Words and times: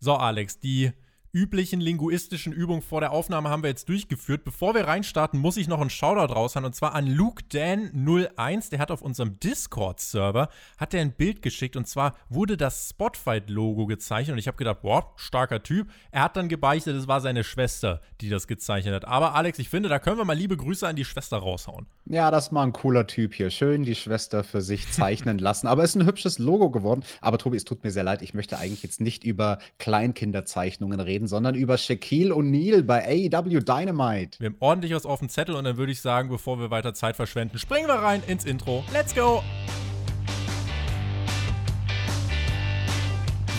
So, 0.00 0.14
Alex, 0.14 0.58
die 0.58 0.92
üblichen 1.32 1.80
linguistischen 1.80 2.52
Übungen 2.52 2.82
vor 2.82 3.00
der 3.00 3.12
Aufnahme 3.12 3.50
haben 3.50 3.62
wir 3.62 3.70
jetzt 3.70 3.88
durchgeführt. 3.88 4.44
Bevor 4.44 4.74
wir 4.74 4.86
reinstarten, 4.86 5.38
muss 5.38 5.56
ich 5.56 5.68
noch 5.68 5.80
einen 5.80 5.90
Shoutout 5.90 6.32
raushauen 6.32 6.64
und 6.64 6.74
zwar 6.74 6.94
an 6.94 7.06
Luke 7.06 7.44
Dan 7.48 7.90
01. 8.36 8.70
Der 8.70 8.78
hat 8.78 8.90
auf 8.90 9.02
unserem 9.02 9.38
Discord-Server 9.40 10.48
hat 10.78 10.94
er 10.94 11.00
ein 11.00 11.12
Bild 11.12 11.42
geschickt 11.42 11.76
und 11.76 11.86
zwar 11.86 12.16
wurde 12.28 12.56
das 12.56 12.90
Spotfight-Logo 12.90 13.86
gezeichnet 13.86 14.32
und 14.32 14.38
ich 14.38 14.48
habe 14.48 14.56
gedacht, 14.56 14.82
boah, 14.82 15.12
starker 15.16 15.62
Typ. 15.62 15.88
Er 16.10 16.22
hat 16.22 16.36
dann 16.36 16.48
gebeichtet, 16.48 16.96
es 16.96 17.08
war 17.08 17.20
seine 17.20 17.44
Schwester, 17.44 18.00
die 18.20 18.28
das 18.28 18.46
gezeichnet 18.46 18.94
hat. 18.94 19.04
Aber 19.04 19.34
Alex, 19.34 19.58
ich 19.58 19.68
finde, 19.68 19.88
da 19.88 19.98
können 19.98 20.18
wir 20.18 20.24
mal 20.24 20.36
liebe 20.36 20.56
Grüße 20.56 20.86
an 20.86 20.96
die 20.96 21.04
Schwester 21.04 21.38
raushauen. 21.38 21.86
Ja, 22.06 22.30
das 22.30 22.50
mal 22.50 22.64
ein 22.64 22.72
cooler 22.72 23.06
Typ 23.06 23.34
hier. 23.34 23.50
Schön 23.50 23.84
die 23.84 23.94
Schwester 23.94 24.42
für 24.42 24.62
sich 24.62 24.90
zeichnen 24.90 25.38
lassen. 25.38 25.66
Aber 25.66 25.84
es 25.84 25.90
ist 25.90 26.02
ein 26.02 26.06
hübsches 26.06 26.38
Logo 26.38 26.70
geworden. 26.70 27.04
Aber 27.20 27.38
Tobi, 27.38 27.56
es 27.56 27.64
tut 27.64 27.84
mir 27.84 27.90
sehr 27.90 28.02
leid. 28.02 28.22
Ich 28.22 28.34
möchte 28.34 28.58
eigentlich 28.58 28.82
jetzt 28.82 29.00
nicht 29.00 29.22
über 29.22 29.58
Kleinkinderzeichnungen 29.78 30.98
reden, 30.98 31.19
sondern 31.26 31.54
über 31.54 31.78
Shaquille 31.78 32.34
O'Neal 32.34 32.82
bei 32.82 33.04
AEW 33.04 33.60
Dynamite. 33.60 34.38
Wir 34.40 34.50
haben 34.50 34.56
ordentlich 34.60 34.94
was 34.94 35.06
auf 35.06 35.18
dem 35.18 35.28
Zettel 35.28 35.54
und 35.54 35.64
dann 35.64 35.76
würde 35.76 35.92
ich 35.92 36.00
sagen, 36.00 36.28
bevor 36.28 36.58
wir 36.58 36.70
weiter 36.70 36.94
Zeit 36.94 37.16
verschwenden, 37.16 37.58
springen 37.58 37.88
wir 37.88 37.94
rein 37.94 38.22
ins 38.26 38.44
Intro. 38.44 38.84
Let's 38.92 39.14
go! 39.14 39.42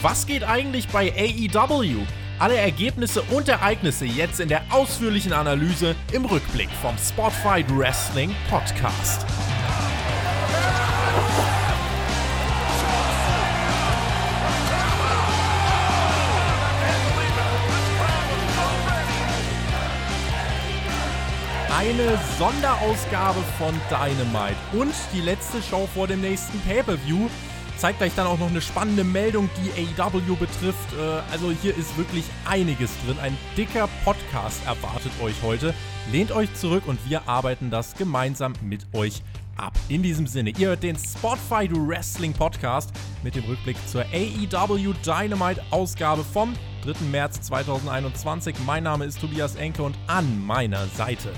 Was 0.01 0.25
geht 0.25 0.43
eigentlich 0.43 0.87
bei 0.87 1.13
AEW? 1.13 1.99
Alle 2.39 2.55
Ergebnisse 2.55 3.21
und 3.29 3.47
Ereignisse 3.47 4.05
jetzt 4.05 4.39
in 4.39 4.49
der 4.49 4.63
ausführlichen 4.71 5.31
Analyse 5.31 5.95
im 6.11 6.25
Rückblick 6.25 6.69
vom 6.81 6.97
Spotfight 6.97 7.67
Wrestling 7.77 8.31
Podcast. 8.49 9.27
Eine 21.81 22.15
Sonderausgabe 22.37 23.39
von 23.57 23.73
Dynamite 23.89 24.55
und 24.73 24.93
die 25.15 25.19
letzte 25.19 25.63
Show 25.63 25.89
vor 25.91 26.05
dem 26.05 26.21
nächsten 26.21 26.59
Pay-Per-View 26.59 27.27
zeigt 27.77 27.97
gleich 27.97 28.13
dann 28.15 28.27
auch 28.27 28.37
noch 28.37 28.51
eine 28.51 28.61
spannende 28.61 29.03
Meldung, 29.03 29.49
die 29.57 29.99
AEW 29.99 30.35
betrifft. 30.35 30.93
Äh, 30.93 31.21
also 31.31 31.49
hier 31.49 31.75
ist 31.75 31.97
wirklich 31.97 32.25
einiges 32.45 32.91
drin. 33.03 33.17
Ein 33.19 33.35
dicker 33.57 33.89
Podcast 34.05 34.63
erwartet 34.67 35.11
euch 35.23 35.33
heute. 35.41 35.73
Lehnt 36.11 36.31
euch 36.31 36.53
zurück 36.53 36.83
und 36.85 36.99
wir 37.09 37.27
arbeiten 37.27 37.71
das 37.71 37.95
gemeinsam 37.95 38.53
mit 38.61 38.85
euch 38.93 39.23
ab. 39.57 39.73
In 39.89 40.03
diesem 40.03 40.27
Sinne, 40.27 40.51
ihr 40.51 40.67
hört 40.67 40.83
den 40.83 40.95
Spotfight 40.99 41.71
Wrestling 41.73 42.33
Podcast 42.33 42.91
mit 43.23 43.33
dem 43.33 43.45
Rückblick 43.45 43.77
zur 43.87 44.05
AEW 44.13 44.93
Dynamite 45.03 45.63
Ausgabe 45.71 46.23
vom 46.23 46.53
3. 46.83 46.93
März 47.09 47.41
2021. 47.41 48.53
Mein 48.67 48.83
Name 48.83 49.05
ist 49.05 49.19
Tobias 49.19 49.55
Enke 49.55 49.81
und 49.81 49.95
an 50.05 50.45
meiner 50.45 50.85
Seite 50.89 51.31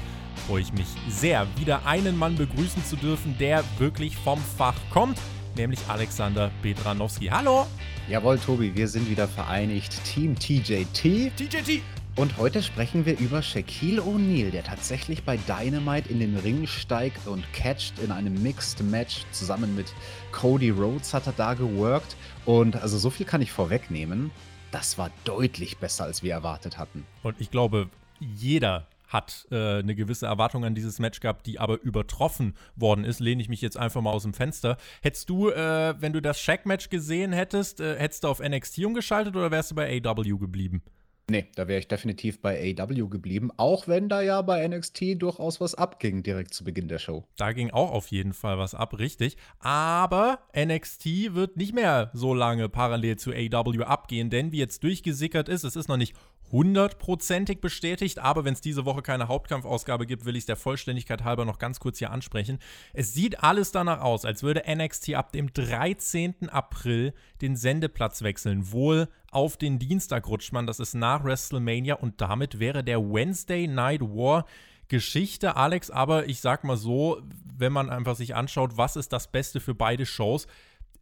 freue 0.47 0.61
ich 0.61 0.73
mich 0.73 0.87
sehr, 1.09 1.47
wieder 1.57 1.85
einen 1.85 2.17
Mann 2.17 2.35
begrüßen 2.35 2.83
zu 2.85 2.95
dürfen, 2.95 3.37
der 3.39 3.63
wirklich 3.79 4.15
vom 4.17 4.39
Fach 4.57 4.75
kommt 4.91 5.17
nämlich 5.55 5.79
Alexander 5.87 6.51
Bedranowski. 6.61 7.27
Hallo! 7.27 7.67
Jawohl, 8.09 8.37
Tobi, 8.37 8.75
wir 8.75 8.87
sind 8.87 9.09
wieder 9.09 9.27
vereinigt. 9.27 10.03
Team 10.03 10.35
TJT. 10.35 11.31
TJT! 11.35 11.81
Und 12.15 12.37
heute 12.37 12.61
sprechen 12.61 13.05
wir 13.05 13.17
über 13.17 13.41
Shaquille 13.41 14.01
O'Neal, 14.01 14.51
der 14.51 14.63
tatsächlich 14.63 15.23
bei 15.23 15.37
Dynamite 15.37 16.09
in 16.09 16.19
den 16.19 16.37
Ring 16.37 16.67
steigt 16.67 17.25
und 17.27 17.43
catcht 17.53 17.97
in 17.99 18.11
einem 18.11 18.41
Mixed 18.43 18.83
Match. 18.83 19.25
Zusammen 19.31 19.75
mit 19.75 19.93
Cody 20.31 20.69
Rhodes 20.69 21.13
hat 21.13 21.25
er 21.25 21.33
da 21.33 21.55
geworkt. 21.55 22.15
Und 22.45 22.75
also 22.75 22.97
so 22.97 23.09
viel 23.09 23.25
kann 23.25 23.41
ich 23.41 23.51
vorwegnehmen. 23.51 24.31
Das 24.71 24.97
war 24.97 25.09
deutlich 25.23 25.77
besser, 25.77 26.03
als 26.03 26.21
wir 26.21 26.33
erwartet 26.33 26.77
hatten. 26.77 27.05
Und 27.23 27.35
ich 27.39 27.49
glaube, 27.49 27.89
jeder 28.19 28.85
hat 29.07 29.47
äh, 29.51 29.79
eine 29.79 29.95
gewisse 29.95 30.25
Erwartung 30.25 30.65
an 30.65 30.75
dieses 30.75 30.99
Match 30.99 31.19
gehabt, 31.19 31.45
die 31.45 31.59
aber 31.59 31.81
übertroffen 31.81 32.55
worden 32.75 33.05
ist. 33.05 33.19
Lehne 33.19 33.41
ich 33.41 33.49
mich 33.49 33.61
jetzt 33.61 33.77
einfach 33.77 34.01
mal 34.01 34.11
aus 34.11 34.23
dem 34.23 34.33
Fenster. 34.33 34.77
Hättest 35.01 35.29
du, 35.29 35.49
äh, 35.49 35.95
wenn 35.99 36.13
du 36.13 36.21
das 36.21 36.39
Shaq-Match 36.39 36.89
gesehen 36.89 37.33
hättest, 37.33 37.79
äh, 37.79 37.97
hättest 37.97 38.23
du 38.23 38.27
auf 38.27 38.39
NXT 38.39 38.85
umgeschaltet 38.85 39.35
oder 39.35 39.51
wärst 39.51 39.71
du 39.71 39.75
bei 39.75 40.01
AW 40.03 40.37
geblieben? 40.37 40.81
Nee, 41.29 41.45
da 41.55 41.69
wäre 41.69 41.79
ich 41.79 41.87
definitiv 41.87 42.41
bei 42.41 42.75
AW 42.77 43.07
geblieben, 43.07 43.49
auch 43.55 43.87
wenn 43.87 44.09
da 44.09 44.21
ja 44.21 44.41
bei 44.41 44.67
NXT 44.67 45.21
durchaus 45.21 45.61
was 45.61 45.73
abging 45.73 46.21
direkt 46.21 46.53
zu 46.53 46.65
Beginn 46.65 46.89
der 46.89 46.99
Show. 46.99 47.23
Da 47.37 47.53
ging 47.53 47.71
auch 47.71 47.91
auf 47.91 48.07
jeden 48.07 48.33
Fall 48.33 48.57
was 48.57 48.75
ab, 48.75 48.99
richtig. 48.99 49.37
Aber 49.59 50.39
NXT 50.53 51.33
wird 51.33 51.55
nicht 51.55 51.73
mehr 51.73 52.11
so 52.13 52.33
lange 52.33 52.67
parallel 52.67 53.15
zu 53.15 53.31
AW 53.31 53.83
abgehen, 53.83 54.29
denn 54.29 54.51
wie 54.51 54.57
jetzt 54.57 54.83
durchgesickert 54.83 55.47
ist, 55.47 55.63
es 55.63 55.77
ist 55.77 55.87
noch 55.87 55.95
nicht 55.95 56.13
hundertprozentig 56.53 57.59
bestätigt, 57.59 58.19
aber 58.19 58.45
wenn 58.45 58.53
es 58.53 58.61
diese 58.61 58.85
Woche 58.85 59.01
keine 59.01 59.27
Hauptkampfausgabe 59.27 60.05
gibt, 60.05 60.23
will 60.23 60.35
ich 60.35 60.43
es 60.43 60.45
der 60.45 60.55
Vollständigkeit 60.55 61.23
halber 61.23 61.45
noch 61.45 61.57
ganz 61.57 61.79
kurz 61.79 61.97
hier 61.97 62.11
ansprechen. 62.11 62.59
Es 62.93 63.13
sieht 63.13 63.43
alles 63.43 63.71
danach 63.71 64.01
aus, 64.01 64.23
als 64.23 64.43
würde 64.43 64.63
NXT 64.71 65.15
ab 65.15 65.31
dem 65.31 65.51
13. 65.51 66.49
April 66.49 67.13
den 67.41 67.55
Sendeplatz 67.55 68.21
wechseln. 68.21 68.71
Wohl 68.71 69.09
auf 69.31 69.57
den 69.57 69.79
Dienstag 69.79 70.27
rutscht 70.27 70.53
man, 70.53 70.67
das 70.67 70.79
ist 70.79 70.93
nach 70.93 71.23
WrestleMania 71.23 71.95
und 71.95 72.21
damit 72.21 72.59
wäre 72.59 72.83
der 72.83 73.01
Wednesday 73.01 73.67
Night 73.67 74.01
War 74.01 74.45
Geschichte, 74.89 75.55
Alex, 75.55 75.89
aber 75.89 76.27
ich 76.27 76.39
sag 76.39 76.63
mal 76.63 76.77
so, 76.77 77.19
wenn 77.57 77.73
man 77.73 77.89
einfach 77.89 78.15
sich 78.15 78.35
anschaut, 78.35 78.77
was 78.77 78.95
ist 78.95 79.11
das 79.11 79.31
Beste 79.31 79.59
für 79.59 79.73
beide 79.73 80.05
Shows, 80.05 80.45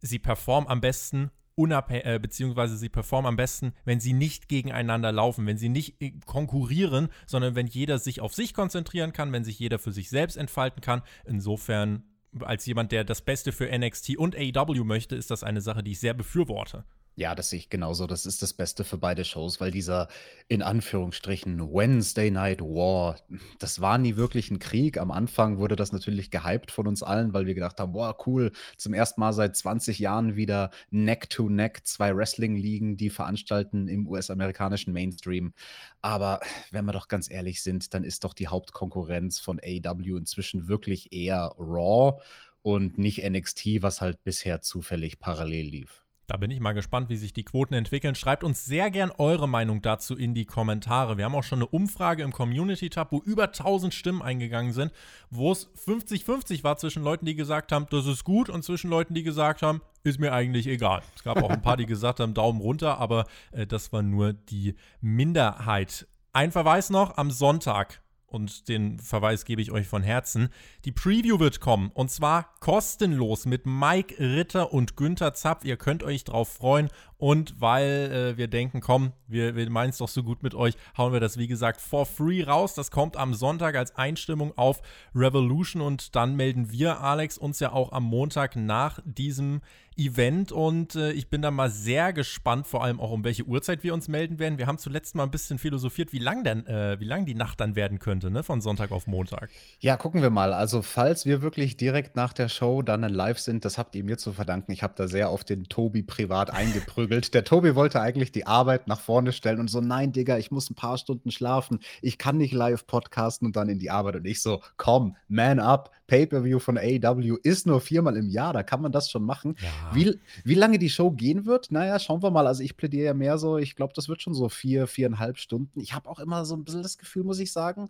sie 0.00 0.18
performen 0.18 0.70
am 0.70 0.80
besten 0.80 1.30
unabhängig, 1.62 2.04
äh, 2.04 2.18
beziehungsweise 2.18 2.76
sie 2.76 2.88
performen 2.88 3.28
am 3.28 3.36
besten, 3.36 3.72
wenn 3.84 4.00
sie 4.00 4.12
nicht 4.12 4.48
gegeneinander 4.48 5.12
laufen, 5.12 5.46
wenn 5.46 5.58
sie 5.58 5.68
nicht 5.68 6.00
äh, 6.02 6.12
konkurrieren, 6.26 7.08
sondern 7.26 7.54
wenn 7.54 7.66
jeder 7.66 7.98
sich 7.98 8.20
auf 8.20 8.34
sich 8.34 8.52
konzentrieren 8.52 9.12
kann, 9.12 9.32
wenn 9.32 9.44
sich 9.44 9.58
jeder 9.58 9.78
für 9.78 9.92
sich 9.92 10.10
selbst 10.10 10.36
entfalten 10.36 10.80
kann. 10.80 11.02
Insofern, 11.24 12.02
als 12.40 12.66
jemand, 12.66 12.90
der 12.90 13.04
das 13.04 13.22
Beste 13.22 13.52
für 13.52 13.70
NXT 13.70 14.16
und 14.16 14.36
AEW 14.36 14.84
möchte, 14.84 15.14
ist 15.14 15.30
das 15.30 15.44
eine 15.44 15.60
Sache, 15.60 15.82
die 15.82 15.92
ich 15.92 16.00
sehr 16.00 16.14
befürworte. 16.14 16.84
Ja, 17.14 17.34
das 17.34 17.50
sehe 17.50 17.58
ich 17.58 17.68
genauso. 17.68 18.06
Das 18.06 18.24
ist 18.24 18.40
das 18.40 18.54
Beste 18.54 18.84
für 18.84 18.96
beide 18.96 19.26
Shows, 19.26 19.60
weil 19.60 19.70
dieser 19.70 20.08
in 20.48 20.62
Anführungsstrichen 20.62 21.60
Wednesday 21.60 22.30
Night 22.30 22.62
War, 22.62 23.16
das 23.58 23.82
war 23.82 23.98
nie 23.98 24.16
wirklich 24.16 24.50
ein 24.50 24.58
Krieg. 24.58 24.96
Am 24.96 25.10
Anfang 25.10 25.58
wurde 25.58 25.76
das 25.76 25.92
natürlich 25.92 26.30
gehypt 26.30 26.70
von 26.70 26.86
uns 26.86 27.02
allen, 27.02 27.34
weil 27.34 27.44
wir 27.44 27.54
gedacht 27.54 27.78
haben, 27.80 27.92
boah, 27.92 28.16
cool, 28.26 28.50
zum 28.78 28.94
ersten 28.94 29.20
Mal 29.20 29.34
seit 29.34 29.54
20 29.56 29.98
Jahren 29.98 30.36
wieder 30.36 30.70
Neck-to-Neck 30.90 31.80
-neck, 31.80 31.84
zwei 31.84 32.16
Wrestling-Ligen, 32.16 32.96
die 32.96 33.10
veranstalten 33.10 33.88
im 33.88 34.06
US-amerikanischen 34.08 34.94
Mainstream. 34.94 35.52
Aber 36.00 36.40
wenn 36.70 36.86
wir 36.86 36.92
doch 36.92 37.08
ganz 37.08 37.30
ehrlich 37.30 37.62
sind, 37.62 37.92
dann 37.92 38.04
ist 38.04 38.24
doch 38.24 38.32
die 38.32 38.48
Hauptkonkurrenz 38.48 39.38
von 39.38 39.60
AW 39.60 40.16
inzwischen 40.16 40.66
wirklich 40.66 41.12
eher 41.12 41.54
Raw 41.58 42.22
und 42.62 42.96
nicht 42.96 43.22
NXT, 43.22 43.82
was 43.82 44.00
halt 44.00 44.24
bisher 44.24 44.62
zufällig 44.62 45.18
parallel 45.18 45.66
lief. 45.66 46.02
Da 46.32 46.38
bin 46.38 46.50
ich 46.50 46.60
mal 46.60 46.72
gespannt, 46.72 47.10
wie 47.10 47.18
sich 47.18 47.34
die 47.34 47.44
Quoten 47.44 47.74
entwickeln. 47.74 48.14
Schreibt 48.14 48.42
uns 48.42 48.64
sehr 48.64 48.90
gern 48.90 49.10
eure 49.18 49.46
Meinung 49.46 49.82
dazu 49.82 50.16
in 50.16 50.32
die 50.32 50.46
Kommentare. 50.46 51.18
Wir 51.18 51.26
haben 51.26 51.34
auch 51.34 51.44
schon 51.44 51.58
eine 51.58 51.66
Umfrage 51.66 52.22
im 52.22 52.32
Community-Tab, 52.32 53.12
wo 53.12 53.18
über 53.18 53.48
1000 53.48 53.92
Stimmen 53.92 54.22
eingegangen 54.22 54.72
sind, 54.72 54.92
wo 55.28 55.52
es 55.52 55.68
50-50 55.86 56.64
war 56.64 56.78
zwischen 56.78 57.02
Leuten, 57.02 57.26
die 57.26 57.34
gesagt 57.34 57.70
haben, 57.70 57.86
das 57.90 58.06
ist 58.06 58.24
gut, 58.24 58.48
und 58.48 58.64
zwischen 58.64 58.88
Leuten, 58.88 59.12
die 59.12 59.24
gesagt 59.24 59.60
haben, 59.60 59.82
ist 60.04 60.20
mir 60.20 60.32
eigentlich 60.32 60.66
egal. 60.68 61.02
Es 61.14 61.22
gab 61.22 61.36
auch 61.36 61.50
ein 61.50 61.60
paar, 61.60 61.76
die 61.76 61.84
gesagt 61.84 62.18
haben, 62.18 62.32
Daumen 62.32 62.62
runter, 62.62 62.96
aber 62.96 63.26
äh, 63.50 63.66
das 63.66 63.92
war 63.92 64.00
nur 64.00 64.32
die 64.32 64.74
Minderheit. 65.02 66.06
Ein 66.32 66.50
Verweis 66.50 66.88
noch, 66.88 67.18
am 67.18 67.30
Sonntag 67.30 68.01
und 68.32 68.68
den 68.68 68.98
Verweis 68.98 69.44
gebe 69.44 69.62
ich 69.62 69.70
euch 69.70 69.86
von 69.86 70.02
Herzen. 70.02 70.48
Die 70.84 70.92
Preview 70.92 71.38
wird 71.38 71.60
kommen 71.60 71.90
und 71.94 72.10
zwar 72.10 72.54
kostenlos 72.60 73.46
mit 73.46 73.66
Mike 73.66 74.18
Ritter 74.18 74.72
und 74.72 74.96
Günther 74.96 75.34
Zapf. 75.34 75.64
Ihr 75.64 75.76
könnt 75.76 76.02
euch 76.02 76.24
drauf 76.24 76.48
freuen 76.48 76.88
und 77.22 77.60
weil 77.60 78.32
äh, 78.34 78.36
wir 78.36 78.48
denken, 78.48 78.80
komm, 78.80 79.12
wir, 79.28 79.54
wir 79.54 79.70
meinen 79.70 79.90
es 79.90 79.98
doch 79.98 80.08
so 80.08 80.24
gut 80.24 80.42
mit 80.42 80.56
euch, 80.56 80.74
hauen 80.98 81.12
wir 81.12 81.20
das 81.20 81.36
wie 81.38 81.46
gesagt 81.46 81.80
for 81.80 82.04
free 82.04 82.42
raus. 82.42 82.74
Das 82.74 82.90
kommt 82.90 83.16
am 83.16 83.32
Sonntag 83.32 83.76
als 83.76 83.94
Einstimmung 83.94 84.58
auf 84.58 84.82
Revolution 85.14 85.82
und 85.82 86.16
dann 86.16 86.34
melden 86.34 86.72
wir, 86.72 87.00
Alex, 87.00 87.38
uns 87.38 87.60
ja 87.60 87.70
auch 87.70 87.92
am 87.92 88.02
Montag 88.02 88.56
nach 88.56 88.98
diesem 89.04 89.60
Event 89.96 90.52
und 90.52 90.94
äh, 90.94 91.12
ich 91.12 91.28
bin 91.28 91.42
da 91.42 91.50
mal 91.50 91.70
sehr 91.70 92.12
gespannt, 92.12 92.66
vor 92.66 92.82
allem 92.82 92.98
auch 92.98 93.10
um 93.10 93.24
welche 93.24 93.44
Uhrzeit 93.44 93.82
wir 93.84 93.92
uns 93.92 94.08
melden 94.08 94.38
werden. 94.38 94.58
Wir 94.58 94.66
haben 94.66 94.78
zuletzt 94.78 95.14
mal 95.14 95.24
ein 95.24 95.30
bisschen 95.30 95.58
philosophiert, 95.58 96.12
wie 96.12 96.18
lang 96.18 96.44
denn, 96.44 96.66
äh, 96.66 96.98
wie 96.98 97.04
lang 97.04 97.26
die 97.26 97.34
Nacht 97.34 97.60
dann 97.60 97.76
werden 97.76 97.98
könnte, 97.98 98.30
ne, 98.30 98.42
von 98.42 98.60
Sonntag 98.60 98.90
auf 98.90 99.06
Montag. 99.06 99.50
Ja, 99.80 99.96
gucken 99.96 100.22
wir 100.22 100.30
mal. 100.30 100.54
Also 100.54 100.82
falls 100.82 101.26
wir 101.26 101.42
wirklich 101.42 101.76
direkt 101.76 102.16
nach 102.16 102.32
der 102.32 102.48
Show 102.48 102.82
dann 102.82 103.02
live 103.02 103.38
sind, 103.38 103.64
das 103.64 103.76
habt 103.76 103.94
ihr 103.94 104.04
mir 104.04 104.16
zu 104.16 104.32
verdanken. 104.32 104.72
Ich 104.72 104.82
habe 104.82 104.94
da 104.96 105.08
sehr 105.08 105.28
auf 105.28 105.44
den 105.44 105.64
Tobi 105.64 106.02
privat 106.02 106.50
eingeprügelt. 106.50 107.11
Der 107.20 107.44
Tobi 107.44 107.74
wollte 107.74 108.00
eigentlich 108.00 108.32
die 108.32 108.46
Arbeit 108.46 108.88
nach 108.88 109.00
vorne 109.00 109.32
stellen 109.32 109.60
und 109.60 109.68
so, 109.68 109.80
nein, 109.80 110.12
Digga, 110.12 110.38
ich 110.38 110.50
muss 110.50 110.70
ein 110.70 110.74
paar 110.74 110.98
Stunden 110.98 111.30
schlafen. 111.30 111.80
Ich 112.00 112.18
kann 112.18 112.38
nicht 112.38 112.52
live 112.52 112.86
podcasten 112.86 113.46
und 113.46 113.56
dann 113.56 113.68
in 113.68 113.78
die 113.78 113.90
Arbeit. 113.90 114.16
Und 114.16 114.24
ich 114.24 114.40
so, 114.40 114.62
komm, 114.76 115.16
man 115.28 115.58
up, 115.58 115.90
Pay-Per-View 116.06 116.58
von 116.58 116.78
AEW 116.78 117.36
ist 117.42 117.66
nur 117.66 117.80
viermal 117.80 118.16
im 118.16 118.28
Jahr, 118.28 118.52
da 118.52 118.62
kann 118.62 118.82
man 118.82 118.92
das 118.92 119.10
schon 119.10 119.24
machen. 119.24 119.56
Ja. 119.60 119.94
Wie, 119.94 120.18
wie 120.44 120.54
lange 120.54 120.78
die 120.78 120.90
Show 120.90 121.10
gehen 121.10 121.46
wird, 121.46 121.70
naja, 121.70 121.98
schauen 121.98 122.22
wir 122.22 122.30
mal. 122.30 122.46
Also 122.46 122.62
ich 122.62 122.76
plädiere 122.76 123.06
ja 123.06 123.14
mehr 123.14 123.38
so, 123.38 123.58
ich 123.58 123.76
glaube, 123.76 123.92
das 123.94 124.08
wird 124.08 124.22
schon 124.22 124.34
so 124.34 124.48
vier, 124.48 124.86
viereinhalb 124.86 125.38
Stunden. 125.38 125.80
Ich 125.80 125.94
habe 125.94 126.08
auch 126.08 126.18
immer 126.18 126.44
so 126.44 126.54
ein 126.54 126.64
bisschen 126.64 126.82
das 126.82 126.98
Gefühl, 126.98 127.24
muss 127.24 127.38
ich 127.38 127.52
sagen, 127.52 127.88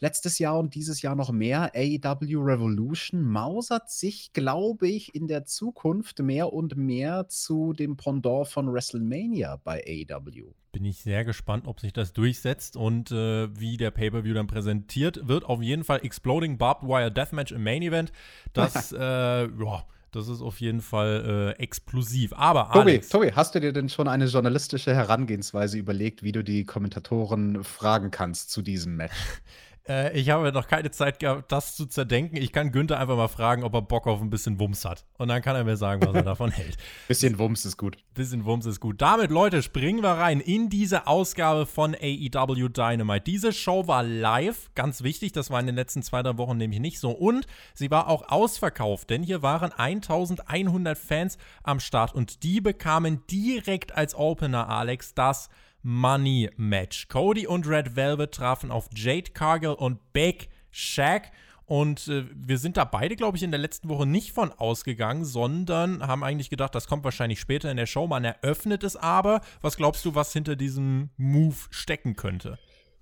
letztes 0.00 0.38
Jahr 0.38 0.58
und 0.58 0.74
dieses 0.74 1.02
Jahr 1.02 1.14
noch 1.14 1.30
mehr. 1.30 1.72
AEW 1.74 2.42
Revolution 2.42 3.22
mausert 3.22 3.90
sich, 3.90 4.32
glaube 4.32 4.88
ich, 4.88 5.14
in 5.14 5.26
der 5.26 5.44
Zukunft 5.44 6.20
mehr 6.20 6.52
und 6.52 6.76
mehr 6.76 7.28
zu 7.28 7.72
dem 7.72 7.96
Pendant 7.96 8.48
von 8.48 8.72
WrestleMania 8.72 9.60
bei 9.64 9.82
AEW. 9.86 10.52
Bin 10.72 10.84
ich 10.84 10.98
sehr 11.00 11.24
gespannt, 11.24 11.66
ob 11.66 11.80
sich 11.80 11.92
das 11.92 12.12
durchsetzt 12.12 12.76
und 12.76 13.10
äh, 13.10 13.48
wie 13.58 13.76
der 13.76 13.90
Pay-Per-View 13.90 14.34
dann 14.34 14.46
präsentiert 14.46 15.26
wird. 15.26 15.44
Auf 15.44 15.62
jeden 15.62 15.82
Fall 15.82 16.00
Exploding 16.04 16.58
Barbed 16.58 16.88
Wire 16.88 17.10
Deathmatch 17.10 17.52
im 17.52 17.64
Main 17.64 17.82
Event. 17.82 18.12
Das, 18.52 18.92
äh, 18.98 18.98
ja. 18.98 19.84
Das 20.10 20.26
ist 20.28 20.40
auf 20.40 20.58
jeden 20.60 20.80
Fall 20.80 21.54
äh, 21.58 21.62
explosiv. 21.62 22.32
Aber 22.32 22.70
Tobi, 22.72 22.92
Alex, 22.92 23.10
Tobi, 23.10 23.32
hast 23.32 23.54
du 23.54 23.60
dir 23.60 23.74
denn 23.74 23.90
schon 23.90 24.08
eine 24.08 24.24
journalistische 24.24 24.94
Herangehensweise 24.94 25.76
überlegt, 25.76 26.22
wie 26.22 26.32
du 26.32 26.42
die 26.42 26.64
Kommentatoren 26.64 27.62
fragen 27.62 28.10
kannst 28.10 28.50
zu 28.50 28.62
diesem 28.62 28.96
Match? 28.96 29.12
Äh, 29.88 30.18
ich 30.18 30.30
habe 30.30 30.52
noch 30.52 30.68
keine 30.68 30.90
Zeit 30.90 31.18
gehabt, 31.18 31.50
das 31.50 31.74
zu 31.74 31.86
zerdenken. 31.86 32.36
Ich 32.36 32.52
kann 32.52 32.70
Günther 32.72 33.00
einfach 33.00 33.16
mal 33.16 33.28
fragen, 33.28 33.64
ob 33.64 33.74
er 33.74 33.82
Bock 33.82 34.06
auf 34.06 34.20
ein 34.20 34.30
bisschen 34.30 34.60
Wumms 34.60 34.84
hat. 34.84 35.04
Und 35.16 35.28
dann 35.28 35.40
kann 35.42 35.56
er 35.56 35.64
mir 35.64 35.76
sagen, 35.76 36.04
was 36.06 36.14
er 36.14 36.22
davon 36.24 36.50
hält. 36.50 36.76
Bisschen 37.08 37.38
Wumms 37.38 37.64
ist 37.64 37.76
gut. 37.76 37.96
Bisschen 38.14 38.44
Wumms 38.44 38.66
ist 38.66 38.80
gut. 38.80 39.00
Damit, 39.00 39.30
Leute, 39.30 39.62
springen 39.62 40.02
wir 40.02 40.10
rein 40.10 40.40
in 40.40 40.68
diese 40.68 41.06
Ausgabe 41.06 41.64
von 41.66 41.94
AEW 41.94 42.68
Dynamite. 42.68 43.24
Diese 43.24 43.52
Show 43.52 43.86
war 43.86 44.02
live, 44.02 44.70
ganz 44.74 45.02
wichtig. 45.02 45.32
Das 45.32 45.50
war 45.50 45.60
in 45.60 45.66
den 45.66 45.76
letzten 45.76 46.02
zwei, 46.02 46.22
drei 46.22 46.36
Wochen 46.36 46.58
nämlich 46.58 46.80
nicht 46.80 47.00
so. 47.00 47.10
Und 47.10 47.46
sie 47.74 47.90
war 47.90 48.08
auch 48.08 48.28
ausverkauft, 48.28 49.10
denn 49.10 49.22
hier 49.22 49.42
waren 49.42 49.72
1100 49.72 50.98
Fans 50.98 51.38
am 51.62 51.80
Start 51.80 52.14
und 52.14 52.42
die 52.42 52.60
bekamen 52.60 53.22
direkt 53.30 53.96
als 53.96 54.14
Opener, 54.14 54.68
Alex, 54.68 55.14
das 55.14 55.48
Money 55.82 56.50
Match. 56.56 57.08
Cody 57.08 57.46
und 57.46 57.66
Red 57.66 57.96
Velvet 57.96 58.32
trafen 58.32 58.70
auf 58.70 58.88
Jade 58.94 59.30
Cargill 59.32 59.70
und 59.72 60.12
Big 60.12 60.48
Shaq. 60.70 61.30
Und 61.66 62.08
äh, 62.08 62.24
wir 62.34 62.56
sind 62.56 62.78
da 62.78 62.84
beide, 62.84 63.14
glaube 63.14 63.36
ich, 63.36 63.42
in 63.42 63.50
der 63.50 63.60
letzten 63.60 63.90
Woche 63.90 64.06
nicht 64.06 64.32
von 64.32 64.52
ausgegangen, 64.52 65.26
sondern 65.26 66.06
haben 66.06 66.24
eigentlich 66.24 66.48
gedacht, 66.48 66.74
das 66.74 66.86
kommt 66.86 67.04
wahrscheinlich 67.04 67.40
später 67.40 67.70
in 67.70 67.76
der 67.76 67.86
Show. 67.86 68.06
Man 68.06 68.24
eröffnet 68.24 68.82
es 68.84 68.96
aber. 68.96 69.42
Was 69.60 69.76
glaubst 69.76 70.04
du, 70.06 70.14
was 70.14 70.32
hinter 70.32 70.56
diesem 70.56 71.10
Move 71.18 71.56
stecken 71.70 72.16
könnte? 72.16 72.58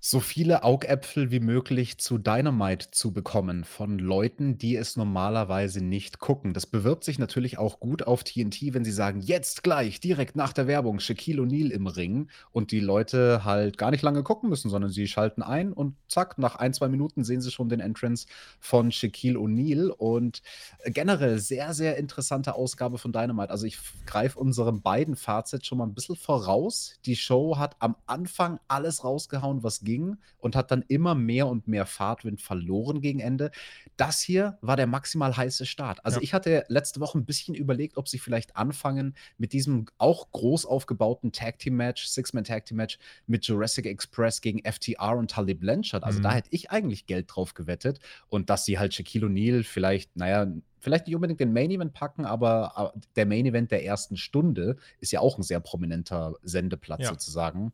So 0.09 0.21
viele 0.21 0.63
Augäpfel 0.63 1.31
wie 1.31 1.41
möglich 1.41 1.97
zu 1.97 2.17
Dynamite 2.17 2.91
zu 2.91 3.11
bekommen 3.11 3.65
von 3.65 3.99
Leuten, 3.99 4.57
die 4.57 4.77
es 4.77 4.95
normalerweise 4.95 5.83
nicht 5.83 6.19
gucken. 6.19 6.53
Das 6.53 6.65
bewirbt 6.65 7.03
sich 7.03 7.19
natürlich 7.19 7.57
auch 7.57 7.81
gut 7.81 8.03
auf 8.03 8.23
TNT, 8.23 8.73
wenn 8.73 8.85
sie 8.85 8.93
sagen, 8.93 9.19
jetzt 9.19 9.63
gleich, 9.63 9.99
direkt 9.99 10.37
nach 10.37 10.53
der 10.53 10.65
Werbung, 10.65 11.01
Shaquille 11.01 11.41
O'Neal 11.41 11.71
im 11.71 11.87
Ring 11.87 12.29
und 12.53 12.71
die 12.71 12.79
Leute 12.79 13.43
halt 13.43 13.77
gar 13.77 13.91
nicht 13.91 14.01
lange 14.01 14.23
gucken 14.23 14.49
müssen, 14.49 14.69
sondern 14.69 14.91
sie 14.91 15.09
schalten 15.09 15.43
ein 15.43 15.73
und 15.73 15.97
zack, 16.07 16.37
nach 16.37 16.55
ein, 16.55 16.73
zwei 16.73 16.87
Minuten 16.87 17.25
sehen 17.25 17.41
sie 17.41 17.51
schon 17.51 17.67
den 17.67 17.81
Entrance 17.81 18.27
von 18.61 18.93
Shaquille 18.93 19.37
O'Neal 19.37 19.89
und 19.89 20.41
generell 20.85 21.37
sehr, 21.39 21.73
sehr 21.73 21.97
interessante 21.97 22.55
Ausgabe 22.55 22.97
von 22.97 23.11
Dynamite. 23.11 23.49
Also 23.49 23.65
ich 23.65 23.77
greife 24.05 24.39
unserem 24.39 24.81
beiden 24.81 25.17
Fazit 25.17 25.65
schon 25.65 25.79
mal 25.79 25.85
ein 25.85 25.93
bisschen 25.93 26.15
voraus. 26.15 26.93
Die 27.05 27.17
Show 27.17 27.57
hat 27.57 27.75
am 27.79 27.97
Anfang 28.05 28.61
alles 28.69 29.03
rausgehauen, 29.03 29.63
was 29.63 29.83
ging 29.97 30.17
und 30.37 30.55
hat 30.55 30.71
dann 30.71 30.83
immer 30.87 31.15
mehr 31.15 31.47
und 31.47 31.67
mehr 31.67 31.85
Fahrtwind 31.85 32.41
verloren 32.41 33.01
gegen 33.01 33.19
Ende. 33.19 33.51
Das 33.97 34.19
hier 34.19 34.57
war 34.61 34.75
der 34.75 34.87
maximal 34.87 35.35
heiße 35.35 35.65
Start. 35.65 36.05
Also 36.05 36.19
ja. 36.19 36.23
ich 36.23 36.33
hatte 36.33 36.65
letzte 36.67 36.99
Woche 36.99 37.17
ein 37.17 37.25
bisschen 37.25 37.55
überlegt, 37.55 37.97
ob 37.97 38.07
sie 38.07 38.19
vielleicht 38.19 38.55
anfangen 38.55 39.15
mit 39.37 39.53
diesem 39.53 39.85
auch 39.97 40.31
groß 40.31 40.65
aufgebauten 40.65 41.31
Tag 41.31 41.59
Team 41.59 41.75
Match, 41.75 42.05
Six-Man 42.07 42.43
Tag 42.43 42.65
Team 42.65 42.77
Match 42.77 42.99
mit 43.25 43.45
Jurassic 43.45 43.85
Express 43.85 44.41
gegen 44.41 44.59
FTR 44.63 45.17
und 45.17 45.31
Tully 45.31 45.53
Blanchard. 45.53 46.03
Also 46.03 46.19
mhm. 46.19 46.23
da 46.23 46.33
hätte 46.33 46.49
ich 46.51 46.71
eigentlich 46.71 47.05
Geld 47.05 47.27
drauf 47.29 47.53
gewettet 47.53 47.99
und 48.29 48.49
dass 48.49 48.65
sie 48.65 48.79
halt 48.79 48.93
Shaquille 48.93 49.27
O'Neal 49.27 49.63
vielleicht, 49.63 50.15
naja, 50.15 50.47
vielleicht 50.79 51.07
nicht 51.07 51.15
unbedingt 51.15 51.39
den 51.39 51.53
Main 51.53 51.71
Event 51.71 51.93
packen, 51.93 52.25
aber 52.25 52.93
der 53.15 53.25
Main 53.25 53.45
Event 53.45 53.71
der 53.71 53.83
ersten 53.83 54.15
Stunde 54.15 54.77
ist 54.99 55.11
ja 55.11 55.19
auch 55.19 55.37
ein 55.37 55.43
sehr 55.43 55.59
prominenter 55.59 56.35
Sendeplatz 56.43 57.01
ja. 57.01 57.09
sozusagen. 57.09 57.73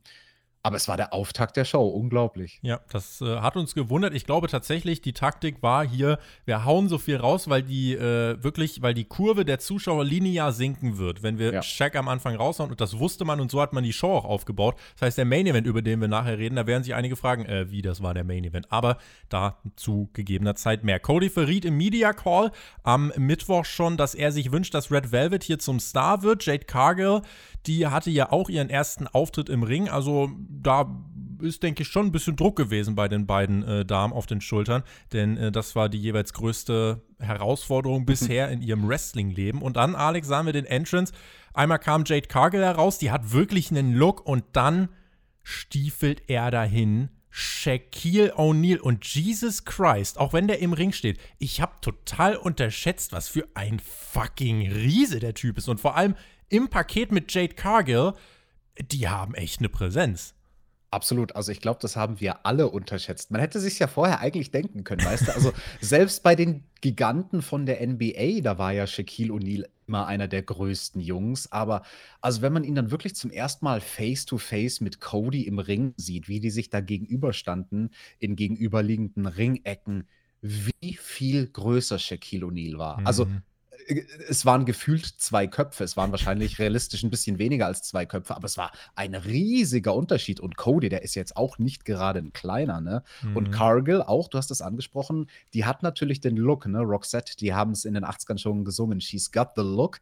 Aber 0.65 0.77
es 0.77 0.87
war 0.87 0.95
der 0.95 1.11
Auftakt 1.11 1.57
der 1.57 1.65
Show, 1.65 1.85
unglaublich. 1.85 2.59
Ja, 2.61 2.79
das 2.89 3.19
äh, 3.19 3.39
hat 3.41 3.57
uns 3.57 3.75
gewundert. 3.75 4.13
Ich 4.13 4.23
glaube 4.23 4.47
tatsächlich, 4.47 5.01
die 5.01 5.11
Taktik 5.11 5.61
war 5.61 5.85
hier, 5.85 6.19
wir 6.45 6.63
hauen 6.63 6.87
so 6.87 6.97
viel 6.97 7.17
raus, 7.17 7.49
weil 7.49 7.63
die 7.63 7.93
äh, 7.93 8.41
wirklich, 8.41 8.81
weil 8.81 8.93
die 8.93 9.03
Kurve 9.03 9.43
der 9.43 9.59
Zuschauer 9.59 10.05
linear 10.05 10.53
sinken 10.53 10.97
wird, 10.97 11.21
wenn 11.21 11.37
wir 11.37 11.51
ja. 11.51 11.61
Shaq 11.61 11.97
am 11.97 12.07
Anfang 12.07 12.37
raushauen. 12.37 12.71
Und 12.71 12.79
das 12.79 12.97
wusste 12.97 13.25
man 13.25 13.41
und 13.41 13.51
so 13.51 13.59
hat 13.59 13.73
man 13.73 13.83
die 13.83 13.91
Show 13.91 14.13
auch 14.13 14.23
aufgebaut. 14.23 14.75
Das 14.93 15.01
heißt, 15.07 15.17
der 15.17 15.25
Main 15.25 15.47
Event, 15.47 15.67
über 15.67 15.81
den 15.81 15.99
wir 15.99 16.07
nachher 16.07 16.37
reden, 16.37 16.55
da 16.55 16.65
werden 16.65 16.83
sich 16.83 16.95
einige 16.95 17.17
fragen, 17.17 17.45
äh, 17.45 17.69
wie 17.69 17.81
das 17.81 18.01
war 18.01 18.13
der 18.13 18.23
Main 18.23 18.45
Event. 18.45 18.71
Aber 18.71 18.99
da 19.27 19.57
zu 19.75 20.09
gegebener 20.13 20.55
Zeit 20.55 20.85
mehr. 20.85 21.01
Cody 21.01 21.29
verriet 21.29 21.65
im 21.65 21.75
Media 21.75 22.13
Call 22.13 22.53
am 22.83 23.11
Mittwoch 23.17 23.65
schon, 23.65 23.97
dass 23.97 24.15
er 24.15 24.31
sich 24.31 24.53
wünscht, 24.53 24.73
dass 24.73 24.91
Red 24.91 25.11
Velvet 25.11 25.43
hier 25.43 25.59
zum 25.59 25.81
Star 25.81 26.23
wird. 26.23 26.45
Jade 26.45 26.63
Cargill 26.63 27.21
die 27.65 27.87
hatte 27.87 28.09
ja 28.09 28.31
auch 28.31 28.49
ihren 28.49 28.69
ersten 28.69 29.07
Auftritt 29.07 29.49
im 29.49 29.63
Ring. 29.63 29.87
Also 29.87 30.29
da 30.61 31.03
ist, 31.41 31.63
denke 31.63 31.83
ich, 31.83 31.89
schon 31.89 32.07
ein 32.07 32.11
bisschen 32.11 32.35
Druck 32.35 32.55
gewesen 32.55 32.95
bei 32.95 33.07
den 33.07 33.25
beiden 33.25 33.63
äh, 33.63 33.85
Damen 33.85 34.13
auf 34.13 34.25
den 34.25 34.41
Schultern, 34.41 34.83
denn 35.11 35.37
äh, 35.37 35.51
das 35.51 35.75
war 35.75 35.89
die 35.89 35.99
jeweils 35.99 36.33
größte 36.33 37.01
Herausforderung 37.19 38.05
bisher 38.07 38.49
in 38.49 38.61
ihrem 38.61 38.87
Wrestling-Leben. 38.87 39.61
Und 39.61 39.77
dann, 39.77 39.95
Alex, 39.95 40.27
sahen 40.27 40.45
wir 40.45 40.53
den 40.53 40.65
Entrance. 40.65 41.13
Einmal 41.53 41.79
kam 41.79 42.03
Jade 42.05 42.27
Cargill 42.27 42.63
heraus, 42.63 42.97
die 42.97 43.11
hat 43.11 43.31
wirklich 43.33 43.71
einen 43.71 43.93
Look 43.93 44.25
und 44.25 44.43
dann 44.53 44.89
stiefelt 45.43 46.23
er 46.27 46.51
dahin. 46.51 47.09
Shaquille 47.35 48.35
O'Neal 48.35 48.77
und 48.77 49.05
Jesus 49.05 49.65
Christ, 49.65 50.19
auch 50.19 50.33
wenn 50.33 50.47
der 50.47 50.59
im 50.59 50.71
Ring 50.71 50.91
steht, 50.91 51.19
ich 51.39 51.61
habe 51.61 51.73
total 51.81 52.35
unterschätzt, 52.35 53.11
was 53.11 53.27
für 53.27 53.47
ein 53.55 53.79
fucking 53.79 54.71
Riese 54.71 55.19
der 55.19 55.33
Typ 55.33 55.57
ist. 55.57 55.67
Und 55.67 55.79
vor 55.79 55.95
allem, 55.95 56.13
im 56.49 56.69
Paket 56.69 57.11
mit 57.11 57.33
Jade 57.33 57.55
Cargill, 57.55 58.13
die 58.79 59.07
haben 59.07 59.33
echt 59.33 59.59
eine 59.59 59.69
Präsenz. 59.69 60.35
Absolut. 60.93 61.35
Also 61.35 61.51
ich 61.51 61.59
glaube, 61.59 61.79
das 61.81 61.95
haben 61.95 62.19
wir 62.19 62.45
alle 62.45 62.69
unterschätzt. 62.69 63.31
Man 63.31 63.41
hätte 63.41 63.59
sich 63.59 63.79
ja 63.79 63.87
vorher 63.87 64.19
eigentlich 64.19 64.51
denken 64.51 64.83
können, 64.83 65.03
weißt 65.03 65.27
du? 65.27 65.33
Also 65.33 65.51
selbst 65.81 66.21
bei 66.21 66.35
den 66.35 66.65
Giganten 66.81 67.41
von 67.41 67.65
der 67.65 67.85
NBA, 67.85 68.41
da 68.41 68.59
war 68.59 68.73
ja 68.73 68.85
Shaquille 68.85 69.33
O'Neal 69.33 69.65
immer 69.87 70.05
einer 70.05 70.27
der 70.27 70.43
größten 70.43 71.01
Jungs. 71.01 71.51
Aber 71.51 71.81
also 72.21 72.43
wenn 72.43 72.53
man 72.53 72.63
ihn 72.63 72.75
dann 72.75 72.91
wirklich 72.91 73.15
zum 73.15 73.31
ersten 73.31 73.65
Mal 73.65 73.81
face 73.81 74.25
to 74.25 74.37
face 74.37 74.81
mit 74.81 75.01
Cody 75.01 75.47
im 75.47 75.57
Ring 75.57 75.95
sieht, 75.97 76.27
wie 76.27 76.39
die 76.39 76.51
sich 76.51 76.69
da 76.69 76.79
gegenüberstanden 76.79 77.89
in 78.19 78.35
gegenüberliegenden 78.35 79.25
Ringecken, 79.25 80.07
wie 80.41 80.93
viel 80.93 81.47
größer 81.47 81.97
Shaquille 81.97 82.45
O'Neal 82.45 82.77
war. 82.77 83.01
Also 83.03 83.25
mhm. 83.25 83.31
Also 83.31 83.43
es 84.29 84.45
waren 84.45 84.65
gefühlt 84.65 85.05
zwei 85.05 85.47
Köpfe. 85.47 85.83
Es 85.83 85.97
waren 85.97 86.11
wahrscheinlich 86.11 86.59
realistisch 86.59 87.03
ein 87.03 87.09
bisschen 87.09 87.39
weniger 87.39 87.65
als 87.65 87.83
zwei 87.83 88.05
Köpfe, 88.05 88.35
aber 88.35 88.45
es 88.45 88.57
war 88.57 88.71
ein 88.95 89.15
riesiger 89.15 89.93
Unterschied. 89.95 90.39
Und 90.39 90.57
Cody, 90.57 90.89
der 90.89 91.03
ist 91.03 91.15
jetzt 91.15 91.37
auch 91.37 91.57
nicht 91.57 91.85
gerade 91.85 92.19
ein 92.19 92.33
kleiner, 92.33 92.81
ne? 92.81 93.03
Mhm. 93.21 93.37
Und 93.37 93.51
Cargill 93.51 94.01
auch, 94.01 94.27
du 94.27 94.37
hast 94.37 94.51
es 94.51 94.61
angesprochen, 94.61 95.27
die 95.53 95.65
hat 95.65 95.83
natürlich 95.83 96.21
den 96.21 96.37
Look, 96.37 96.65
ne? 96.65 96.79
Roxette, 96.79 97.35
die 97.37 97.53
haben 97.53 97.71
es 97.71 97.85
in 97.85 97.93
den 97.93 98.05
80ern 98.05 98.37
schon 98.37 98.65
gesungen. 98.65 99.01
She's 99.01 99.31
got 99.31 99.49
the 99.55 99.61
look. 99.61 99.99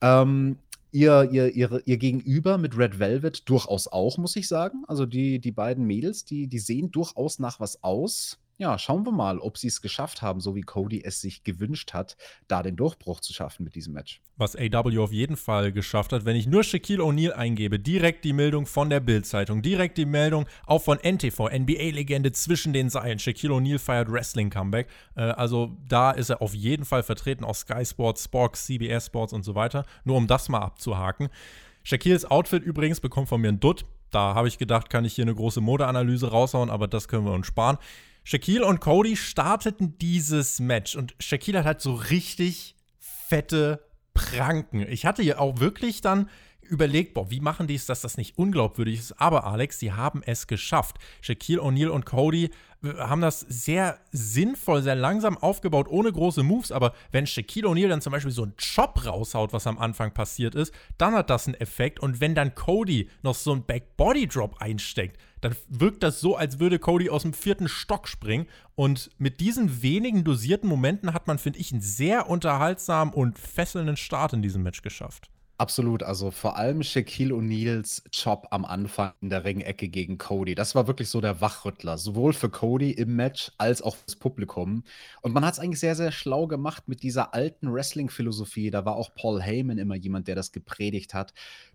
Ähm, 0.00 0.58
ihr, 0.94 1.28
ihr, 1.32 1.54
ihr, 1.54 1.82
ihr 1.84 1.96
Gegenüber 1.96 2.56
mit 2.56 2.78
Red 2.78 2.98
Velvet 2.98 3.48
durchaus 3.48 3.88
auch, 3.88 4.16
muss 4.16 4.36
ich 4.36 4.46
sagen. 4.46 4.84
Also 4.86 5.06
die, 5.06 5.40
die 5.40 5.52
beiden 5.52 5.86
Mädels, 5.86 6.24
die, 6.24 6.46
die 6.46 6.60
sehen 6.60 6.90
durchaus 6.92 7.38
nach 7.38 7.58
was 7.58 7.82
aus. 7.82 8.38
Ja, 8.56 8.78
schauen 8.78 9.04
wir 9.04 9.10
mal, 9.10 9.40
ob 9.40 9.58
sie 9.58 9.66
es 9.66 9.82
geschafft 9.82 10.22
haben, 10.22 10.38
so 10.38 10.54
wie 10.54 10.60
Cody 10.60 11.02
es 11.04 11.20
sich 11.20 11.42
gewünscht 11.42 11.92
hat, 11.92 12.16
da 12.46 12.62
den 12.62 12.76
Durchbruch 12.76 13.18
zu 13.18 13.32
schaffen 13.32 13.64
mit 13.64 13.74
diesem 13.74 13.94
Match. 13.94 14.20
Was 14.36 14.54
AW 14.54 14.98
auf 14.98 15.12
jeden 15.12 15.36
Fall 15.36 15.72
geschafft 15.72 16.12
hat, 16.12 16.24
wenn 16.24 16.36
ich 16.36 16.46
nur 16.46 16.62
Shaquille 16.62 17.02
O'Neal 17.02 17.32
eingebe, 17.32 17.80
direkt 17.80 18.24
die 18.24 18.32
Meldung 18.32 18.66
von 18.66 18.90
der 18.90 19.00
Bild-Zeitung, 19.00 19.60
direkt 19.60 19.98
die 19.98 20.06
Meldung 20.06 20.46
auch 20.66 20.82
von 20.82 20.98
NTV, 20.98 21.50
NBA-Legende 21.50 22.30
zwischen 22.30 22.72
den 22.72 22.90
Seilen. 22.90 23.18
Shaquille 23.18 23.54
O'Neal 23.54 23.80
feiert 23.80 24.10
Wrestling-Comeback. 24.10 24.88
Äh, 25.16 25.22
also 25.22 25.76
da 25.88 26.12
ist 26.12 26.30
er 26.30 26.40
auf 26.40 26.54
jeden 26.54 26.84
Fall 26.84 27.02
vertreten, 27.02 27.44
auf 27.44 27.56
Sky 27.56 27.84
Sports, 27.84 28.24
Sports, 28.24 28.66
CBS 28.66 29.06
Sports 29.06 29.32
und 29.32 29.42
so 29.42 29.56
weiter. 29.56 29.84
Nur 30.04 30.16
um 30.16 30.28
das 30.28 30.48
mal 30.48 30.60
abzuhaken. 30.60 31.28
Shaquilles 31.82 32.24
Outfit 32.24 32.62
übrigens 32.62 33.00
bekommt 33.00 33.28
von 33.28 33.40
mir 33.40 33.48
ein 33.48 33.58
Dutt. 33.58 33.84
Da 34.10 34.34
habe 34.36 34.46
ich 34.46 34.58
gedacht, 34.58 34.90
kann 34.90 35.04
ich 35.04 35.14
hier 35.14 35.24
eine 35.24 35.34
große 35.34 35.60
Modeanalyse 35.60 36.30
raushauen, 36.30 36.70
aber 36.70 36.86
das 36.86 37.08
können 37.08 37.26
wir 37.26 37.32
uns 37.32 37.48
sparen. 37.48 37.78
Shaquille 38.24 38.64
und 38.66 38.80
Cody 38.80 39.16
starteten 39.16 39.98
dieses 39.98 40.58
Match 40.58 40.96
und 40.96 41.14
Shaquille 41.20 41.58
hat 41.58 41.66
halt 41.66 41.80
so 41.82 41.94
richtig 41.94 42.74
fette 42.98 43.86
Pranken. 44.14 44.80
Ich 44.80 45.06
hatte 45.06 45.22
ja 45.22 45.38
auch 45.38 45.60
wirklich 45.60 46.00
dann 46.00 46.30
überlegt, 46.64 47.14
boah, 47.14 47.30
wie 47.30 47.40
machen 47.40 47.66
die 47.66 47.74
es, 47.74 47.86
dass 47.86 48.00
das 48.00 48.16
nicht 48.16 48.38
unglaubwürdig 48.38 48.98
ist? 48.98 49.20
Aber 49.20 49.44
Alex, 49.46 49.78
sie 49.78 49.92
haben 49.92 50.22
es 50.24 50.46
geschafft. 50.46 50.96
Shaquille 51.20 51.60
O'Neal 51.60 51.88
und 51.88 52.06
Cody 52.06 52.50
äh, 52.82 52.94
haben 52.98 53.20
das 53.20 53.40
sehr 53.40 53.98
sinnvoll, 54.12 54.82
sehr 54.82 54.94
langsam 54.94 55.36
aufgebaut, 55.38 55.88
ohne 55.88 56.12
große 56.12 56.42
Moves. 56.42 56.72
Aber 56.72 56.94
wenn 57.12 57.26
Shaquille 57.26 57.68
O'Neal 57.68 57.88
dann 57.88 58.00
zum 58.00 58.12
Beispiel 58.12 58.32
so 58.32 58.42
einen 58.42 58.54
Chop 58.56 59.06
raushaut, 59.06 59.52
was 59.52 59.66
am 59.66 59.78
Anfang 59.78 60.12
passiert 60.12 60.54
ist, 60.54 60.72
dann 60.98 61.14
hat 61.14 61.30
das 61.30 61.46
einen 61.46 61.60
Effekt. 61.60 62.00
Und 62.00 62.20
wenn 62.20 62.34
dann 62.34 62.54
Cody 62.54 63.08
noch 63.22 63.34
so 63.34 63.52
einen 63.52 63.64
Back-Body-Drop 63.64 64.60
einsteckt, 64.60 65.18
dann 65.40 65.54
wirkt 65.68 66.02
das 66.02 66.20
so, 66.20 66.36
als 66.36 66.58
würde 66.58 66.78
Cody 66.78 67.10
aus 67.10 67.22
dem 67.22 67.34
vierten 67.34 67.68
Stock 67.68 68.08
springen. 68.08 68.46
Und 68.74 69.10
mit 69.18 69.40
diesen 69.40 69.82
wenigen 69.82 70.24
dosierten 70.24 70.68
Momenten 70.68 71.12
hat 71.12 71.26
man, 71.26 71.38
finde 71.38 71.58
ich, 71.58 71.70
einen 71.70 71.82
sehr 71.82 72.30
unterhaltsamen 72.30 73.12
und 73.12 73.38
fesselnden 73.38 73.96
Start 73.96 74.32
in 74.32 74.42
diesem 74.42 74.62
Match 74.62 74.80
geschafft. 74.80 75.30
Absolut, 75.56 76.02
also 76.02 76.32
vor 76.32 76.56
allem 76.56 76.82
Shaquille 76.82 77.32
O'Neals 77.32 78.02
Job 78.12 78.48
am 78.50 78.64
Anfang 78.64 79.12
in 79.20 79.30
der 79.30 79.44
Ringecke 79.44 79.88
gegen 79.88 80.18
Cody. 80.18 80.56
Das 80.56 80.74
war 80.74 80.88
wirklich 80.88 81.08
so 81.08 81.20
der 81.20 81.40
Wachrüttler, 81.40 81.96
sowohl 81.96 82.32
für 82.32 82.50
Cody 82.50 82.90
im 82.90 83.14
Match 83.14 83.52
als 83.56 83.80
auch 83.80 83.94
fürs 83.94 84.16
Publikum. 84.16 84.82
Und 85.22 85.32
man 85.32 85.44
hat 85.44 85.54
es 85.54 85.60
eigentlich 85.60 85.78
sehr, 85.78 85.94
sehr 85.94 86.10
schlau 86.10 86.48
gemacht 86.48 86.88
mit 86.88 87.04
dieser 87.04 87.34
alten 87.34 87.72
Wrestling-Philosophie. 87.72 88.72
Da 88.72 88.84
war 88.84 88.96
auch 88.96 89.14
Paul 89.14 89.40
Heyman 89.40 89.78
immer 89.78 89.94
jemand, 89.94 90.26
der 90.26 90.34
das 90.34 90.50
gepredigt 90.50 91.14
hat 91.14 91.32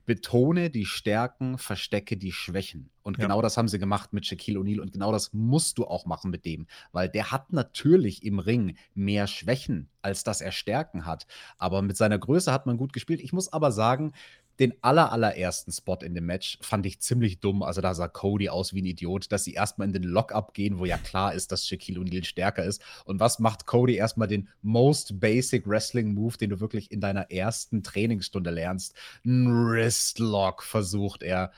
betone 0.09 0.71
die 0.71 0.87
Stärken, 0.87 1.59
verstecke 1.59 2.17
die 2.17 2.31
Schwächen. 2.31 2.89
Und 3.03 3.19
ja. 3.19 3.25
genau 3.25 3.43
das 3.43 3.57
haben 3.57 3.67
sie 3.67 3.77
gemacht 3.77 4.11
mit 4.11 4.25
Shaquille 4.25 4.59
O'Neal 4.59 4.79
und 4.79 4.91
genau 4.91 5.11
das 5.11 5.33
musst 5.33 5.77
du 5.77 5.85
auch 5.85 6.07
machen 6.07 6.31
mit 6.31 6.45
dem, 6.45 6.65
weil 6.91 7.09
der 7.09 7.29
hat 7.29 7.53
natürlich 7.53 8.23
im 8.23 8.39
Ring 8.39 8.75
mehr 8.95 9.27
Schwächen, 9.27 9.87
als 10.01 10.23
dass 10.23 10.41
er 10.41 10.51
Stärken 10.51 11.05
hat. 11.05 11.27
Aber 11.59 11.83
mit 11.83 11.95
seiner 11.95 12.17
Größe 12.17 12.51
hat 12.51 12.65
man 12.65 12.77
gut 12.77 12.91
gespielt. 12.91 13.21
Ich 13.21 13.33
muss 13.33 13.53
aber 13.53 13.71
sagen, 13.71 14.13
den 14.59 14.73
aller, 14.81 15.11
allerersten 15.11 15.71
Spot 15.71 15.97
in 16.03 16.13
dem 16.13 16.25
Match 16.25 16.57
fand 16.61 16.85
ich 16.85 16.99
ziemlich 16.99 17.39
dumm. 17.39 17.63
Also 17.63 17.79
da 17.79 17.93
sah 17.93 18.09
Cody 18.09 18.49
aus 18.49 18.73
wie 18.73 18.81
ein 18.81 18.85
Idiot, 18.85 19.31
dass 19.31 19.45
sie 19.45 19.53
erstmal 19.53 19.87
in 19.87 19.93
den 19.93 20.03
Lockup 20.03 20.53
gehen, 20.53 20.79
wo 20.79 20.85
ja 20.85 20.97
klar 20.97 21.33
ist, 21.33 21.51
dass 21.51 21.65
Shaquille 21.65 21.99
O'Neal 21.99 22.25
stärker 22.25 22.65
ist. 22.65 22.81
Und 23.05 23.21
was 23.21 23.39
macht 23.39 23.65
Cody 23.65 23.95
erstmal 23.95 24.27
den 24.27 24.49
most 24.61 25.19
basic 25.19 25.65
Wrestling 25.65 26.13
Move, 26.13 26.37
den 26.37 26.49
du 26.49 26.59
wirklich 26.59 26.91
in 26.91 26.99
deiner 26.99 27.31
ersten 27.31 27.83
Trainingsstunde 27.83 28.49
lernst? 28.49 28.93
Ein 29.25 29.47
Wristlock 29.47 30.63
versucht 30.63 31.23
er. 31.23 31.51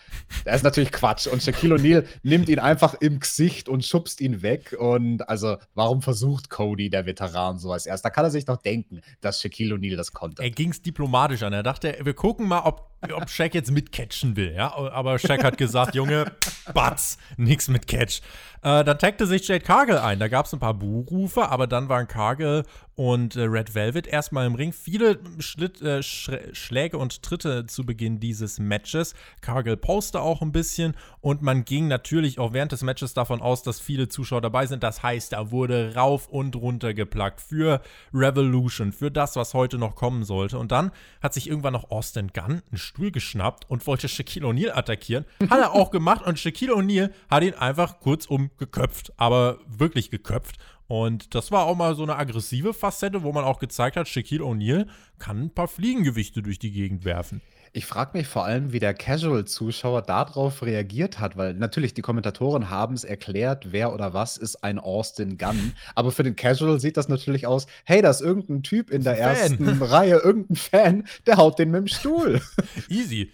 Das 0.46 0.58
ist 0.58 0.64
natürlich 0.64 0.92
Quatsch. 0.92 1.26
Und 1.26 1.42
Shaquille 1.42 1.76
O'Neal 1.76 2.06
nimmt 2.22 2.50
ihn 2.50 2.60
einfach 2.60 2.94
im 2.94 3.20
Gesicht 3.20 3.68
und 3.68 3.84
schubst 3.84 4.22
ihn 4.22 4.44
weg. 4.44 4.76
Und 4.78 5.28
also, 5.28 5.58
warum 5.74 6.04
versucht 6.04 6.52
Cody, 6.52 6.92
der 6.92 7.08
Veteran, 7.08 7.58
sowas 7.58 7.88
erst? 7.88 8.06
Da 8.06 8.12
kann 8.12 8.26
er 8.26 8.32
sich 8.32 8.46
doch 8.46 8.58
denken, 8.58 9.02
dass 9.22 9.42
Shaquille 9.42 9.74
O'Neal 9.74 9.96
das 9.96 10.14
konnte. 10.14 10.44
Er 10.44 10.52
ging 10.52 10.70
es 10.70 10.84
diplomatisch 10.84 11.42
an. 11.42 11.54
Er 11.54 11.64
dachte, 11.64 11.98
wir 12.04 12.14
gucken 12.14 12.48
mal, 12.48 12.62
ob 12.62 12.91
ob 13.14 13.30
Shaq 13.30 13.54
jetzt 13.54 13.72
mitcatchen 13.72 14.36
will, 14.36 14.54
ja. 14.54 14.74
Aber 14.74 15.18
Shaq 15.18 15.44
hat 15.44 15.58
gesagt, 15.58 15.96
Junge, 15.96 16.32
Batz, 16.74 17.18
nix 17.38 17.68
mit 17.68 17.88
Catch. 17.88 18.22
Äh, 18.64 18.84
dann 18.84 19.00
taggte 19.00 19.26
sich 19.26 19.48
Jade 19.48 19.64
Cargill 19.64 19.98
ein. 19.98 20.20
Da 20.20 20.28
gab 20.28 20.46
es 20.46 20.54
ein 20.54 20.60
paar 20.60 20.76
Buhrufe, 20.76 21.50
aber 21.50 21.68
dann 21.68 21.90
waren 21.90 22.08
Cargill 22.08 22.64
und 23.02 23.36
äh, 23.36 23.42
Red 23.46 23.74
Velvet 23.74 24.06
erstmal 24.06 24.46
im 24.46 24.54
Ring. 24.54 24.72
Viele 24.72 25.18
Schlitt, 25.40 25.82
äh, 25.82 26.04
Schläge 26.04 27.00
und 27.00 27.24
Tritte 27.24 27.66
zu 27.66 27.84
Beginn 27.84 28.20
dieses 28.20 28.60
Matches. 28.60 29.16
Cargill 29.42 29.76
poste 29.76 30.22
auch 30.22 30.44
ein 30.44 30.52
bisschen 30.52 30.96
und 31.20 31.42
man 31.42 31.66
ging 31.66 31.88
natürlich 31.88 32.38
auch 32.38 32.54
während 32.54 32.74
des 32.74 32.84
Matches 32.84 33.16
davon 33.16 33.42
aus, 33.42 33.64
dass 33.64 33.80
viele 33.80 34.08
Zuschauer 34.08 34.42
dabei 34.42 34.68
sind. 34.68 34.84
Das 34.84 35.02
heißt, 35.02 35.34
da 35.34 35.50
wurde 35.50 35.96
rauf 35.96 36.28
und 36.28 36.56
runter 36.56 36.94
geplagt 36.94 37.42
für 37.42 37.82
Revolution, 38.14 38.92
für 38.92 39.10
das, 39.10 39.36
was 39.36 39.56
heute 39.56 39.80
noch 39.80 39.96
kommen 39.96 40.24
sollte. 40.24 40.60
Und 40.60 40.72
dann 40.72 40.92
hat 41.24 41.34
sich 41.34 41.50
irgendwann 41.50 41.74
noch 41.74 41.90
Austin 41.90 42.28
Gunn 42.28 42.62
einen 42.70 42.78
Stuhl 42.78 43.10
geschnappt 43.10 43.68
und 43.68 43.88
wollte 43.88 44.10
Shaquille 44.10 44.46
O'Neal 44.46 44.78
attackieren. 44.78 45.26
Hat 45.50 45.60
er 45.60 45.74
auch 45.74 45.90
gemacht 45.90 46.28
und 46.28 46.38
Shaquille 46.38 46.76
O'Neal 46.76 47.10
hat 47.32 47.42
ihn 47.42 47.56
einfach 47.56 48.00
kurzum 48.00 48.52
geköpft, 48.60 49.12
aber 49.18 49.58
wirklich 49.66 50.12
geköpft. 50.12 50.60
Und 50.92 51.36
das 51.36 51.52
war 51.52 51.68
auch 51.68 51.78
mal 51.78 51.96
so 51.96 52.04
eine 52.04 52.18
aggressive 52.18 52.74
Facette, 52.74 53.24
wo 53.24 53.32
man 53.32 53.46
auch 53.46 53.60
gezeigt 53.60 53.96
hat, 53.96 54.10
Shaquille 54.10 54.44
O'Neal 54.44 54.88
kann 55.20 55.44
ein 55.44 55.50
paar 55.50 55.70
Fliegengewichte 55.70 56.42
durch 56.42 56.60
die 56.60 56.74
Gegend 56.74 57.06
werfen. 57.06 57.40
Ich 57.72 57.86
frage 57.86 58.18
mich 58.18 58.28
vor 58.28 58.44
allem, 58.44 58.74
wie 58.74 58.80
der 58.80 58.94
Casual-Zuschauer 58.94 60.02
darauf 60.02 60.62
reagiert 60.64 61.22
hat, 61.22 61.38
weil 61.38 61.54
natürlich 61.54 61.94
die 61.94 62.02
Kommentatoren 62.02 62.70
haben 62.70 62.94
es 62.94 63.06
erklärt, 63.06 63.72
wer 63.72 63.94
oder 63.94 64.14
was 64.14 64.36
ist 64.36 64.66
ein 64.66 64.80
Austin 64.80 65.38
Gunn. 65.38 65.72
Aber 65.96 66.12
für 66.12 66.24
den 66.24 66.36
Casual 66.36 66.78
sieht 66.82 66.98
das 66.98 67.08
natürlich 67.08 67.48
aus, 67.48 67.68
hey, 67.86 68.02
da 68.02 68.10
ist 68.10 68.20
irgendein 68.20 68.62
Typ 68.62 68.90
in 68.92 69.06
der 69.06 69.16
Fan. 69.16 69.38
ersten 69.38 69.82
Reihe, 69.82 70.18
irgendein 70.18 70.58
Fan, 70.58 71.08
der 71.26 71.38
haut 71.38 71.58
den 71.58 71.72
mit 71.72 71.80
dem 71.80 71.88
Stuhl. 71.88 72.42
Easy. 72.90 73.32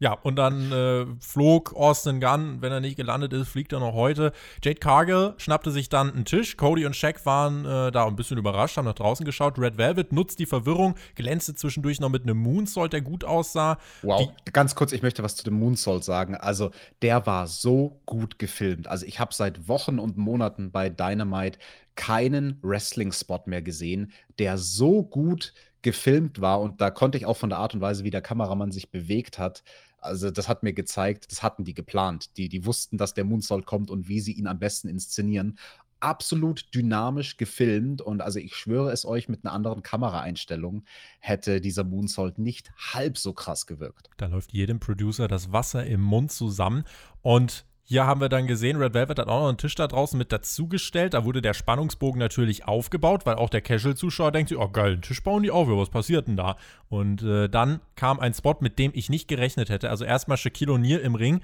Ja, 0.00 0.12
und 0.12 0.36
dann 0.36 0.70
äh, 0.70 1.06
flog 1.20 1.74
Austin 1.74 2.20
Gunn, 2.20 2.62
wenn 2.62 2.70
er 2.70 2.80
nicht 2.80 2.96
gelandet 2.96 3.32
ist, 3.32 3.48
fliegt 3.48 3.72
er 3.72 3.80
noch 3.80 3.94
heute. 3.94 4.32
Jade 4.62 4.78
Cargill 4.78 5.34
schnappte 5.38 5.72
sich 5.72 5.88
dann 5.88 6.12
einen 6.12 6.24
Tisch. 6.24 6.56
Cody 6.56 6.86
und 6.86 6.94
Shaq 6.94 7.26
waren 7.26 7.64
äh, 7.64 7.90
da 7.90 8.06
ein 8.06 8.14
bisschen 8.14 8.38
überrascht, 8.38 8.76
haben 8.76 8.84
nach 8.84 8.94
draußen 8.94 9.26
geschaut. 9.26 9.58
Red 9.58 9.76
Velvet 9.76 10.12
nutzt 10.12 10.38
die 10.38 10.46
Verwirrung, 10.46 10.94
glänzte 11.16 11.54
zwischendurch 11.54 11.98
noch 11.98 12.10
mit 12.10 12.22
einem 12.22 12.38
Moonsault, 12.38 12.92
der 12.92 13.00
gut 13.00 13.24
aussah. 13.24 13.78
Wow, 14.02 14.32
die 14.46 14.52
ganz 14.52 14.76
kurz, 14.76 14.92
ich 14.92 15.02
möchte 15.02 15.24
was 15.24 15.34
zu 15.34 15.42
dem 15.42 15.54
Moonsault 15.54 16.04
sagen. 16.04 16.36
Also, 16.36 16.70
der 17.02 17.26
war 17.26 17.48
so 17.48 18.00
gut 18.06 18.38
gefilmt. 18.38 18.86
Also, 18.86 19.04
ich 19.04 19.18
habe 19.18 19.34
seit 19.34 19.66
Wochen 19.66 19.98
und 19.98 20.16
Monaten 20.16 20.70
bei 20.70 20.90
Dynamite 20.90 21.58
keinen 21.96 22.60
Wrestling-Spot 22.62 23.42
mehr 23.46 23.62
gesehen, 23.62 24.12
der 24.38 24.58
so 24.58 25.02
gut 25.02 25.52
gefilmt 25.82 26.40
war. 26.40 26.60
Und 26.60 26.80
da 26.80 26.90
konnte 26.90 27.18
ich 27.18 27.26
auch 27.26 27.36
von 27.36 27.50
der 27.50 27.58
Art 27.58 27.74
und 27.74 27.80
Weise, 27.80 28.04
wie 28.04 28.10
der 28.10 28.22
Kameramann 28.22 28.72
sich 28.72 28.90
bewegt 28.90 29.38
hat, 29.38 29.62
also 30.00 30.30
das 30.30 30.48
hat 30.48 30.62
mir 30.62 30.72
gezeigt, 30.72 31.30
das 31.30 31.42
hatten 31.42 31.64
die 31.64 31.74
geplant. 31.74 32.36
Die, 32.36 32.48
die 32.48 32.64
wussten, 32.64 32.98
dass 32.98 33.14
der 33.14 33.24
Moonsault 33.24 33.66
kommt 33.66 33.90
und 33.90 34.08
wie 34.08 34.20
sie 34.20 34.32
ihn 34.32 34.46
am 34.46 34.58
besten 34.58 34.88
inszenieren. 34.88 35.58
Absolut 36.00 36.72
dynamisch 36.74 37.36
gefilmt 37.38 38.00
und 38.00 38.20
also 38.20 38.38
ich 38.38 38.54
schwöre 38.54 38.92
es 38.92 39.04
euch, 39.04 39.28
mit 39.28 39.44
einer 39.44 39.52
anderen 39.52 39.82
Kameraeinstellung 39.82 40.84
hätte 41.18 41.60
dieser 41.60 41.82
Moonsault 41.82 42.38
nicht 42.38 42.70
halb 42.76 43.18
so 43.18 43.32
krass 43.32 43.66
gewirkt. 43.66 44.08
Da 44.16 44.26
läuft 44.26 44.52
jedem 44.52 44.78
Producer 44.78 45.26
das 45.26 45.50
Wasser 45.50 45.84
im 45.84 46.00
Mund 46.00 46.30
zusammen 46.30 46.84
und 47.22 47.66
hier 47.90 48.06
haben 48.06 48.20
wir 48.20 48.28
dann 48.28 48.46
gesehen, 48.46 48.76
Red 48.76 48.92
Velvet 48.92 49.18
hat 49.18 49.28
auch 49.28 49.40
noch 49.40 49.48
einen 49.48 49.56
Tisch 49.56 49.74
da 49.74 49.86
draußen 49.86 50.18
mit 50.18 50.30
dazugestellt. 50.30 51.14
Da 51.14 51.24
wurde 51.24 51.40
der 51.40 51.54
Spannungsbogen 51.54 52.18
natürlich 52.18 52.68
aufgebaut, 52.68 53.24
weil 53.24 53.36
auch 53.36 53.48
der 53.48 53.62
Casual-Zuschauer 53.62 54.30
denkt 54.30 54.50
sich, 54.50 54.58
oh 54.58 54.68
geil, 54.68 54.92
einen 54.92 55.00
Tisch 55.00 55.22
bauen 55.22 55.42
die 55.42 55.50
auf, 55.50 55.68
was 55.68 55.88
passiert 55.88 56.28
denn 56.28 56.36
da? 56.36 56.56
Und 56.90 57.22
äh, 57.22 57.48
dann 57.48 57.80
kam 57.96 58.20
ein 58.20 58.34
Spot, 58.34 58.56
mit 58.60 58.78
dem 58.78 58.90
ich 58.94 59.08
nicht 59.08 59.26
gerechnet 59.26 59.70
hätte. 59.70 59.88
Also 59.88 60.04
erstmal 60.04 60.36
Shaquille 60.36 60.72
O'Neal 60.72 60.98
im 60.98 61.14
Ring 61.14 61.40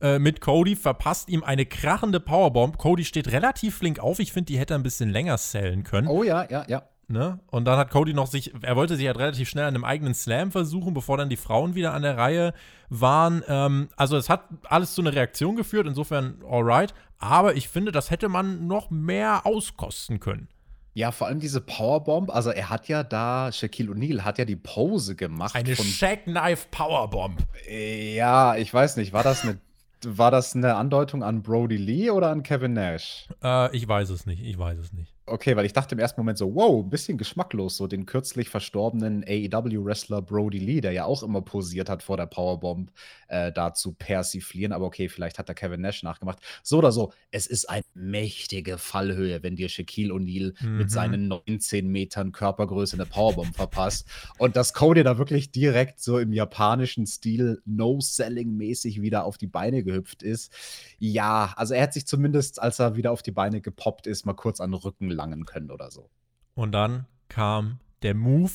äh, 0.00 0.20
mit 0.20 0.40
Cody, 0.40 0.76
verpasst 0.76 1.28
ihm 1.30 1.42
eine 1.42 1.66
krachende 1.66 2.20
Powerbomb. 2.20 2.78
Cody 2.78 3.04
steht 3.04 3.32
relativ 3.32 3.78
flink 3.78 3.98
auf. 3.98 4.20
Ich 4.20 4.32
finde, 4.32 4.52
die 4.52 4.58
hätte 4.60 4.76
ein 4.76 4.84
bisschen 4.84 5.10
länger 5.10 5.36
zählen 5.36 5.82
können. 5.82 6.06
Oh 6.06 6.22
ja, 6.22 6.48
ja, 6.48 6.64
ja. 6.68 6.84
Ne? 7.10 7.40
Und 7.50 7.64
dann 7.64 7.78
hat 7.78 7.90
Cody 7.90 8.12
noch 8.12 8.26
sich, 8.26 8.52
er 8.60 8.76
wollte 8.76 8.96
sich 8.96 9.06
halt 9.06 9.18
relativ 9.18 9.48
schnell 9.48 9.64
an 9.64 9.74
einem 9.74 9.84
eigenen 9.84 10.12
Slam 10.12 10.52
versuchen, 10.52 10.92
bevor 10.92 11.16
dann 11.16 11.30
die 11.30 11.38
Frauen 11.38 11.74
wieder 11.74 11.94
an 11.94 12.02
der 12.02 12.18
Reihe 12.18 12.52
waren. 12.90 13.42
Ähm, 13.48 13.88
also 13.96 14.18
es 14.18 14.28
hat 14.28 14.44
alles 14.64 14.94
zu 14.94 15.00
einer 15.00 15.14
Reaktion 15.14 15.56
geführt, 15.56 15.86
insofern 15.86 16.42
alright. 16.46 16.92
Aber 17.18 17.54
ich 17.56 17.70
finde, 17.70 17.92
das 17.92 18.10
hätte 18.10 18.28
man 18.28 18.66
noch 18.66 18.90
mehr 18.90 19.46
auskosten 19.46 20.20
können. 20.20 20.48
Ja, 20.92 21.10
vor 21.10 21.28
allem 21.28 21.40
diese 21.40 21.62
Powerbomb, 21.62 22.28
also 22.28 22.50
er 22.50 22.68
hat 22.68 22.88
ja 22.88 23.02
da, 23.04 23.52
Shaquille 23.52 23.92
O'Neal 23.92 24.22
hat 24.22 24.36
ja 24.36 24.44
die 24.44 24.56
Pose 24.56 25.16
gemacht. 25.16 25.54
Eine 25.54 25.76
Shaq-Knife 25.76 26.66
Powerbomb. 26.70 27.40
Ja, 27.70 28.56
ich 28.56 28.74
weiß 28.74 28.96
nicht, 28.96 29.14
war 29.14 29.22
das 29.22 29.44
eine 29.44 29.58
war 30.04 30.30
das 30.30 30.54
eine 30.54 30.76
Andeutung 30.76 31.24
an 31.24 31.42
Brody 31.42 31.76
Lee 31.76 32.10
oder 32.10 32.30
an 32.30 32.44
Kevin 32.44 32.74
Nash? 32.74 33.28
Äh, 33.42 33.76
ich 33.76 33.88
weiß 33.88 34.10
es 34.10 34.26
nicht, 34.26 34.42
ich 34.44 34.56
weiß 34.56 34.78
es 34.78 34.92
nicht. 34.92 35.12
Okay, 35.30 35.56
weil 35.56 35.66
ich 35.66 35.72
dachte 35.72 35.94
im 35.94 35.98
ersten 35.98 36.20
Moment 36.20 36.38
so, 36.38 36.54
wow, 36.54 36.82
ein 36.84 36.90
bisschen 36.90 37.18
geschmacklos, 37.18 37.76
so 37.76 37.86
den 37.86 38.06
kürzlich 38.06 38.48
verstorbenen 38.48 39.24
AEW-Wrestler 39.26 40.22
Brody 40.22 40.58
Lee, 40.58 40.80
der 40.80 40.92
ja 40.92 41.04
auch 41.04 41.22
immer 41.22 41.42
posiert 41.42 41.88
hat 41.88 42.02
vor 42.02 42.16
der 42.16 42.26
Powerbomb, 42.26 42.90
äh, 43.28 43.52
da 43.52 43.74
zu 43.74 43.92
persiflieren. 43.92 44.72
Aber 44.72 44.86
okay, 44.86 45.08
vielleicht 45.08 45.38
hat 45.38 45.48
da 45.48 45.54
Kevin 45.54 45.80
Nash 45.80 46.02
nachgemacht. 46.02 46.38
So 46.62 46.78
oder 46.78 46.92
so, 46.92 47.12
es 47.30 47.46
ist 47.46 47.68
eine 47.68 47.82
mächtige 47.94 48.78
Fallhöhe, 48.78 49.42
wenn 49.42 49.56
dir 49.56 49.68
Shaquille 49.68 50.12
O'Neal 50.12 50.54
mhm. 50.62 50.78
mit 50.78 50.90
seinen 50.90 51.28
19 51.28 51.88
Metern 51.88 52.32
Körpergröße 52.32 52.96
eine 52.96 53.06
Powerbomb 53.06 53.54
verpasst. 53.54 54.06
Und 54.38 54.56
dass 54.56 54.72
Cody 54.72 55.02
da 55.02 55.18
wirklich 55.18 55.50
direkt 55.50 56.00
so 56.00 56.18
im 56.18 56.32
japanischen 56.32 57.06
Stil 57.06 57.60
No-Selling-mäßig 57.66 59.02
wieder 59.02 59.24
auf 59.24 59.36
die 59.38 59.46
Beine 59.46 59.82
gehüpft 59.82 60.22
ist. 60.22 60.52
Ja, 60.98 61.52
also 61.56 61.74
er 61.74 61.82
hat 61.82 61.92
sich 61.92 62.06
zumindest, 62.06 62.62
als 62.62 62.78
er 62.78 62.96
wieder 62.96 63.12
auf 63.12 63.22
die 63.22 63.32
Beine 63.32 63.60
gepoppt 63.60 64.06
ist, 64.06 64.24
mal 64.24 64.34
kurz 64.34 64.60
an 64.60 64.70
den 64.70 64.80
Rücken 64.80 65.10
langen 65.18 65.44
können 65.44 65.70
oder 65.70 65.90
so. 65.90 66.10
Und 66.54 66.72
dann 66.72 67.06
kam 67.28 67.80
der 68.02 68.14
Move 68.14 68.52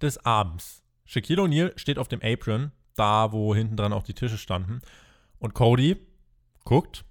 des 0.00 0.18
Abends. 0.24 0.82
Shaquille 1.04 1.42
O'Neal 1.42 1.78
steht 1.78 1.98
auf 1.98 2.08
dem 2.08 2.20
Apron, 2.22 2.72
da 2.96 3.32
wo 3.32 3.54
hinten 3.54 3.76
dran 3.76 3.92
auch 3.92 4.02
die 4.02 4.14
Tische 4.14 4.38
standen. 4.38 4.80
Und 5.38 5.54
Cody 5.54 5.96
guckt, 6.64 7.04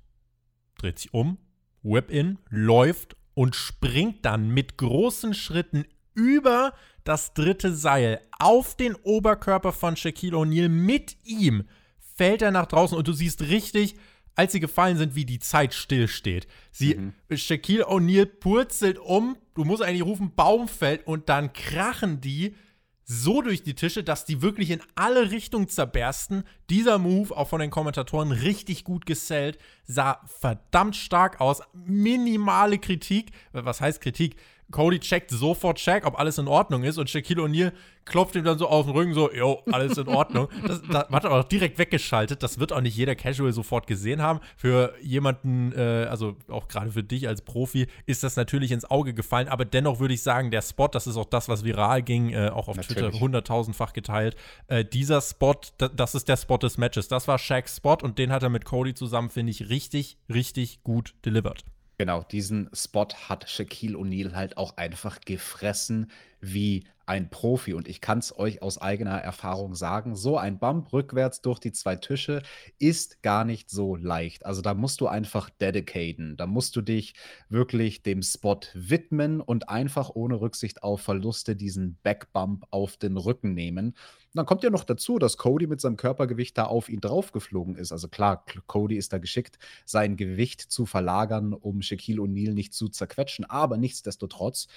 dreht 0.77 0.99
sich 0.99 1.13
um, 1.13 1.37
Whip-In, 1.83 2.39
läuft 2.49 3.15
und 3.33 3.55
springt 3.55 4.25
dann 4.25 4.49
mit 4.49 4.77
großen 4.77 5.33
Schritten 5.33 5.85
über 6.13 6.73
das 7.03 7.33
dritte 7.33 7.73
Seil 7.73 8.21
auf 8.37 8.75
den 8.75 8.95
Oberkörper 8.95 9.71
von 9.71 9.95
Shaquille 9.95 10.35
O'Neal. 10.35 10.69
Mit 10.69 11.17
ihm 11.23 11.67
fällt 12.15 12.41
er 12.41 12.51
nach 12.51 12.65
draußen 12.65 12.97
und 12.97 13.07
du 13.07 13.13
siehst 13.13 13.43
richtig, 13.43 13.95
als 14.39 14.53
sie 14.53 14.61
gefallen 14.61 14.95
sind, 14.95 15.15
wie 15.15 15.25
die 15.25 15.39
Zeit 15.39 15.73
stillsteht. 15.73 16.47
Sie, 16.71 16.95
mhm. 16.95 17.13
Shaquille 17.35 17.89
O'Neal 17.89 18.25
purzelt 18.25 18.97
um, 18.97 19.35
du 19.53 19.65
musst 19.65 19.83
eigentlich 19.83 20.05
rufen, 20.05 20.33
Baum 20.33 20.69
fällt 20.69 21.05
und 21.05 21.27
dann 21.27 21.51
krachen 21.51 22.21
die 22.21 22.55
so 23.03 23.41
durch 23.41 23.63
die 23.63 23.73
Tische, 23.73 24.01
dass 24.01 24.23
die 24.23 24.41
wirklich 24.41 24.69
in 24.69 24.81
alle 24.95 25.31
Richtungen 25.31 25.67
zerbersten. 25.67 26.45
Dieser 26.69 26.99
Move, 26.99 27.35
auch 27.35 27.49
von 27.49 27.59
den 27.59 27.69
Kommentatoren 27.69 28.31
richtig 28.31 28.85
gut 28.85 29.05
gesellt, 29.05 29.57
sah 29.83 30.21
verdammt 30.27 30.95
stark 30.95 31.41
aus. 31.41 31.61
Minimale 31.73 32.77
Kritik. 32.77 33.31
Was 33.51 33.81
heißt 33.81 33.99
Kritik? 33.99 34.37
Cody 34.71 34.99
checkt 34.99 35.31
sofort 35.31 35.77
check, 35.77 36.05
ob 36.05 36.19
alles 36.19 36.37
in 36.37 36.47
Ordnung 36.47 36.83
ist 36.83 36.97
und 36.97 37.09
Shaquille 37.09 37.41
O'Neal 37.41 37.71
klopft 38.05 38.35
ihm 38.35 38.43
dann 38.43 38.57
so 38.57 38.67
auf 38.67 38.85
den 38.85 38.95
Rücken 38.95 39.13
so, 39.13 39.31
jo, 39.31 39.61
alles 39.71 39.97
in 39.97 40.07
Ordnung. 40.07 40.47
Das, 40.69 40.81
das 40.81 41.09
hat 41.09 41.23
er 41.23 41.31
auch 41.31 41.43
direkt 41.43 41.79
weggeschaltet. 41.79 42.43
Das 42.43 42.59
wird 42.59 42.73
auch 42.73 42.81
nicht 42.81 42.95
jeder 42.95 43.15
Casual 43.15 43.51
sofort 43.53 43.87
gesehen 43.87 44.21
haben. 44.21 44.39
Für 44.57 44.93
jemanden, 45.01 45.71
äh, 45.71 46.05
also 46.09 46.35
auch 46.47 46.67
gerade 46.67 46.91
für 46.91 47.03
dich 47.03 47.27
als 47.27 47.41
Profi, 47.41 47.87
ist 48.05 48.23
das 48.23 48.35
natürlich 48.35 48.71
ins 48.71 48.85
Auge 48.85 49.13
gefallen. 49.13 49.47
Aber 49.47 49.65
dennoch 49.65 49.99
würde 49.99 50.13
ich 50.13 50.21
sagen, 50.21 50.51
der 50.51 50.61
Spot, 50.61 50.87
das 50.87 51.07
ist 51.07 51.17
auch 51.17 51.25
das, 51.25 51.49
was 51.49 51.63
viral 51.63 52.03
ging, 52.03 52.31
äh, 52.31 52.49
auch 52.49 52.67
auf 52.67 52.77
natürlich. 52.77 53.03
Twitter 53.03 53.19
hunderttausendfach 53.19 53.93
geteilt. 53.93 54.35
Äh, 54.67 54.85
dieser 54.85 55.21
Spot, 55.21 55.55
das 55.77 56.13
ist 56.13 56.27
der 56.27 56.37
Spot 56.37 56.57
des 56.57 56.77
Matches. 56.77 57.07
Das 57.07 57.27
war 57.27 57.39
Shaqs 57.39 57.77
Spot 57.77 57.97
und 58.01 58.19
den 58.19 58.31
hat 58.31 58.43
er 58.43 58.49
mit 58.49 58.65
Cody 58.65 58.93
zusammen, 58.93 59.29
finde 59.29 59.51
ich, 59.51 59.69
richtig, 59.69 60.17
richtig 60.29 60.83
gut 60.83 61.15
delivered. 61.25 61.63
Genau, 61.99 62.23
diesen 62.23 62.69
Spot 62.73 63.09
hat 63.27 63.49
Shaquille 63.49 63.97
O'Neal 63.97 64.33
halt 64.33 64.55
auch 64.55 64.77
einfach 64.77 65.19
gefressen 65.19 66.09
wie 66.41 66.85
ein 67.09 67.31
Profi. 67.31 67.73
Und 67.73 67.87
ich 67.87 68.01
kann 68.01 68.19
es 68.19 68.37
euch 68.37 68.61
aus 68.61 68.77
eigener 68.79 69.17
Erfahrung 69.17 69.73
sagen, 69.73 70.15
so 70.15 70.37
ein 70.37 70.59
Bump 70.59 70.93
rückwärts 70.93 71.41
durch 71.41 71.57
die 71.57 71.71
zwei 71.71 71.95
Tische 71.95 72.43
ist 72.77 73.23
gar 73.23 73.45
nicht 73.45 73.71
so 73.71 73.95
leicht. 73.95 74.45
Also 74.45 74.61
da 74.61 74.75
musst 74.75 75.01
du 75.01 75.07
einfach 75.07 75.49
dedicaten. 75.49 76.37
Da 76.37 76.45
musst 76.45 76.75
du 76.75 76.81
dich 76.81 77.15
wirklich 77.49 78.03
dem 78.03 78.21
Spot 78.21 78.59
widmen 78.75 79.41
und 79.41 79.69
einfach 79.69 80.11
ohne 80.13 80.39
Rücksicht 80.39 80.83
auf 80.83 81.01
Verluste 81.01 81.55
diesen 81.55 81.97
Backbump 82.03 82.67
auf 82.69 82.95
den 82.95 83.17
Rücken 83.17 83.55
nehmen. 83.55 83.87
Und 83.87 84.35
dann 84.35 84.45
kommt 84.45 84.61
ja 84.61 84.69
noch 84.69 84.83
dazu, 84.83 85.17
dass 85.17 85.37
Cody 85.37 85.65
mit 85.65 85.81
seinem 85.81 85.97
Körpergewicht 85.97 86.55
da 86.59 86.65
auf 86.65 86.89
ihn 86.89 87.01
draufgeflogen 87.01 87.75
ist. 87.75 87.91
Also 87.91 88.07
klar, 88.07 88.45
Cody 88.67 88.97
ist 88.97 89.11
da 89.11 89.17
geschickt, 89.17 89.57
sein 89.83 90.15
Gewicht 90.15 90.61
zu 90.61 90.85
verlagern, 90.85 91.53
um 91.53 91.81
Shaquille 91.81 92.21
O'Neal 92.21 92.53
nicht 92.53 92.75
zu 92.75 92.87
zerquetschen. 92.89 93.45
Aber 93.45 93.77
nichtsdestotrotz, 93.77 94.67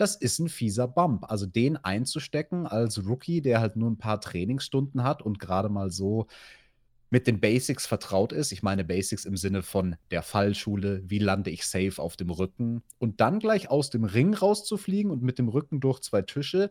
das 0.00 0.16
ist 0.16 0.38
ein 0.38 0.48
fieser 0.48 0.88
Bump. 0.88 1.30
Also 1.30 1.46
den 1.46 1.76
einzustecken 1.76 2.66
als 2.66 3.06
Rookie, 3.06 3.42
der 3.42 3.60
halt 3.60 3.76
nur 3.76 3.90
ein 3.90 3.98
paar 3.98 4.20
Trainingsstunden 4.20 5.04
hat 5.04 5.22
und 5.22 5.38
gerade 5.38 5.68
mal 5.68 5.90
so 5.90 6.26
mit 7.10 7.26
den 7.26 7.40
Basics 7.40 7.86
vertraut 7.86 8.32
ist. 8.32 8.52
Ich 8.52 8.62
meine 8.62 8.84
Basics 8.84 9.24
im 9.24 9.36
Sinne 9.36 9.62
von 9.62 9.96
der 10.10 10.22
Fallschule, 10.22 11.02
wie 11.04 11.18
lande 11.18 11.50
ich 11.50 11.66
safe 11.66 12.00
auf 12.00 12.16
dem 12.16 12.30
Rücken 12.30 12.82
und 12.98 13.20
dann 13.20 13.40
gleich 13.40 13.68
aus 13.68 13.90
dem 13.90 14.04
Ring 14.04 14.32
rauszufliegen 14.32 15.10
und 15.10 15.22
mit 15.22 15.38
dem 15.38 15.48
Rücken 15.48 15.80
durch 15.80 16.00
zwei 16.00 16.22
Tische 16.22 16.70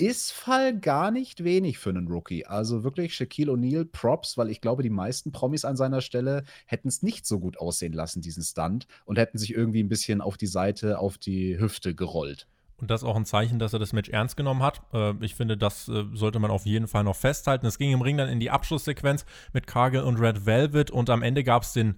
ist 0.00 0.32
Fall 0.32 0.78
gar 0.78 1.10
nicht 1.10 1.44
wenig 1.44 1.78
für 1.78 1.90
einen 1.90 2.08
Rookie. 2.08 2.46
Also 2.46 2.84
wirklich 2.84 3.14
Shaquille 3.14 3.52
O'Neal 3.52 3.84
Props, 3.84 4.38
weil 4.38 4.48
ich 4.48 4.62
glaube, 4.62 4.82
die 4.82 4.88
meisten 4.90 5.30
Promis 5.30 5.66
an 5.66 5.76
seiner 5.76 6.00
Stelle 6.00 6.44
hätten 6.64 6.88
es 6.88 7.02
nicht 7.02 7.26
so 7.26 7.38
gut 7.38 7.58
aussehen 7.58 7.92
lassen, 7.92 8.22
diesen 8.22 8.42
Stunt, 8.42 8.86
und 9.04 9.18
hätten 9.18 9.36
sich 9.36 9.54
irgendwie 9.54 9.82
ein 9.82 9.90
bisschen 9.90 10.22
auf 10.22 10.38
die 10.38 10.46
Seite, 10.46 10.98
auf 10.98 11.18
die 11.18 11.60
Hüfte 11.60 11.94
gerollt. 11.94 12.46
Und 12.78 12.90
das 12.90 13.02
ist 13.02 13.08
auch 13.08 13.16
ein 13.16 13.26
Zeichen, 13.26 13.58
dass 13.58 13.74
er 13.74 13.78
das 13.78 13.92
Match 13.92 14.08
ernst 14.08 14.38
genommen 14.38 14.62
hat. 14.62 14.80
Äh, 14.94 15.12
ich 15.20 15.34
finde, 15.34 15.58
das 15.58 15.86
äh, 15.88 16.04
sollte 16.14 16.38
man 16.38 16.50
auf 16.50 16.64
jeden 16.64 16.88
Fall 16.88 17.04
noch 17.04 17.16
festhalten. 17.16 17.66
Es 17.66 17.76
ging 17.76 17.92
im 17.92 18.00
Ring 18.00 18.16
dann 18.16 18.30
in 18.30 18.40
die 18.40 18.50
Abschlusssequenz 18.50 19.26
mit 19.52 19.66
Cargill 19.66 20.00
und 20.00 20.18
Red 20.18 20.46
Velvet 20.46 20.90
und 20.90 21.10
am 21.10 21.22
Ende 21.22 21.44
gab 21.44 21.64
es 21.64 21.74
den 21.74 21.96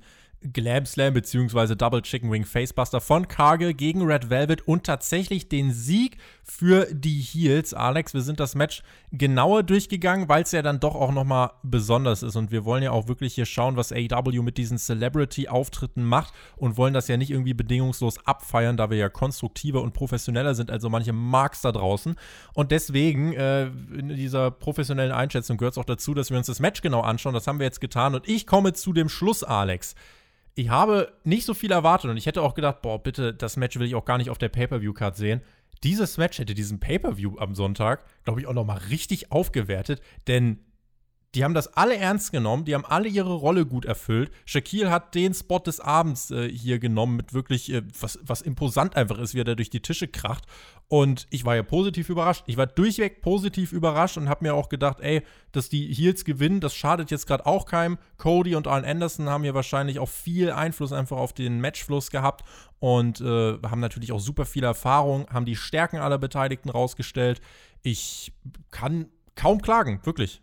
Glam 0.53 0.87
Slam 0.87 1.15
bzw. 1.15 1.75
Double 1.77 2.03
Chicken 2.03 2.31
Wing 2.31 2.45
Facebuster 2.45 3.01
von 3.01 3.29
Cargill 3.29 3.75
gegen 3.75 4.03
Red 4.03 4.31
Velvet 4.31 4.67
und 4.67 4.85
tatsächlich 4.85 5.49
den 5.49 5.73
Sieg 5.73 6.17
für 6.43 6.87
die 6.93 7.21
Heels. 7.21 7.75
Alex, 7.75 8.15
wir 8.15 8.23
sind 8.23 8.41
das 8.41 8.55
Match 8.55 8.83
genauer 9.13 9.63
durchgegangen, 9.63 10.29
weil 10.29 10.43
es 10.43 10.53
ja 10.53 10.63
dann 10.63 10.81
doch 10.81 10.95
auch 10.95 11.13
nochmal 11.13 11.51
besonders 11.63 12.23
ist 12.23 12.37
und 12.37 12.51
wir 12.51 12.65
wollen 12.65 12.83
ja 12.83 12.91
auch 12.91 13.09
wirklich 13.09 13.35
hier 13.35 13.47
schauen, 13.47 13.77
was 13.77 13.93
AEW 13.93 14.43
mit 14.43 14.59
diesen 14.59 14.79
Celebrity-Auftritten 14.79 16.05
macht 16.05 16.33
und 16.57 16.77
wollen 16.77 16.95
das 16.95 17.09
ja 17.09 17.17
nicht 17.17 17.31
irgendwie 17.31 17.55
bedingungslos 17.55 18.27
abfeiern, 18.27 18.77
da 18.77 18.91
wir 18.91 18.99
ja 18.99 19.09
konstruktiver 19.09 19.83
und 19.83 19.93
professioneller 19.93 20.55
sind 20.55 20.71
als 20.71 20.83
so 20.83 20.91
manche 20.91 21.13
Marks 21.13 21.61
da 21.61 21.73
draußen. 21.73 22.17
Und 22.55 22.71
deswegen 22.73 23.33
äh, 23.35 23.67
in 23.67 24.09
dieser 24.09 24.51
professionellen 24.51 25.13
Einschätzung 25.13 25.57
gehört 25.57 25.75
es 25.75 25.79
auch 25.79 25.85
dazu, 25.85 26.15
dass 26.15 26.31
wir 26.31 26.39
uns 26.39 26.47
das 26.47 26.61
Match 26.61 26.83
genau 26.83 27.03
anschauen. 27.03 27.35
Das 27.35 27.47
haben 27.47 27.59
wir 27.59 27.67
jetzt 27.67 27.81
getan 27.81 28.15
und 28.15 28.29
ich 28.29 28.47
komme 28.47 28.73
zu 28.73 28.93
dem 28.93 29.09
Schluss, 29.09 29.45
Alex 29.45 29.95
ich 30.55 30.69
habe 30.69 31.13
nicht 31.25 31.45
so 31.45 31.55
viel 31.55 31.73
erwartet 31.73 32.11
und 32.11 32.17
ich 32.17 32.27
hätte 32.27 32.43
auch 32.43 32.55
gedacht, 32.55 32.83
boah, 32.83 33.03
bitte, 33.03 33.33
das 33.33 33.57
Match 33.57 33.79
will 33.79 33.87
ich 33.87 33.95
auch 33.95 34.05
gar 34.05 34.19
nicht 34.19 34.31
auf 34.31 34.39
der 34.39 34.49
Pay-Per-View-Card 34.51 35.17
sehen. 35.17 35.41
Dieses 35.83 36.19
Match 36.19 36.39
hätte 36.39 36.55
diesen 36.55 36.79
Pay-Per-View 36.79 37.39
am 37.39 37.55
Sonntag, 37.55 38.05
glaube 38.25 38.41
ich, 38.41 38.47
auch 38.47 38.53
noch 38.53 38.65
mal 38.65 38.79
richtig 38.91 39.33
aufgewertet, 39.33 40.01
denn 40.27 40.61
die 41.35 41.45
haben 41.45 41.55
das 41.55 41.69
alle 41.69 41.97
ernst 41.97 42.31
genommen, 42.31 42.67
die 42.67 42.75
haben 42.75 42.85
alle 42.85 43.09
ihre 43.09 43.33
Rolle 43.33 43.65
gut 43.65 43.87
erfüllt. 43.87 44.31
Shaquille 44.45 44.91
hat 44.91 45.15
den 45.15 45.33
Spot 45.33 45.61
des 45.61 45.81
Abends 45.81 46.31
äh, 46.31 46.49
hier 46.49 46.79
genommen, 46.79 47.17
mit 47.17 47.33
wirklich, 47.33 47.73
äh, 47.73 47.83
was, 47.99 48.19
was 48.23 48.43
imposant 48.43 48.97
einfach 48.97 49.19
ist, 49.19 49.35
wie 49.35 49.41
er 49.41 49.45
da 49.45 49.55
durch 49.55 49.71
die 49.71 49.81
Tische 49.81 50.09
kracht. 50.09 50.45
Und 50.89 51.27
ich 51.31 51.47
war 51.47 51.57
ja 51.57 51.63
positiv 51.63 52.11
überrascht. 52.11 52.45
Ich 52.47 52.59
war 52.59 52.67
durchweg 52.67 53.23
positiv 53.23 53.73
überrascht 53.73 54.19
und 54.19 54.29
habe 54.29 54.45
mir 54.45 54.55
auch 54.55 54.69
gedacht, 54.69 55.01
ey, 55.01 55.23
dass 55.53 55.71
die 55.71 55.87
Heels 55.87 56.27
gewinnen, 56.27 56.61
das 56.61 56.75
schadet 56.75 57.11
jetzt 57.11 57.27
gerade 57.27 57.47
auch 57.47 57.65
keinem. 57.65 57.97
Cody 58.19 58.55
und 58.55 58.69
Arn 58.69 58.85
Anderson 58.85 59.31
haben 59.31 59.43
hier 59.43 59.55
wahrscheinlich 59.55 59.99
auch 60.01 60.11
viel 60.11 60.51
Einfluss 60.51 60.93
einfach 60.93 61.17
auf 61.17 61.33
den 61.33 61.63
Matchfluss 61.63 62.11
gehabt 62.11 62.45
und 62.79 63.23
äh, 63.23 63.59
haben 63.63 63.81
natürlich 63.81 64.13
auch 64.13 64.21
super 64.21 64.45
viel 64.45 64.65
Erfahrung, 64.65 65.27
haben 65.31 65.47
die 65.47 65.57
Stärken 65.57 65.97
aller 65.97 66.19
Beteiligten 66.19 66.69
rausgestellt. 66.69 67.41
Ich 67.81 68.35
kann 68.71 69.07
kaum 69.35 69.63
klagen, 69.63 70.01
wirklich. 70.05 70.43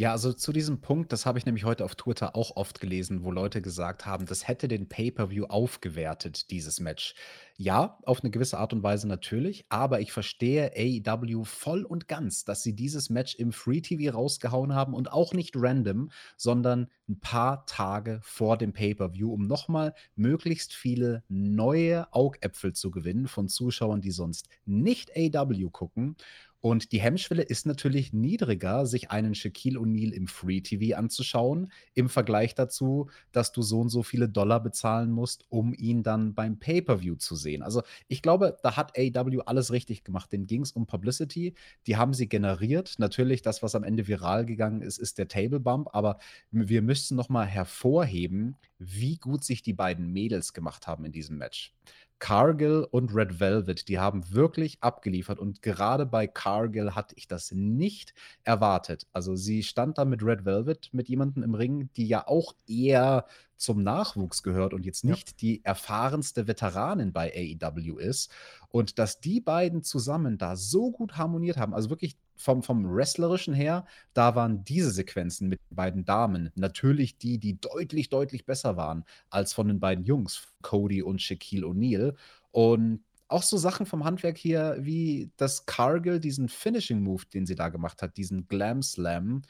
Ja, 0.00 0.12
also 0.12 0.32
zu 0.32 0.54
diesem 0.54 0.80
Punkt, 0.80 1.12
das 1.12 1.26
habe 1.26 1.38
ich 1.38 1.44
nämlich 1.44 1.66
heute 1.66 1.84
auf 1.84 1.94
Twitter 1.94 2.34
auch 2.34 2.56
oft 2.56 2.80
gelesen, 2.80 3.22
wo 3.22 3.30
Leute 3.30 3.60
gesagt 3.60 4.06
haben, 4.06 4.24
das 4.24 4.48
hätte 4.48 4.66
den 4.66 4.88
Pay-per-View 4.88 5.44
aufgewertet, 5.44 6.50
dieses 6.50 6.80
Match. 6.80 7.14
Ja, 7.58 7.98
auf 8.04 8.22
eine 8.22 8.30
gewisse 8.30 8.56
Art 8.56 8.72
und 8.72 8.82
Weise 8.82 9.06
natürlich, 9.06 9.66
aber 9.68 10.00
ich 10.00 10.10
verstehe 10.12 10.72
AEW 10.74 11.44
voll 11.44 11.84
und 11.84 12.08
ganz, 12.08 12.46
dass 12.46 12.62
sie 12.62 12.74
dieses 12.74 13.10
Match 13.10 13.34
im 13.34 13.52
Free 13.52 13.82
TV 13.82 14.16
rausgehauen 14.16 14.74
haben 14.74 14.94
und 14.94 15.12
auch 15.12 15.34
nicht 15.34 15.54
random, 15.54 16.10
sondern 16.38 16.88
ein 17.06 17.20
paar 17.20 17.66
Tage 17.66 18.20
vor 18.22 18.56
dem 18.56 18.72
Pay-per-View, 18.72 19.30
um 19.30 19.46
nochmal 19.46 19.92
möglichst 20.16 20.72
viele 20.72 21.24
neue 21.28 22.10
Augäpfel 22.14 22.72
zu 22.72 22.90
gewinnen 22.90 23.28
von 23.28 23.48
Zuschauern, 23.48 24.00
die 24.00 24.12
sonst 24.12 24.48
nicht 24.64 25.10
AEW 25.14 25.68
gucken 25.68 26.16
und 26.60 26.92
die 26.92 27.00
Hemmschwelle 27.00 27.42
ist 27.42 27.64
natürlich 27.64 28.12
niedriger, 28.12 28.84
sich 28.84 29.10
einen 29.10 29.34
Shaquille 29.34 29.78
O'Neal 29.78 30.12
im 30.12 30.26
Free 30.26 30.60
TV 30.60 30.96
anzuschauen, 30.96 31.72
im 31.94 32.10
Vergleich 32.10 32.54
dazu, 32.54 33.08
dass 33.32 33.52
du 33.52 33.62
so 33.62 33.80
und 33.80 33.88
so 33.88 34.02
viele 34.02 34.28
Dollar 34.28 34.62
bezahlen 34.62 35.10
musst, 35.10 35.46
um 35.48 35.72
ihn 35.72 36.02
dann 36.02 36.34
beim 36.34 36.58
Pay-Per-View 36.58 37.16
zu 37.16 37.34
sehen. 37.34 37.62
Also 37.62 37.82
ich 38.08 38.20
glaube, 38.20 38.58
da 38.62 38.76
hat 38.76 38.98
AW 38.98 39.40
alles 39.46 39.72
richtig 39.72 40.04
gemacht. 40.04 40.32
Den 40.32 40.46
ging 40.46 40.62
es 40.62 40.72
um 40.72 40.86
Publicity, 40.86 41.54
die 41.86 41.96
haben 41.96 42.12
sie 42.12 42.28
generiert. 42.28 42.94
Natürlich, 42.98 43.40
das, 43.40 43.62
was 43.62 43.74
am 43.74 43.84
Ende 43.84 44.06
viral 44.06 44.44
gegangen 44.44 44.82
ist, 44.82 44.98
ist 44.98 45.16
der 45.16 45.28
Table 45.28 45.60
Bump, 45.60 45.88
aber 45.92 46.18
wir 46.50 46.82
müssen 46.82 47.16
nochmal 47.16 47.46
hervorheben, 47.46 48.56
wie 48.78 49.16
gut 49.16 49.44
sich 49.44 49.62
die 49.62 49.74
beiden 49.74 50.12
Mädels 50.12 50.52
gemacht 50.52 50.86
haben 50.86 51.06
in 51.06 51.12
diesem 51.12 51.38
Match. 51.38 51.74
Cargill 52.20 52.86
und 52.90 53.14
Red 53.14 53.40
Velvet, 53.40 53.88
die 53.88 53.98
haben 53.98 54.32
wirklich 54.32 54.78
abgeliefert 54.82 55.38
und 55.38 55.62
gerade 55.62 56.06
bei 56.06 56.26
Cargill 56.26 56.94
hatte 56.94 57.14
ich 57.16 57.26
das 57.26 57.50
nicht 57.50 58.14
erwartet. 58.44 59.06
Also 59.12 59.34
sie 59.34 59.62
stand 59.62 59.98
da 59.98 60.04
mit 60.04 60.22
Red 60.22 60.44
Velvet, 60.44 60.90
mit 60.92 61.08
jemandem 61.08 61.42
im 61.42 61.54
Ring, 61.54 61.88
die 61.96 62.06
ja 62.06 62.28
auch 62.28 62.54
eher 62.68 63.26
zum 63.56 63.82
Nachwuchs 63.82 64.42
gehört 64.42 64.74
und 64.74 64.86
jetzt 64.86 65.04
nicht 65.04 65.30
ja. 65.30 65.36
die 65.40 65.64
erfahrenste 65.64 66.46
Veteranin 66.46 67.12
bei 67.12 67.32
AEW 67.34 67.98
ist. 67.98 68.30
Und 68.68 68.98
dass 68.98 69.20
die 69.20 69.40
beiden 69.40 69.82
zusammen 69.82 70.38
da 70.38 70.56
so 70.56 70.90
gut 70.90 71.16
harmoniert 71.16 71.56
haben, 71.56 71.74
also 71.74 71.90
wirklich 71.90 72.16
vom, 72.40 72.62
vom 72.62 72.84
Wrestlerischen 72.84 73.54
her, 73.54 73.84
da 74.14 74.34
waren 74.34 74.64
diese 74.64 74.90
Sequenzen 74.90 75.48
mit 75.48 75.60
den 75.70 75.76
beiden 75.76 76.04
Damen 76.04 76.50
natürlich 76.54 77.18
die, 77.18 77.38
die 77.38 77.60
deutlich, 77.60 78.08
deutlich 78.08 78.46
besser 78.46 78.76
waren 78.76 79.04
als 79.28 79.52
von 79.52 79.68
den 79.68 79.80
beiden 79.80 80.04
Jungs, 80.04 80.48
Cody 80.62 81.02
und 81.02 81.20
Shaquille 81.20 81.66
O'Neal. 81.66 82.14
Und 82.50 83.04
auch 83.28 83.42
so 83.42 83.56
Sachen 83.56 83.86
vom 83.86 84.04
Handwerk 84.04 84.36
hier, 84.36 84.76
wie 84.80 85.30
das 85.36 85.66
Cargill, 85.66 86.18
diesen 86.18 86.48
Finishing 86.48 87.02
Move, 87.02 87.22
den 87.32 87.46
sie 87.46 87.54
da 87.54 87.68
gemacht 87.68 88.02
hat, 88.02 88.16
diesen 88.16 88.48
Glam 88.48 88.82
Slam, 88.82 89.42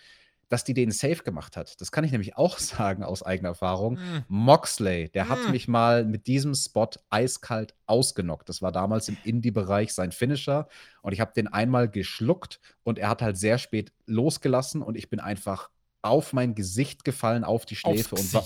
dass 0.51 0.65
die 0.65 0.75
den 0.75 0.91
safe 0.91 1.23
gemacht 1.23 1.57
hat. 1.57 1.81
Das 1.81 1.91
kann 1.93 2.05
ich 2.05 2.13
nämlich 2.13 2.37
auch 2.37 2.59
sagen 2.59 3.03
aus 3.03 3.23
eigener 3.23 3.51
Erfahrung. 3.51 3.95
Mm. 3.95 4.25
Moxley, 4.29 5.09
der 5.09 5.31
hat 5.31 5.39
Mm. 5.49 5.51
mich 5.53 5.69
mal 5.69 6.05
mit 6.05 6.27
diesem 6.27 6.55
Spot 6.55 6.91
eiskalt 7.09 7.75
ausgenockt. 7.87 8.49
Das 8.49 8.61
war 8.61 8.73
damals 8.73 9.09
im 9.09 9.17
Indie-Bereich 9.25 9.95
sein 9.95 10.13
Finisher 10.13 10.69
und 11.01 11.13
ich 11.13 11.21
habe 11.21 11.33
den 11.35 11.49
einmal 11.49 11.89
geschluckt 11.89 12.61
und 12.83 12.99
er 12.99 13.09
hat 13.09 13.23
halt 13.23 13.39
sehr 13.39 13.57
spät 13.57 13.93
losgelassen 14.07 14.83
und 14.83 14.97
ich 14.97 15.09
bin 15.09 15.21
einfach 15.21 15.71
auf 16.03 16.33
mein 16.33 16.55
Gesicht 16.55 17.05
gefallen, 17.05 17.45
auf 17.45 17.65
die 17.65 17.77
Schläfe 17.77 18.17
und 18.17 18.33
war. 18.35 18.45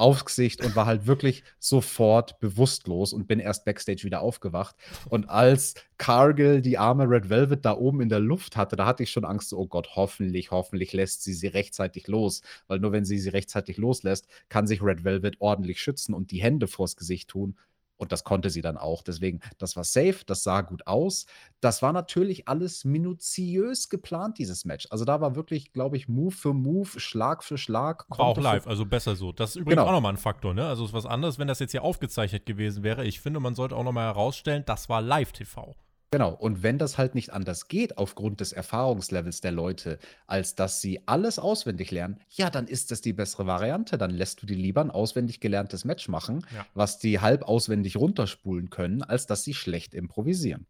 Aufs 0.00 0.24
Gesicht 0.24 0.64
und 0.64 0.74
war 0.74 0.86
halt 0.86 1.06
wirklich 1.06 1.44
sofort 1.58 2.40
bewusstlos 2.40 3.12
und 3.12 3.28
bin 3.28 3.38
erst 3.38 3.64
backstage 3.64 4.04
wieder 4.04 4.20
aufgewacht. 4.20 4.74
Und 5.08 5.28
als 5.28 5.74
Cargill 5.98 6.62
die 6.62 6.78
arme 6.78 7.04
Red 7.08 7.28
Velvet 7.28 7.64
da 7.64 7.76
oben 7.76 8.00
in 8.00 8.08
der 8.08 8.20
Luft 8.20 8.56
hatte, 8.56 8.76
da 8.76 8.86
hatte 8.86 9.02
ich 9.02 9.10
schon 9.10 9.24
Angst, 9.24 9.52
oh 9.52 9.66
Gott, 9.66 9.90
hoffentlich, 9.96 10.50
hoffentlich 10.50 10.92
lässt 10.92 11.22
sie 11.22 11.34
sie 11.34 11.48
rechtzeitig 11.48 12.08
los. 12.08 12.42
Weil 12.66 12.78
nur 12.78 12.92
wenn 12.92 13.04
sie 13.04 13.18
sie 13.18 13.28
rechtzeitig 13.28 13.76
loslässt, 13.76 14.26
kann 14.48 14.66
sich 14.66 14.82
Red 14.82 15.04
Velvet 15.04 15.36
ordentlich 15.40 15.80
schützen 15.80 16.14
und 16.14 16.30
die 16.30 16.42
Hände 16.42 16.66
vors 16.66 16.96
Gesicht 16.96 17.28
tun. 17.28 17.56
Und 18.00 18.12
das 18.12 18.24
konnte 18.24 18.48
sie 18.50 18.62
dann 18.62 18.78
auch. 18.78 19.02
Deswegen, 19.02 19.40
das 19.58 19.76
war 19.76 19.84
safe, 19.84 20.20
das 20.26 20.42
sah 20.42 20.62
gut 20.62 20.86
aus. 20.86 21.26
Das 21.60 21.82
war 21.82 21.92
natürlich 21.92 22.48
alles 22.48 22.84
minutiös 22.84 23.88
geplant, 23.90 24.38
dieses 24.38 24.64
Match. 24.64 24.86
Also 24.90 25.04
da 25.04 25.20
war 25.20 25.36
wirklich, 25.36 25.72
glaube 25.72 25.96
ich, 25.96 26.08
Move 26.08 26.30
für 26.34 26.54
Move, 26.54 26.98
Schlag 26.98 27.44
für 27.44 27.58
Schlag. 27.58 28.06
War 28.08 28.20
auch 28.20 28.38
live, 28.38 28.66
also 28.66 28.86
besser 28.86 29.16
so. 29.16 29.32
Das 29.32 29.50
ist 29.50 29.56
übrigens 29.56 29.76
Genau. 29.80 29.88
auch 29.88 29.92
nochmal 29.92 30.14
ein 30.14 30.18
Faktor, 30.18 30.54
ne? 30.54 30.66
Also 30.66 30.84
ist 30.84 30.92
was 30.94 31.04
anderes, 31.06 31.38
wenn 31.38 31.48
das 31.48 31.58
jetzt 31.58 31.72
hier 31.72 31.84
aufgezeichnet 31.84 32.46
gewesen 32.46 32.82
wäre. 32.82 33.04
Ich 33.04 33.20
finde, 33.20 33.38
man 33.40 33.54
sollte 33.54 33.76
auch 33.76 33.84
nochmal 33.84 34.06
herausstellen, 34.06 34.62
das 34.66 34.88
war 34.88 35.02
Live-TV. 35.02 35.76
Genau, 36.12 36.30
und 36.32 36.64
wenn 36.64 36.76
das 36.76 36.98
halt 36.98 37.14
nicht 37.14 37.32
anders 37.32 37.68
geht 37.68 37.96
aufgrund 37.96 38.40
des 38.40 38.52
Erfahrungslevels 38.52 39.40
der 39.42 39.52
Leute, 39.52 40.00
als 40.26 40.56
dass 40.56 40.80
sie 40.80 41.00
alles 41.06 41.38
auswendig 41.38 41.92
lernen, 41.92 42.18
ja, 42.30 42.50
dann 42.50 42.66
ist 42.66 42.90
das 42.90 43.00
die 43.00 43.12
bessere 43.12 43.46
Variante. 43.46 43.96
Dann 43.96 44.10
lässt 44.10 44.42
du 44.42 44.46
die 44.46 44.56
lieber 44.56 44.80
ein 44.80 44.90
auswendig 44.90 45.38
gelerntes 45.38 45.84
Match 45.84 46.08
machen, 46.08 46.44
Ja. 46.52 46.66
was 46.74 46.98
die 46.98 47.20
halb 47.20 47.44
auswendig 47.44 47.96
runterspulen 47.96 48.70
können, 48.70 49.04
als 49.04 49.26
dass 49.26 49.44
sie 49.44 49.54
schlecht 49.54 49.94
improvisieren. 49.94 50.66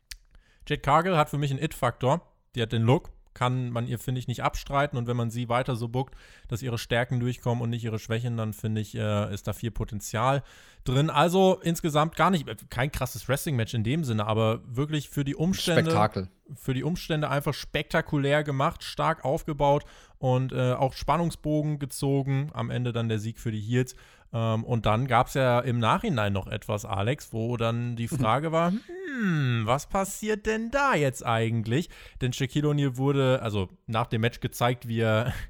Jade 0.68 0.82
Cargill 0.82 1.16
hat 1.16 1.30
für 1.30 1.38
mich 1.38 1.50
einen 1.50 1.62
It-Faktor. 1.62 2.20
Die 2.54 2.60
hat 2.60 2.72
den 2.72 2.82
Look, 2.82 3.10
kann 3.40 3.70
man 3.70 3.86
ihr, 3.86 3.98
finde 3.98 4.18
ich, 4.18 4.28
nicht 4.28 4.42
abstreiten. 4.42 4.98
Und 4.98 5.06
wenn 5.06 5.16
man 5.16 5.30
sie 5.30 5.48
weiter 5.48 5.74
so 5.74 5.88
bookt, 5.88 6.14
dass 6.48 6.60
ihre 6.60 6.76
Stärken 6.76 7.20
durchkommen 7.20 7.62
und 7.64 7.70
nicht 7.70 7.82
ihre 7.82 7.98
Schwächen, 7.98 8.36
dann 8.36 8.52
finde 8.52 8.82
ich, 8.82 8.94
äh, 8.94 9.32
ist 9.32 9.48
da 9.48 9.54
viel 9.54 9.70
Potenzial 9.70 10.42
drin. 10.84 11.08
Also 11.08 11.58
insgesamt 11.62 12.16
gar 12.16 12.30
nicht, 12.30 12.46
kein 12.68 12.92
krasses 12.92 13.30
Wrestling-Match 13.30 13.72
in 13.72 13.82
dem 13.82 14.04
Sinne, 14.04 14.26
aber 14.26 14.60
wirklich 14.66 15.08
für 15.08 15.24
die 15.24 15.34
Umstände. 15.34 15.90
Spektakel. 15.90 16.28
für 16.54 16.74
die 16.74 16.84
Umstände 16.84 17.30
einfach 17.30 17.54
spektakulär 17.54 18.44
gemacht, 18.44 18.84
stark 18.84 19.24
aufgebaut 19.24 19.86
und 20.18 20.52
äh, 20.52 20.74
auch 20.74 20.92
Spannungsbogen 20.92 21.78
gezogen. 21.78 22.50
Am 22.52 22.68
Ende 22.68 22.92
dann 22.92 23.08
der 23.08 23.20
Sieg 23.20 23.38
für 23.38 23.52
die 23.52 23.60
Heels. 23.60 23.96
Ähm, 24.32 24.64
und 24.64 24.86
dann 24.86 25.06
gab 25.06 25.28
es 25.28 25.34
ja 25.34 25.60
im 25.60 25.78
Nachhinein 25.78 26.32
noch 26.32 26.46
etwas, 26.46 26.84
Alex, 26.84 27.32
wo 27.32 27.56
dann 27.56 27.96
die 27.96 28.08
Frage 28.08 28.52
war, 28.52 28.72
hm, 28.72 29.62
was 29.64 29.86
passiert 29.86 30.46
denn 30.46 30.70
da 30.70 30.94
jetzt 30.94 31.24
eigentlich? 31.24 31.88
Denn 32.20 32.32
Shaquille 32.32 32.68
O'Neal 32.68 32.96
wurde, 32.96 33.40
also 33.42 33.68
nach 33.86 34.06
dem 34.06 34.20
Match 34.20 34.40
gezeigt, 34.40 34.86
wie 34.86 35.00
er 35.00 35.32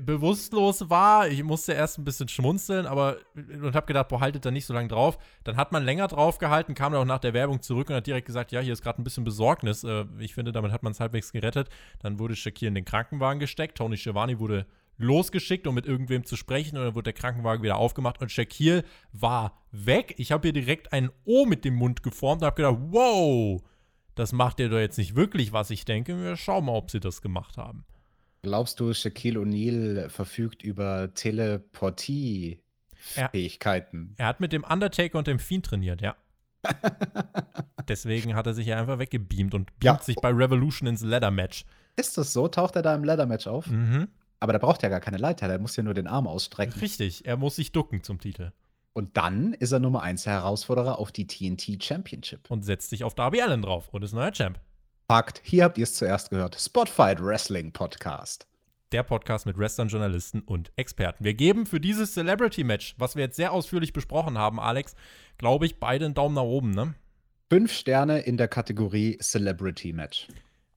bewusstlos 0.00 0.90
war. 0.90 1.26
Ich 1.28 1.42
musste 1.42 1.72
erst 1.72 1.98
ein 1.98 2.04
bisschen 2.04 2.28
schmunzeln, 2.28 2.86
aber 2.86 3.16
und 3.34 3.74
habe 3.74 3.86
gedacht, 3.86 4.08
boah, 4.08 4.20
haltet 4.20 4.44
da 4.44 4.50
nicht 4.50 4.66
so 4.66 4.74
lange 4.74 4.88
drauf. 4.88 5.18
Dann 5.42 5.56
hat 5.56 5.72
man 5.72 5.84
länger 5.84 6.06
drauf 6.06 6.38
gehalten, 6.38 6.74
kam 6.74 6.92
dann 6.92 7.02
auch 7.02 7.06
nach 7.06 7.18
der 7.18 7.34
Werbung 7.34 7.62
zurück 7.62 7.88
und 7.90 7.96
hat 7.96 8.06
direkt 8.06 8.26
gesagt, 8.26 8.52
ja, 8.52 8.60
hier 8.60 8.74
ist 8.74 8.82
gerade 8.82 9.00
ein 9.00 9.04
bisschen 9.04 9.24
Besorgnis. 9.24 9.82
Äh, 9.82 10.04
ich 10.18 10.34
finde, 10.34 10.52
damit 10.52 10.70
hat 10.70 10.82
man 10.82 10.92
es 10.92 11.00
halbwegs 11.00 11.32
gerettet. 11.32 11.68
Dann 12.00 12.18
wurde 12.18 12.36
Shakir 12.36 12.68
in 12.68 12.74
den 12.74 12.84
Krankenwagen 12.84 13.40
gesteckt. 13.40 13.78
Tony 13.78 13.96
Schiavone 13.96 14.38
wurde 14.38 14.66
losgeschickt, 15.02 15.66
um 15.66 15.74
mit 15.74 15.86
irgendwem 15.86 16.24
zu 16.24 16.36
sprechen 16.36 16.76
und 16.78 16.84
dann 16.84 16.94
wurde 16.94 17.12
der 17.12 17.20
Krankenwagen 17.20 17.62
wieder 17.62 17.76
aufgemacht 17.76 18.20
und 18.20 18.30
Shakir 18.30 18.84
war 19.12 19.58
weg. 19.70 20.14
Ich 20.18 20.32
habe 20.32 20.48
hier 20.48 20.52
direkt 20.52 20.92
ein 20.92 21.10
O 21.24 21.46
mit 21.46 21.64
dem 21.64 21.74
Mund 21.74 22.02
geformt 22.02 22.42
und 22.42 22.46
habe 22.46 22.56
gedacht, 22.56 22.76
wow, 22.90 23.62
das 24.14 24.32
macht 24.32 24.60
ihr 24.60 24.68
doch 24.68 24.78
jetzt 24.78 24.98
nicht 24.98 25.16
wirklich, 25.16 25.52
was 25.52 25.70
ich 25.70 25.84
denke. 25.84 26.20
Wir 26.22 26.36
schauen 26.36 26.66
mal, 26.66 26.76
ob 26.76 26.90
sie 26.90 27.00
das 27.00 27.22
gemacht 27.22 27.56
haben. 27.56 27.84
Glaubst 28.42 28.80
du, 28.80 28.92
Shaquille 28.92 29.40
O'Neal 29.40 30.08
verfügt 30.08 30.62
über 30.62 31.14
Teleportie-Fähigkeiten? 31.14 34.14
Er 34.18 34.26
hat 34.26 34.40
mit 34.40 34.52
dem 34.52 34.64
Undertaker 34.64 35.18
und 35.18 35.26
dem 35.26 35.38
Fiend 35.38 35.66
trainiert, 35.66 36.02
ja. 36.02 36.16
Deswegen 37.88 38.34
hat 38.34 38.46
er 38.46 38.54
sich 38.54 38.66
ja 38.66 38.78
einfach 38.78 38.98
weggebeamt 38.98 39.54
und 39.54 39.66
beamt 39.78 40.00
Ja. 40.00 40.04
sich 40.04 40.16
bei 40.16 40.30
Revolution 40.30 40.88
ins 40.88 41.02
Leather-Match. 41.02 41.64
Ist 41.96 42.16
das 42.16 42.32
so? 42.32 42.48
Taucht 42.48 42.76
er 42.76 42.82
da 42.82 42.94
im 42.94 43.04
Leather-Match 43.04 43.46
auf? 43.46 43.66
Mhm. 43.68 44.08
Aber 44.42 44.52
der 44.52 44.58
braucht 44.58 44.82
ja 44.82 44.88
gar 44.88 44.98
keine 44.98 45.18
Leiter, 45.18 45.46
der 45.46 45.60
muss 45.60 45.76
ja 45.76 45.84
nur 45.84 45.94
den 45.94 46.08
Arm 46.08 46.26
ausstrecken. 46.26 46.80
Richtig, 46.80 47.24
er 47.26 47.36
muss 47.36 47.54
sich 47.54 47.70
ducken 47.70 48.02
zum 48.02 48.18
Titel 48.18 48.50
Und 48.92 49.16
dann 49.16 49.52
ist 49.54 49.70
er 49.70 49.78
Nummer 49.78 50.02
1 50.02 50.26
Herausforderer 50.26 50.98
auf 50.98 51.12
die 51.12 51.28
TNT 51.28 51.80
Championship. 51.80 52.50
und 52.50 52.64
setzt 52.64 52.90
sich 52.90 53.04
auf 53.04 53.14
Darby 53.14 53.40
Allen 53.40 53.62
drauf 53.62 53.88
und 53.92 54.02
ist 54.02 54.14
neuer 54.14 54.32
Champ. 54.32 54.58
Fakt, 55.06 55.42
hier 55.44 55.62
habt 55.62 55.78
ihr 55.78 55.84
es 55.84 55.94
zuerst 55.94 56.30
gehört. 56.30 56.60
Spotfight 56.60 57.22
Wrestling 57.22 57.70
Podcast. 57.70 58.48
Der 58.90 59.04
Podcast 59.04 59.46
mit 59.46 59.56
Wrestlern, 59.56 59.86
Journalisten 59.86 60.40
und 60.40 60.72
Experten. 60.74 61.22
Wir 61.22 61.34
geben 61.34 61.64
für 61.64 61.78
dieses 61.78 62.12
Celebrity-Match, 62.14 62.96
was 62.98 63.14
wir 63.14 63.22
jetzt 63.22 63.36
sehr 63.36 63.52
ausführlich 63.52 63.92
besprochen 63.92 64.38
haben, 64.38 64.58
Alex, 64.58 64.96
glaube 65.38 65.66
ich, 65.66 65.78
beide 65.78 66.06
einen 66.06 66.14
Daumen 66.14 66.34
nach 66.34 66.42
oben, 66.42 66.72
ne? 66.72 66.94
Fünf 67.48 67.72
Sterne 67.72 68.22
in 68.22 68.38
der 68.38 68.48
Kategorie 68.48 69.18
Celebrity 69.18 69.92
Match. 69.92 70.26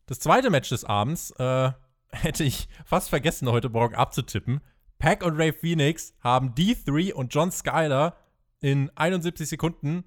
Das 0.06 0.20
zweite 0.20 0.52
Match 0.52 0.70
des 0.70 0.86
Abends 0.86 1.32
äh, 1.40 1.72
hätte 2.12 2.44
ich 2.44 2.68
fast 2.86 3.10
vergessen, 3.10 3.50
heute 3.50 3.70
Morgen 3.70 3.96
abzutippen. 3.96 4.62
Pack 5.00 5.24
und 5.24 5.38
Ray 5.38 5.52
Phoenix 5.52 6.14
haben 6.22 6.54
D3 6.54 7.14
und 7.14 7.34
John 7.34 7.52
Skyler 7.52 8.16
in 8.62 8.90
71 8.96 9.48
Sekunden 9.48 10.06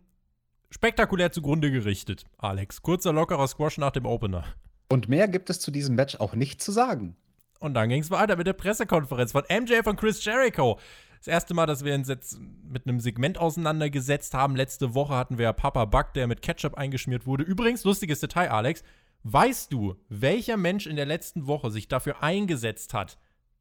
spektakulär 0.71 1.33
zugrunde 1.33 1.71
gerichtet. 1.71 2.25
Alex, 2.39 2.83
kurzer, 2.83 3.13
lockerer 3.13 3.47
Squash 3.47 3.79
nach 3.79 3.91
dem 3.91 4.07
Opener. 4.07 4.45
Und 4.89 5.09
mehr 5.09 5.29
gibt 5.29 5.51
es 5.51 5.61
zu 5.61 5.71
diesem 5.71 5.95
Match 5.95 6.17
auch 6.17 6.35
nicht 6.35 6.63
zu 6.63 6.73
sagen. 6.73 7.17
Und 7.61 7.75
dann 7.75 7.89
ging 7.89 8.03
es 8.03 8.11
weiter 8.11 8.37
mit 8.37 8.47
der 8.47 8.53
Pressekonferenz 8.53 9.33
von 9.33 9.45
MJ 9.51 9.83
von 9.83 9.97
Chris 9.97 10.25
Jericho. 10.25 10.79
Das 11.19 11.27
erste 11.27 11.53
Mal, 11.53 11.67
dass 11.67 11.85
wir 11.85 11.95
uns 11.95 12.09
jetzt 12.09 12.39
mit 12.63 12.87
einem 12.87 13.01
Segment 13.01 13.39
auseinandergesetzt 13.39 14.35
haben. 14.35 14.55
Letzte 14.55 14.95
Woche 14.95 15.17
hatten 15.17 15.37
wir 15.37 15.45
ja 15.45 15.53
Papa 15.53 15.85
Buck, 15.85 16.15
der 16.15 16.29
mit 16.29 16.43
Ketchup 16.43 16.75
eingeschmiert 16.77 17.27
wurde. 17.27 17.43
Übrigens, 17.43 17.83
lustiges 17.85 18.21
Detail, 18.21 18.51
Alex. 18.51 18.85
Weißt 19.25 19.73
du, 19.73 19.97
welcher 20.09 20.57
Mensch 20.57 20.87
in 20.87 20.97
der 20.97 21.07
letzten 21.07 21.47
Woche 21.47 21.71
sich 21.71 21.89
dafür 21.89 22.23
eingesetzt 22.23 22.95
hat, 22.95 23.19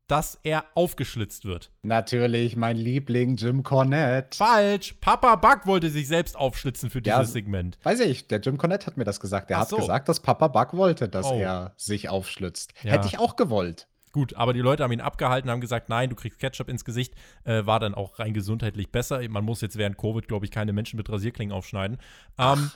dass 0.07 0.39
er 0.43 0.63
aufgeschlitzt 0.75 1.43
wird? 1.45 1.71
Natürlich 1.81 2.55
mein 2.55 2.77
Liebling 2.77 3.35
Jim 3.35 3.63
Cornette. 3.63 4.37
Falsch! 4.37 4.95
Papa 5.01 5.35
Buck 5.35 5.65
wollte 5.65 5.89
sich 5.89 6.07
selbst 6.07 6.37
aufschlitzen 6.37 6.89
für 6.89 7.01
dieses 7.01 7.17
Ja. 7.17 7.23
Segment. 7.25 7.77
Weiß 7.83 7.99
ich, 7.99 8.27
der 8.27 8.39
Jim 8.39 8.57
Cornette 8.57 8.85
hat 8.85 8.95
mir 8.97 9.03
das 9.03 9.19
gesagt. 9.19 9.49
Der 9.49 9.57
Ach 9.57 9.61
hat 9.61 9.69
so. 9.69 9.77
gesagt, 9.77 10.07
dass 10.07 10.21
Papa 10.21 10.47
Buck 10.47 10.73
wollte, 10.77 11.09
dass 11.09 11.25
Oh. 11.25 11.37
er 11.37 11.73
sich 11.75 12.07
aufschlitzt. 12.07 12.73
Ja. 12.83 12.93
Hätte 12.93 13.07
ich 13.07 13.19
auch 13.19 13.35
gewollt. 13.35 13.87
Gut, 14.13 14.35
aber 14.35 14.53
die 14.53 14.61
Leute 14.61 14.83
haben 14.83 14.93
ihn 14.93 15.01
abgehalten, 15.01 15.51
haben 15.51 15.59
gesagt, 15.61 15.89
nein, 15.89 16.09
du 16.09 16.15
kriegst 16.15 16.39
Ketchup 16.39 16.69
ins 16.69 16.85
Gesicht. 16.85 17.13
Äh, 17.43 17.65
war 17.65 17.79
dann 17.81 17.93
auch 17.93 18.17
rein 18.17 18.33
gesundheitlich 18.33 18.91
besser. 18.91 19.19
Man 19.29 19.43
muss 19.43 19.59
jetzt 19.61 19.77
während 19.77 19.97
Covid, 19.97 20.27
glaube 20.27 20.45
ich, 20.45 20.51
keine 20.51 20.71
Menschen 20.71 20.95
mit 20.97 21.09
Rasierklingen 21.09 21.53
aufschneiden. 21.53 21.97
Ähm, 22.39 22.71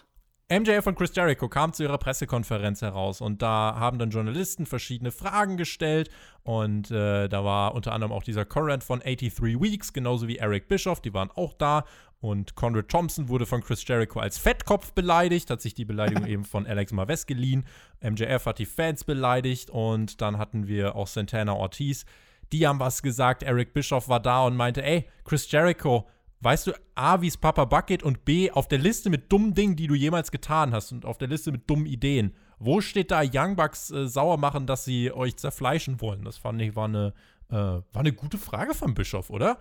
MJF 0.52 0.86
und 0.86 0.96
Chris 0.96 1.16
Jericho 1.16 1.48
kamen 1.48 1.72
zu 1.72 1.84
ihrer 1.84 1.98
Pressekonferenz 1.98 2.82
heraus 2.82 3.22
und 3.22 3.42
da 3.42 3.74
haben 3.80 3.98
dann 3.98 4.10
Journalisten 4.10 4.66
verschiedene 4.66 5.12
Fragen 5.12 5.56
gestellt 5.56 6.10
und 6.44 6.92
äh, 6.92 7.30
da 7.30 7.46
war 7.46 7.74
unter 7.74 7.94
anderem 7.94 8.12
auch 8.12 8.22
dieser 8.22 8.44
Corrent 8.44 8.84
von 8.84 9.00
83 9.00 9.62
Weeks, 9.62 9.94
genauso 9.94 10.28
wie 10.28 10.40
Eric 10.40 10.68
Bischoff, 10.68 11.00
die 11.00 11.14
waren 11.14 11.32
auch 11.32 11.54
da 11.54 11.86
und 12.20 12.56
Conrad 12.56 12.90
Thompson 12.90 13.30
wurde 13.30 13.46
von 13.46 13.62
Chris 13.62 13.88
Jericho 13.88 14.20
als 14.20 14.38
Fettkopf 14.38 14.92
beleidigt, 14.92 15.50
hat 15.50 15.62
sich 15.62 15.74
die 15.74 15.86
Beleidigung 15.86 16.26
eben 16.28 16.44
von 16.44 16.68
Alex 16.68 16.92
Marves 16.92 17.28
geliehen. 17.28 17.66
MJF 18.02 18.46
hat 18.46 18.60
die 18.60 18.66
Fans 18.66 19.06
beleidigt 19.06 19.70
und 19.70 20.20
dann 20.20 20.38
hatten 20.38 20.68
wir 20.68 20.98
auch 20.98 21.08
Santana 21.08 21.54
Ortiz. 21.54 22.06
Die 22.52 22.68
haben 22.68 22.80
was 22.82 23.02
gesagt. 23.02 23.42
Eric 23.42 23.74
Bischoff 23.74 24.10
war 24.10 24.20
da 24.20 24.46
und 24.46 24.58
meinte, 24.58 24.84
ey, 24.84 25.08
Chris 25.24 25.50
Jericho, 25.50 26.10
weißt 26.42 26.68
du 26.68 26.72
A, 26.96 27.22
wie 27.22 27.28
es 27.28 27.38
Papa 27.38 27.66
Buck 27.66 27.88
geht 27.88 28.04
und 28.04 28.26
B, 28.26 28.52
auf 28.52 28.68
der 28.68 28.80
Liste 28.80 29.10
mit 29.10 29.32
dummen 29.32 29.54
Dingen, 29.54 29.76
die 29.76 29.88
du 29.88 29.96
jemals 29.96 30.32
getan 30.32 30.74
hast 30.74 30.92
und 30.92 31.06
auf 31.06 31.18
der 31.18 31.28
Liste 31.28 31.52
mit 31.52 31.70
dummen 31.70 31.86
Ideen, 31.86 32.34
wo 32.60 32.82
steht 32.82 33.12
da 33.12 33.22
Young 33.24 33.56
Bucks 33.56 33.90
äh, 33.92 34.08
sauer 34.08 34.38
machen, 34.38 34.68
dass 34.68 34.86
sie 34.86 35.12
euch 35.12 35.38
zerfleischen 35.38 36.02
wollen? 36.02 36.24
Das 36.24 36.38
fand 36.38 36.62
ich 36.62 36.76
war 36.76 36.86
eine, 36.86 37.14
äh, 37.50 37.56
war 37.56 37.84
eine 37.94 38.14
gute 38.14 38.38
Frage 38.38 38.74
von 38.74 38.94
Bischoff, 38.94 39.30
oder? 39.30 39.58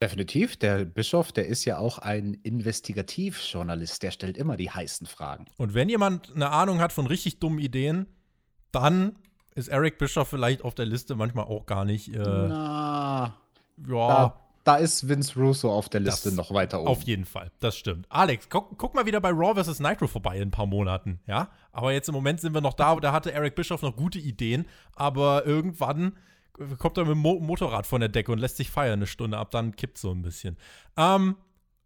Definitiv. 0.00 0.56
Der 0.56 0.84
Bischof, 0.84 1.32
der 1.32 1.46
ist 1.46 1.64
ja 1.64 1.78
auch 1.78 1.98
ein 1.98 2.34
Investigativjournalist. 2.34 4.02
Der 4.02 4.10
stellt 4.12 4.38
immer 4.38 4.56
die 4.56 4.70
heißen 4.70 5.06
Fragen. 5.06 5.46
Und 5.56 5.74
wenn 5.74 5.88
jemand 5.88 6.34
eine 6.34 6.50
Ahnung 6.50 6.80
hat 6.80 6.92
von 6.92 7.06
richtig 7.06 7.40
dummen 7.40 7.58
Ideen, 7.58 8.06
dann 8.70 9.16
ist 9.54 9.68
Eric 9.68 9.98
Bischoff 9.98 10.28
vielleicht 10.28 10.62
auf 10.62 10.74
der 10.74 10.86
Liste 10.86 11.16
manchmal 11.16 11.46
auch 11.46 11.66
gar 11.66 11.84
nicht. 11.84 12.14
Äh, 12.14 12.18
Na, 12.18 13.36
ja, 13.86 14.08
da, 14.08 14.40
da 14.68 14.76
ist 14.76 15.08
Vince 15.08 15.38
Russo 15.40 15.72
auf 15.72 15.88
der 15.88 16.00
Liste 16.00 16.28
Das- 16.28 16.36
noch 16.36 16.52
weiter 16.52 16.80
oben. 16.80 16.88
auf 16.88 17.02
jeden 17.02 17.24
Fall. 17.24 17.50
Das 17.60 17.76
stimmt. 17.76 18.06
Alex, 18.10 18.48
guck, 18.50 18.76
guck 18.76 18.94
mal 18.94 19.06
wieder 19.06 19.20
bei 19.20 19.30
Raw 19.30 19.54
vs. 19.62 19.80
Nitro 19.80 20.06
vorbei 20.06 20.36
in 20.36 20.48
ein 20.48 20.50
paar 20.50 20.66
Monaten, 20.66 21.20
ja? 21.26 21.48
Aber 21.72 21.92
jetzt 21.92 22.08
im 22.08 22.14
Moment 22.14 22.40
sind 22.40 22.52
wir 22.54 22.60
noch 22.60 22.74
da, 22.74 22.94
da 22.96 23.12
hatte 23.12 23.32
Eric 23.32 23.54
Bischoff 23.54 23.82
noch 23.82 23.96
gute 23.96 24.18
Ideen, 24.18 24.66
aber 24.94 25.46
irgendwann 25.46 26.12
kommt 26.78 26.98
er 26.98 27.04
mit 27.04 27.12
dem 27.12 27.18
Mo 27.18 27.38
Motorrad 27.40 27.86
von 27.86 28.00
der 28.00 28.08
Decke 28.08 28.30
und 28.32 28.38
lässt 28.38 28.56
sich 28.56 28.70
feiern 28.70 28.94
eine 28.98 29.06
Stunde 29.06 29.38
ab, 29.38 29.50
dann 29.52 29.74
kippt 29.76 29.96
so 29.96 30.10
ein 30.10 30.22
bisschen. 30.22 30.56
Ähm, 30.96 31.36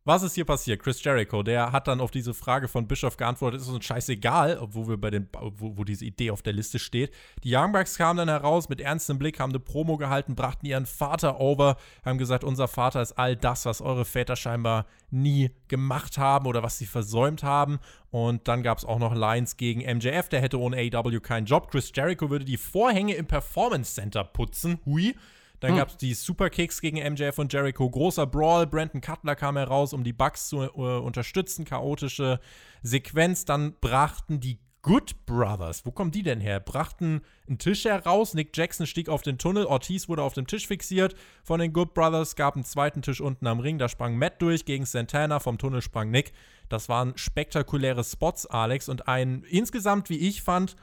was 0.04 0.24
ist 0.24 0.34
hier 0.34 0.44
passiert? 0.44 0.82
Chris 0.82 1.02
Jericho, 1.02 1.44
der 1.44 1.70
hat 1.70 1.86
dann 1.86 2.00
auf 2.00 2.10
diese 2.10 2.34
Frage 2.34 2.66
von 2.66 2.88
Bischof 2.88 3.16
geantwortet, 3.16 3.60
ist 3.60 3.68
uns 3.68 3.84
scheißegal, 3.84 4.58
obwohl 4.58 4.88
wir 4.88 4.96
bei 4.96 5.10
den, 5.10 5.28
wo, 5.32 5.76
wo, 5.76 5.84
diese 5.84 6.04
Idee 6.04 6.32
auf 6.32 6.42
der 6.42 6.52
Liste 6.52 6.80
steht. 6.80 7.12
Die 7.44 7.54
Young 7.54 7.70
Bucks 7.70 7.96
kamen 7.96 8.16
dann 8.16 8.28
heraus 8.28 8.68
mit 8.68 8.80
ernstem 8.80 9.18
Blick, 9.18 9.38
haben 9.38 9.52
eine 9.52 9.60
Promo 9.60 9.96
gehalten, 9.96 10.34
brachten 10.34 10.66
ihren 10.66 10.86
Vater 10.86 11.38
over, 11.38 11.76
haben 12.04 12.18
gesagt, 12.18 12.42
unser 12.42 12.66
Vater 12.66 13.00
ist 13.00 13.12
all 13.12 13.36
das, 13.36 13.64
was 13.64 13.80
eure 13.80 14.04
Väter 14.04 14.34
scheinbar 14.34 14.86
nie 15.10 15.50
gemacht 15.68 16.18
haben 16.18 16.46
oder 16.46 16.64
was 16.64 16.78
sie 16.78 16.86
versäumt 16.86 17.44
haben. 17.44 17.78
Und 18.10 18.48
dann 18.48 18.64
gab 18.64 18.78
es 18.78 18.84
auch 18.84 18.98
noch 18.98 19.14
Lines 19.14 19.56
gegen 19.56 19.80
MJF, 19.80 20.28
der 20.28 20.40
hätte 20.40 20.58
ohne 20.58 20.78
AEW 20.78 21.20
keinen 21.20 21.46
Job. 21.46 21.70
Chris 21.70 21.92
Jericho 21.94 22.28
würde 22.28 22.44
die 22.44 22.56
Vorhänge 22.56 23.14
im 23.14 23.26
Performance 23.26 23.94
Center 23.94 24.24
putzen. 24.24 24.80
Hui. 24.84 25.14
Dann 25.62 25.70
hm. 25.70 25.78
gab 25.78 25.88
es 25.90 25.96
die 25.96 26.12
Superkicks 26.12 26.80
gegen 26.80 26.98
MJF 26.98 27.38
und 27.38 27.52
Jericho. 27.52 27.88
Großer 27.88 28.26
Brawl. 28.26 28.66
Brandon 28.66 29.00
Cutler 29.00 29.36
kam 29.36 29.56
heraus, 29.56 29.92
um 29.92 30.02
die 30.02 30.12
Bugs 30.12 30.48
zu 30.48 30.62
äh, 30.62 30.66
unterstützen. 30.68 31.64
Chaotische 31.64 32.40
Sequenz. 32.82 33.44
Dann 33.44 33.74
brachten 33.80 34.40
die 34.40 34.58
Good 34.82 35.26
Brothers, 35.26 35.86
wo 35.86 35.92
kommen 35.92 36.10
die 36.10 36.24
denn 36.24 36.40
her? 36.40 36.58
Brachten 36.58 37.20
einen 37.46 37.58
Tisch 37.58 37.84
heraus, 37.84 38.34
Nick 38.34 38.56
Jackson 38.56 38.84
stieg 38.84 39.08
auf 39.08 39.22
den 39.22 39.38
Tunnel, 39.38 39.64
Ortiz 39.64 40.08
wurde 40.08 40.24
auf 40.24 40.34
dem 40.34 40.48
Tisch 40.48 40.66
fixiert 40.66 41.14
von 41.44 41.60
den 41.60 41.72
Good 41.72 41.94
Brothers, 41.94 42.34
gab 42.34 42.56
einen 42.56 42.64
zweiten 42.64 43.00
Tisch 43.00 43.20
unten 43.20 43.46
am 43.46 43.60
Ring, 43.60 43.78
da 43.78 43.88
sprang 43.88 44.16
Matt 44.16 44.42
durch 44.42 44.64
gegen 44.64 44.84
Santana, 44.84 45.38
vom 45.38 45.56
Tunnel 45.56 45.82
sprang 45.82 46.10
Nick. 46.10 46.32
Das 46.68 46.88
waren 46.88 47.16
spektakuläre 47.16 48.02
Spots, 48.02 48.44
Alex, 48.46 48.88
und 48.88 49.06
ein 49.06 49.44
insgesamt, 49.44 50.10
wie 50.10 50.18
ich 50.18 50.42
fand, 50.42 50.74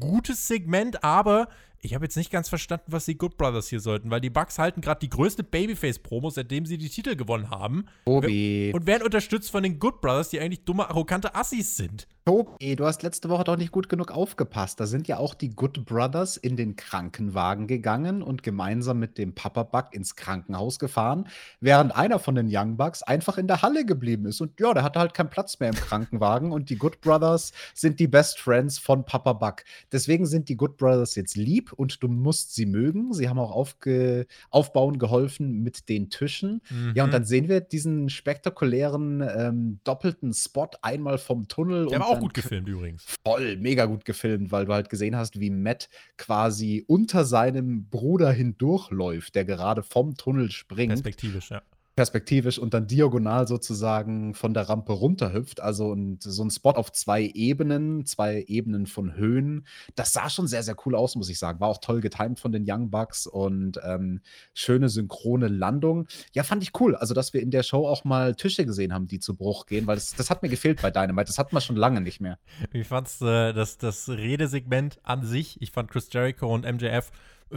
gutes 0.00 0.48
Segment, 0.48 1.04
aber 1.04 1.48
ich 1.84 1.94
habe 1.94 2.04
jetzt 2.04 2.16
nicht 2.16 2.30
ganz 2.30 2.48
verstanden, 2.48 2.86
was 2.88 3.04
die 3.04 3.18
Good 3.18 3.36
Brothers 3.36 3.68
hier 3.68 3.80
sollten, 3.80 4.10
weil 4.10 4.20
die 4.20 4.30
Bucks 4.30 4.58
halten 4.58 4.80
gerade 4.80 5.00
die 5.00 5.10
größte 5.10 5.44
Babyface-Promo, 5.44 6.30
seitdem 6.30 6.66
sie 6.66 6.78
die 6.78 6.88
Titel 6.88 7.14
gewonnen 7.14 7.50
haben. 7.50 7.86
Tobi. 8.06 8.72
Und 8.74 8.86
werden 8.86 9.02
unterstützt 9.02 9.50
von 9.50 9.62
den 9.62 9.78
Good 9.78 10.00
Brothers, 10.00 10.30
die 10.30 10.40
eigentlich 10.40 10.64
dumme, 10.64 10.88
arrogante 10.88 11.34
Assis 11.34 11.76
sind. 11.76 12.08
Tobi, 12.26 12.74
du 12.74 12.86
hast 12.86 13.02
letzte 13.02 13.28
Woche 13.28 13.44
doch 13.44 13.58
nicht 13.58 13.70
gut 13.70 13.90
genug 13.90 14.10
aufgepasst. 14.10 14.80
Da 14.80 14.86
sind 14.86 15.08
ja 15.08 15.18
auch 15.18 15.34
die 15.34 15.50
Good 15.50 15.84
Brothers 15.84 16.38
in 16.38 16.56
den 16.56 16.74
Krankenwagen 16.74 17.66
gegangen 17.66 18.22
und 18.22 18.42
gemeinsam 18.42 18.98
mit 18.98 19.18
dem 19.18 19.34
Papa 19.34 19.62
Buck 19.62 19.92
ins 19.92 20.16
Krankenhaus 20.16 20.78
gefahren, 20.78 21.28
während 21.60 21.94
einer 21.94 22.18
von 22.18 22.34
den 22.34 22.48
Young 22.50 22.78
Bucks 22.78 23.02
einfach 23.02 23.36
in 23.36 23.46
der 23.46 23.60
Halle 23.60 23.84
geblieben 23.84 24.24
ist. 24.24 24.40
Und 24.40 24.58
ja, 24.58 24.72
der 24.72 24.84
hatte 24.84 25.00
halt 25.00 25.12
keinen 25.12 25.28
Platz 25.28 25.60
mehr 25.60 25.68
im 25.68 25.74
Krankenwagen. 25.74 26.50
und 26.52 26.70
die 26.70 26.78
Good 26.78 27.02
Brothers 27.02 27.52
sind 27.74 28.00
die 28.00 28.08
Best 28.08 28.40
Friends 28.40 28.78
von 28.78 29.04
Papa 29.04 29.34
Buck. 29.34 29.56
Deswegen 29.92 30.24
sind 30.24 30.48
die 30.48 30.56
Good 30.56 30.78
Brothers 30.78 31.16
jetzt 31.16 31.36
lieb 31.36 31.74
und 31.74 32.02
du 32.02 32.08
musst 32.08 32.54
sie 32.54 32.64
mögen. 32.64 33.12
Sie 33.12 33.28
haben 33.28 33.38
auch 33.38 33.52
aufge 33.52 34.26
aufbauen 34.48 34.98
geholfen 34.98 35.62
mit 35.62 35.90
den 35.90 36.08
Tischen. 36.08 36.62
Mhm. 36.70 36.92
Ja, 36.94 37.04
und 37.04 37.12
dann 37.12 37.22
mhm. 37.22 37.26
sehen 37.26 37.48
wir 37.50 37.60
diesen 37.60 38.08
spektakulären 38.08 39.20
ähm, 39.20 39.80
doppelten 39.84 40.32
Spot 40.32 40.70
einmal 40.80 41.18
vom 41.18 41.48
Tunnel. 41.48 41.88
Der 41.88 42.00
war 42.00 42.13
auch 42.16 42.20
gut 42.20 42.34
gefilmt 42.34 42.68
übrigens. 42.68 43.04
Voll, 43.24 43.56
mega 43.56 43.86
gut 43.86 44.04
gefilmt, 44.04 44.52
weil 44.52 44.66
du 44.66 44.72
halt 44.72 44.88
gesehen 44.90 45.16
hast, 45.16 45.40
wie 45.40 45.50
Matt 45.50 45.88
quasi 46.16 46.84
unter 46.86 47.24
seinem 47.24 47.88
Bruder 47.88 48.30
hindurchläuft, 48.30 49.34
der 49.34 49.44
gerade 49.44 49.82
vom 49.82 50.16
Tunnel 50.16 50.50
springt. 50.50 50.90
Perspektivisch, 50.90 51.50
ja 51.50 51.62
perspektivisch 51.96 52.58
und 52.58 52.74
dann 52.74 52.86
diagonal 52.86 53.46
sozusagen 53.46 54.34
von 54.34 54.52
der 54.52 54.68
Rampe 54.68 54.92
runterhüpft. 54.92 55.60
Also 55.60 55.88
und 55.88 56.22
so 56.22 56.44
ein 56.44 56.50
Spot 56.50 56.70
auf 56.70 56.92
zwei 56.92 57.22
Ebenen, 57.34 58.04
zwei 58.04 58.44
Ebenen 58.48 58.86
von 58.86 59.14
Höhen. 59.14 59.66
Das 59.94 60.12
sah 60.12 60.28
schon 60.28 60.46
sehr, 60.46 60.62
sehr 60.62 60.76
cool 60.84 60.96
aus, 60.96 61.14
muss 61.14 61.28
ich 61.28 61.38
sagen. 61.38 61.60
War 61.60 61.68
auch 61.68 61.78
toll 61.78 62.00
getimt 62.00 62.40
von 62.40 62.52
den 62.52 62.64
Young 62.66 62.90
Bucks 62.90 63.26
und 63.26 63.80
ähm, 63.84 64.20
schöne 64.54 64.88
synchrone 64.88 65.48
Landung. 65.48 66.08
Ja, 66.32 66.42
fand 66.42 66.62
ich 66.62 66.78
cool. 66.80 66.96
Also, 66.96 67.14
dass 67.14 67.32
wir 67.32 67.42
in 67.42 67.50
der 67.50 67.62
Show 67.62 67.86
auch 67.86 68.04
mal 68.04 68.34
Tische 68.34 68.66
gesehen 68.66 68.92
haben, 68.92 69.06
die 69.06 69.20
zu 69.20 69.36
Bruch 69.36 69.66
gehen, 69.66 69.86
weil 69.86 69.96
das, 69.96 70.14
das 70.14 70.30
hat 70.30 70.42
mir 70.42 70.48
gefehlt 70.48 70.82
bei 70.82 70.90
Dynamite. 70.90 71.26
Das 71.26 71.38
hat 71.38 71.52
man 71.52 71.62
schon 71.62 71.76
lange 71.76 72.00
nicht 72.00 72.20
mehr. 72.20 72.38
Ich 72.72 72.88
fand's 72.88 73.20
äh, 73.20 73.52
das, 73.52 73.78
das 73.78 74.08
Redesegment 74.08 74.98
an 75.04 75.24
sich, 75.24 75.60
ich 75.62 75.70
fand 75.70 75.90
Chris 75.90 76.08
Jericho 76.12 76.52
und 76.52 76.64
MJF 76.64 77.10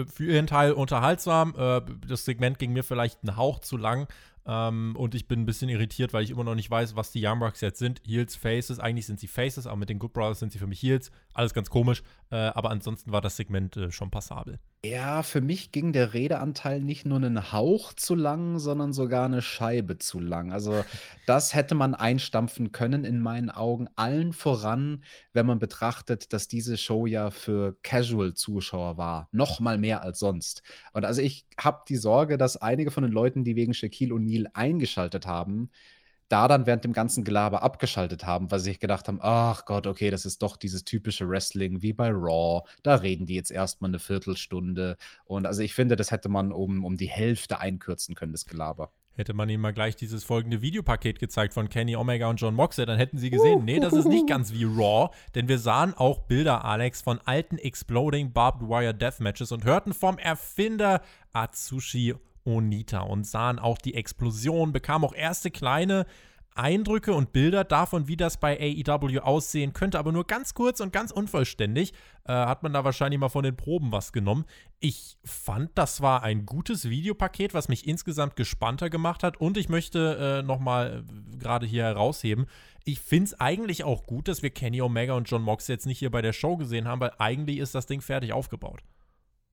für 0.06 0.26
ihren 0.26 0.48
Teil 0.48 0.74
unterhaltsam. 0.74 1.56
Äh, 1.58 1.82
das 2.08 2.26
Segment 2.26 2.60
ging 2.60 2.74
mir 2.74 2.84
vielleicht 2.84 3.20
einen 3.24 3.38
Hauch 3.38 3.60
zu 3.60 3.78
lang. 3.78 4.08
Ähm, 4.46 4.96
und 4.96 5.14
ich 5.14 5.28
bin 5.28 5.42
ein 5.42 5.46
bisschen 5.46 5.70
irritiert, 5.70 6.14
weil 6.14 6.24
ich 6.24 6.32
immer 6.32 6.46
noch 6.46 6.56
nicht 6.56 6.72
weiß, 6.72 6.96
was 6.96 7.12
die 7.12 7.26
Young 7.26 7.40
Bucks 7.40 7.62
jetzt 7.62 7.80
sind. 7.80 8.02
Heels, 8.06 8.36
Faces. 8.36 8.80
Eigentlich 8.80 9.06
sind 9.06 9.20
sie 9.20 9.28
Faces, 9.28 9.68
aber 9.68 9.76
mit 9.76 9.90
den 9.90 10.00
Good 10.00 10.14
Brothers 10.14 10.40
sind 10.40 10.54
sie 10.54 10.60
für 10.60 10.68
mich 10.68 10.82
Heels. 10.82 11.12
Alles 11.34 11.54
ganz 11.54 11.70
komisch. 11.70 12.02
Äh, 12.30 12.36
aber 12.36 12.72
ansonsten 12.72 13.12
war 13.12 13.22
das 13.22 13.38
Segment 13.38 13.78
äh, 13.78 13.92
schon 13.92 14.12
passabel. 14.12 14.60
Ja, 14.86 15.24
für 15.24 15.42
mich 15.42 15.72
ging 15.72 15.92
der 15.92 16.14
Redeanteil 16.14 16.82
nicht 16.82 17.06
nur 17.06 17.18
einen 17.18 17.52
Hauch 17.52 17.94
zu 17.94 18.16
lang, 18.16 18.60
sondern 18.60 18.94
sogar 18.94 19.26
eine 19.26 19.42
Scheibe 19.42 19.98
zu 19.98 20.20
lang. 20.20 20.52
Also 20.52 20.84
das 21.26 21.56
hätte 21.56 21.74
man 21.74 21.96
einstampfen 21.96 22.72
können 22.72 23.04
in 23.04 23.20
meinen 23.20 23.50
Augen. 23.50 23.88
Allen 23.96 24.34
voran, 24.34 25.04
wenn 25.34 25.46
man 25.46 25.60
betrachtet, 25.60 26.32
dass 26.32 26.48
diese 26.48 26.78
Show 26.78 27.06
ja 27.06 27.32
für 27.32 27.78
Casual-Zuschauer 27.82 28.98
war. 28.98 29.30
Noch 29.32 29.60
mal 29.60 29.78
mehr 29.78 30.04
als 30.04 30.20
sonst. 30.20 30.64
Und 30.94 31.06
also 31.06 31.22
ich 31.22 31.48
habe 31.60 31.84
die 31.88 31.98
Sorge, 31.98 32.38
dass 32.38 32.58
einige 32.58 32.92
von 32.92 33.04
den 33.04 33.12
Leuten, 33.12 33.44
die 33.44 33.56
wegen 33.56 33.74
Shaquille 33.74 34.14
O'Neal 34.14 34.48
eingeschaltet 34.54 35.26
haben, 35.26 35.70
da 36.30 36.48
dann 36.48 36.66
während 36.66 36.84
dem 36.84 36.94
ganzen 36.94 37.24
Gelaber 37.24 37.64
abgeschaltet 37.64 38.26
haben, 38.26 38.52
weil 38.52 38.60
sie 38.60 38.72
sich 38.72 38.80
gedacht 38.80 39.08
haben, 39.08 39.20
ach 39.22 39.66
Gott, 39.66 39.88
okay, 39.88 40.10
das 40.10 40.26
ist 40.26 40.42
doch 40.42 40.58
dieses 40.58 40.84
typische 40.84 41.30
Wrestling 41.30 41.82
wie 41.82 41.94
bei 41.94 42.10
Raw. 42.10 42.68
Da 42.84 42.96
reden 42.96 43.26
die 43.26 43.36
jetzt 43.36 43.52
erstmal 43.52 43.90
eine 43.90 44.00
Viertelstunde. 44.00 44.98
Und 45.26 45.46
also 45.46 45.62
ich 45.62 45.74
finde, 45.74 45.96
das 45.96 46.12
hätte 46.12 46.30
man 46.30 46.52
um, 46.52 46.84
um 46.84 46.98
die 46.98 47.10
Hälfte 47.10 47.60
einkürzen 47.60 48.16
können, 48.16 48.34
das 48.34 48.46
Gelaber. 48.46 48.92
Hätte 49.18 49.34
man 49.34 49.50
ihnen 49.50 49.62
mal 49.62 49.74
gleich 49.74 49.96
dieses 49.96 50.24
folgende 50.24 50.62
Videopaket 50.62 51.18
gezeigt 51.18 51.56
von 51.56 51.70
Kenny 51.70 51.96
Omega 51.96 52.30
und 52.30 52.40
John 52.40 52.54
Moxley, 52.54 52.86
dann 52.86 53.00
hätten 53.00 53.18
sie 53.18 53.32
gesehen, 53.32 53.66
nee, 53.66 53.80
das 53.80 53.94
ist 53.94 54.08
nicht 54.08 54.28
ganz 54.30 54.54
wie 54.54 54.64
Raw, 54.64 55.10
denn 55.34 55.48
wir 55.48 55.58
sahen 55.58 55.96
auch 55.96 56.20
Bilder, 56.20 56.64
Alex, 56.64 57.02
von 57.02 57.20
alten 57.26 57.58
Exploding 57.58 58.32
Barbed 58.32 58.70
Wire 58.70 58.94
Deathmatches 58.94 59.52
und 59.52 59.66
hörten 59.66 59.94
vom 59.94 60.20
Erfinder 60.20 61.02
Atsushi 61.34 62.14
Onita 62.48 63.02
und 63.02 63.28
sahen 63.28 63.60
auch 63.60 63.78
die 63.78 63.94
Explosion, 63.94 64.72
bekamen 64.72 65.06
auch 65.06 65.14
erste 65.14 65.52
kleine 65.52 66.06
Eindrücke 66.58 67.14
und 67.14 67.34
Bilder 67.34 67.64
davon, 67.64 68.08
wie 68.08 68.18
das 68.18 68.38
bei 68.38 68.60
AEW 68.60 69.20
aussehen 69.20 69.74
könnte, 69.74 70.00
aber 70.00 70.12
nur 70.12 70.26
ganz 70.26 70.54
kurz 70.54 70.80
und 70.80 70.92
ganz 70.92 71.12
unvollständig. 71.12 71.94
Äh, 72.26 72.34
hat 72.34 72.64
man 72.64 72.74
da 72.74 72.84
wahrscheinlich 72.84 73.20
mal 73.20 73.30
von 73.30 73.44
den 73.44 73.56
Proben 73.56 73.92
was 73.92 74.12
genommen. 74.12 74.46
Ich 74.80 75.18
fand, 75.24 75.72
das 75.76 76.02
war 76.02 76.24
ein 76.24 76.46
gutes 76.46 76.90
Videopaket, 76.90 77.54
was 77.54 77.70
mich 77.70 77.88
insgesamt 77.88 78.36
gespannter 78.36 78.90
gemacht 78.90 79.24
hat. 79.24 79.38
Und 79.38 79.58
ich 79.58 79.70
möchte 79.70 80.40
äh, 80.40 80.44
nochmal 80.44 81.04
äh, 81.08 81.38
gerade 81.38 81.68
hier 81.68 81.84
herausheben, 81.84 82.48
ich 82.84 83.00
finde 83.00 83.26
es 83.26 83.40
eigentlich 83.40 83.84
auch 83.84 84.06
gut, 84.06 84.28
dass 84.28 84.42
wir 84.42 84.50
Kenny 84.50 84.82
Omega 84.82 85.14
und 85.14 85.30
John 85.30 85.42
Mox 85.42 85.68
jetzt 85.68 85.86
nicht 85.86 86.00
hier 86.00 86.10
bei 86.10 86.22
der 86.22 86.34
Show 86.34 86.56
gesehen 86.56 86.88
haben, 86.88 87.02
weil 87.02 87.12
eigentlich 87.18 87.58
ist 87.60 87.76
das 87.76 87.86
Ding 87.86 88.02
fertig 88.02 88.32
aufgebaut. 88.32 88.82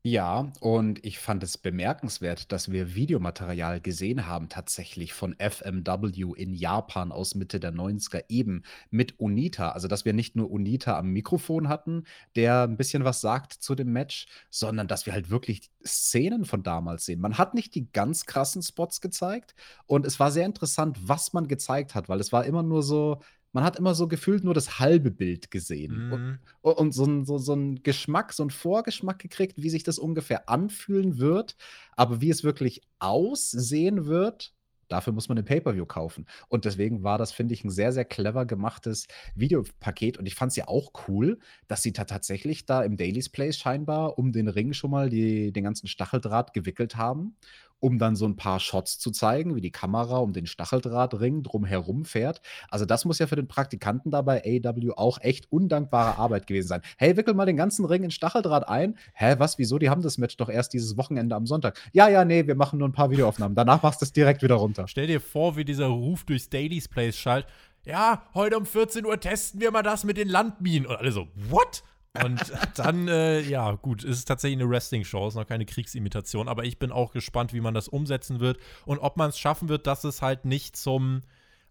Ja, 0.06 0.52
und 0.60 1.02
ich 1.02 1.18
fand 1.18 1.42
es 1.42 1.56
bemerkenswert, 1.56 2.52
dass 2.52 2.70
wir 2.70 2.94
Videomaterial 2.94 3.80
gesehen 3.80 4.26
haben, 4.26 4.50
tatsächlich 4.50 5.14
von 5.14 5.34
FMW 5.38 6.34
in 6.36 6.52
Japan 6.52 7.10
aus 7.10 7.34
Mitte 7.34 7.58
der 7.58 7.72
90er, 7.72 8.24
eben 8.28 8.64
mit 8.90 9.18
Onita. 9.18 9.70
Also, 9.70 9.88
dass 9.88 10.04
wir 10.04 10.12
nicht 10.12 10.36
nur 10.36 10.50
Onita 10.50 10.98
am 10.98 11.08
Mikrofon 11.14 11.68
hatten, 11.70 12.04
der 12.36 12.64
ein 12.64 12.76
bisschen 12.76 13.04
was 13.04 13.22
sagt 13.22 13.54
zu 13.54 13.74
dem 13.74 13.94
Match, 13.94 14.26
sondern 14.50 14.88
dass 14.88 15.06
wir 15.06 15.14
halt 15.14 15.30
wirklich 15.30 15.70
Szenen 15.86 16.44
von 16.44 16.62
damals 16.62 17.06
sehen. 17.06 17.20
Man 17.22 17.38
hat 17.38 17.54
nicht 17.54 17.74
die 17.74 17.90
ganz 17.90 18.26
krassen 18.26 18.62
Spots 18.62 19.00
gezeigt 19.00 19.54
und 19.86 20.04
es 20.04 20.20
war 20.20 20.30
sehr 20.30 20.44
interessant, 20.44 20.98
was 21.00 21.32
man 21.32 21.48
gezeigt 21.48 21.94
hat, 21.94 22.10
weil 22.10 22.20
es 22.20 22.30
war 22.30 22.44
immer 22.44 22.62
nur 22.62 22.82
so 22.82 23.22
man 23.54 23.64
hat 23.64 23.78
immer 23.78 23.94
so 23.94 24.08
gefühlt 24.08 24.44
nur 24.44 24.52
das 24.52 24.78
halbe 24.78 25.10
Bild 25.10 25.50
gesehen 25.50 26.08
mhm. 26.08 26.38
und, 26.60 26.72
und 26.72 26.92
so, 26.92 27.04
ein, 27.04 27.24
so, 27.24 27.38
so 27.38 27.52
einen 27.52 27.82
Geschmack, 27.82 28.32
so 28.32 28.42
einen 28.42 28.50
Vorgeschmack 28.50 29.20
gekriegt, 29.20 29.62
wie 29.62 29.70
sich 29.70 29.84
das 29.84 29.98
ungefähr 29.98 30.48
anfühlen 30.48 31.18
wird. 31.18 31.56
Aber 31.96 32.20
wie 32.20 32.30
es 32.30 32.44
wirklich 32.44 32.82
aussehen 32.98 34.06
wird, 34.06 34.52
Dafür 34.88 35.12
muss 35.12 35.28
man 35.28 35.38
ein 35.38 35.44
Pay-Per-View 35.44 35.86
kaufen. 35.86 36.26
Und 36.48 36.64
deswegen 36.64 37.02
war 37.02 37.18
das, 37.18 37.32
finde 37.32 37.54
ich, 37.54 37.64
ein 37.64 37.70
sehr, 37.70 37.92
sehr 37.92 38.04
clever 38.04 38.46
gemachtes 38.46 39.06
Videopaket. 39.34 40.18
Und 40.18 40.26
ich 40.26 40.34
fand 40.34 40.50
es 40.50 40.56
ja 40.56 40.68
auch 40.68 40.92
cool, 41.08 41.38
dass 41.68 41.82
sie 41.82 41.92
da 41.92 42.04
tatsächlich 42.04 42.66
da 42.66 42.82
im 42.82 42.96
Daily's 42.96 43.28
Place 43.28 43.56
scheinbar 43.56 44.18
um 44.18 44.30
den 44.30 44.46
Ring 44.46 44.72
schon 44.72 44.90
mal 44.90 45.08
die, 45.08 45.52
den 45.52 45.64
ganzen 45.64 45.88
Stacheldraht 45.88 46.52
gewickelt 46.52 46.96
haben 46.96 47.36
um 47.84 47.98
dann 47.98 48.16
so 48.16 48.24
ein 48.24 48.34
paar 48.34 48.60
Shots 48.60 48.98
zu 48.98 49.10
zeigen, 49.10 49.54
wie 49.54 49.60
die 49.60 49.70
Kamera 49.70 50.16
um 50.16 50.32
den 50.32 50.46
Stacheldrahtring 50.46 51.42
drumherum 51.42 52.06
fährt. 52.06 52.40
Also 52.70 52.86
das 52.86 53.04
muss 53.04 53.18
ja 53.18 53.26
für 53.26 53.36
den 53.36 53.46
Praktikanten 53.46 54.10
da 54.10 54.22
bei 54.22 54.42
AW 54.42 54.92
auch 54.96 55.18
echt 55.20 55.52
undankbare 55.52 56.18
Arbeit 56.18 56.46
gewesen 56.46 56.68
sein. 56.68 56.80
Hey, 56.96 57.18
wickel 57.18 57.34
mal 57.34 57.44
den 57.44 57.58
ganzen 57.58 57.84
Ring 57.84 58.02
in 58.02 58.10
Stacheldraht 58.10 58.66
ein. 58.66 58.96
Hä, 59.12 59.34
was, 59.36 59.58
wieso? 59.58 59.78
Die 59.78 59.90
haben 59.90 60.00
das 60.00 60.16
Match 60.16 60.38
doch 60.38 60.48
erst 60.48 60.72
dieses 60.72 60.96
Wochenende 60.96 61.36
am 61.36 61.46
Sonntag. 61.46 61.78
Ja, 61.92 62.08
ja, 62.08 62.24
nee, 62.24 62.46
wir 62.46 62.54
machen 62.54 62.78
nur 62.78 62.88
ein 62.88 62.92
paar 62.92 63.10
Videoaufnahmen. 63.10 63.54
Danach 63.54 63.82
machst 63.82 64.00
du 64.00 64.06
es 64.06 64.14
direkt 64.14 64.42
wieder 64.42 64.54
runter. 64.54 64.88
Stell 64.88 65.06
dir 65.06 65.20
vor, 65.20 65.58
wie 65.58 65.66
dieser 65.66 65.88
Ruf 65.88 66.24
durchs 66.24 66.48
Daily's 66.48 66.88
Place 66.88 67.18
schallt. 67.18 67.44
Ja, 67.84 68.22
heute 68.32 68.56
um 68.56 68.64
14 68.64 69.04
Uhr 69.04 69.20
testen 69.20 69.60
wir 69.60 69.70
mal 69.70 69.82
das 69.82 70.04
mit 70.04 70.16
den 70.16 70.28
Landminen. 70.28 70.86
Und 70.86 70.96
alle 70.96 71.12
so, 71.12 71.28
what? 71.50 71.82
Und 72.22 72.40
dann, 72.76 73.08
äh, 73.08 73.40
ja, 73.40 73.72
gut, 73.72 74.04
ist 74.04 74.18
es 74.18 74.24
tatsächlich 74.24 74.60
eine 74.60 74.70
Wrestling-Show, 74.70 75.28
ist 75.28 75.34
noch 75.34 75.46
keine 75.46 75.66
Kriegsimitation, 75.66 76.48
aber 76.48 76.64
ich 76.64 76.78
bin 76.78 76.92
auch 76.92 77.12
gespannt, 77.12 77.52
wie 77.52 77.60
man 77.60 77.74
das 77.74 77.88
umsetzen 77.88 78.40
wird 78.40 78.58
und 78.86 78.98
ob 78.98 79.16
man 79.16 79.30
es 79.30 79.38
schaffen 79.38 79.68
wird, 79.68 79.86
dass 79.86 80.04
es 80.04 80.22
halt 80.22 80.44
nicht 80.44 80.76
zum 80.76 81.22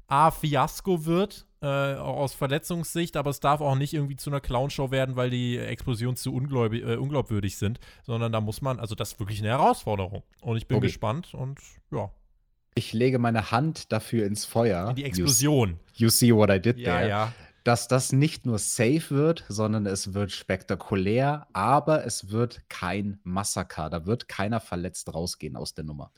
A-Fiasko 0.07 1.05
wird, 1.05 1.45
äh, 1.61 1.95
aus 1.95 2.33
Verletzungssicht, 2.33 3.15
aber 3.15 3.29
es 3.29 3.39
darf 3.39 3.61
auch 3.61 3.75
nicht 3.75 3.93
irgendwie 3.93 4.17
zu 4.17 4.29
einer 4.29 4.41
Clownshow 4.41 4.91
werden, 4.91 5.15
weil 5.15 5.29
die 5.29 5.57
Explosionen 5.57 6.17
zu 6.17 6.31
äh, 6.31 6.97
unglaubwürdig 6.97 7.57
sind, 7.57 7.79
sondern 8.03 8.33
da 8.33 8.41
muss 8.41 8.61
man, 8.61 8.79
also 8.79 8.95
das 8.95 9.13
ist 9.13 9.19
wirklich 9.19 9.39
eine 9.39 9.49
Herausforderung. 9.49 10.23
Und 10.41 10.57
ich 10.57 10.67
bin 10.67 10.77
okay. 10.77 10.87
gespannt 10.87 11.33
und 11.33 11.59
ja. 11.91 12.11
Ich 12.75 12.91
lege 12.91 13.19
meine 13.19 13.51
Hand 13.51 13.91
dafür 13.91 14.25
ins 14.25 14.45
Feuer. 14.45 14.89
In 14.89 14.95
die 14.95 15.03
Explosion. 15.05 15.79
You, 15.93 16.07
you 16.07 16.09
see 16.09 16.33
what 16.35 16.49
I 16.49 16.59
did 16.59 16.79
ja, 16.79 16.97
there. 16.97 17.09
Ja 17.09 17.33
dass 17.63 17.87
das 17.87 18.11
nicht 18.11 18.45
nur 18.45 18.59
safe 18.59 19.09
wird, 19.09 19.45
sondern 19.47 19.85
es 19.85 20.13
wird 20.13 20.31
spektakulär, 20.31 21.47
aber 21.53 22.05
es 22.05 22.29
wird 22.29 22.67
kein 22.69 23.19
Massaker. 23.23 23.89
Da 23.89 24.05
wird 24.05 24.27
keiner 24.27 24.59
verletzt 24.59 25.13
rausgehen 25.13 25.55
aus 25.55 25.73
der 25.73 25.85
Nummer. 25.85 26.11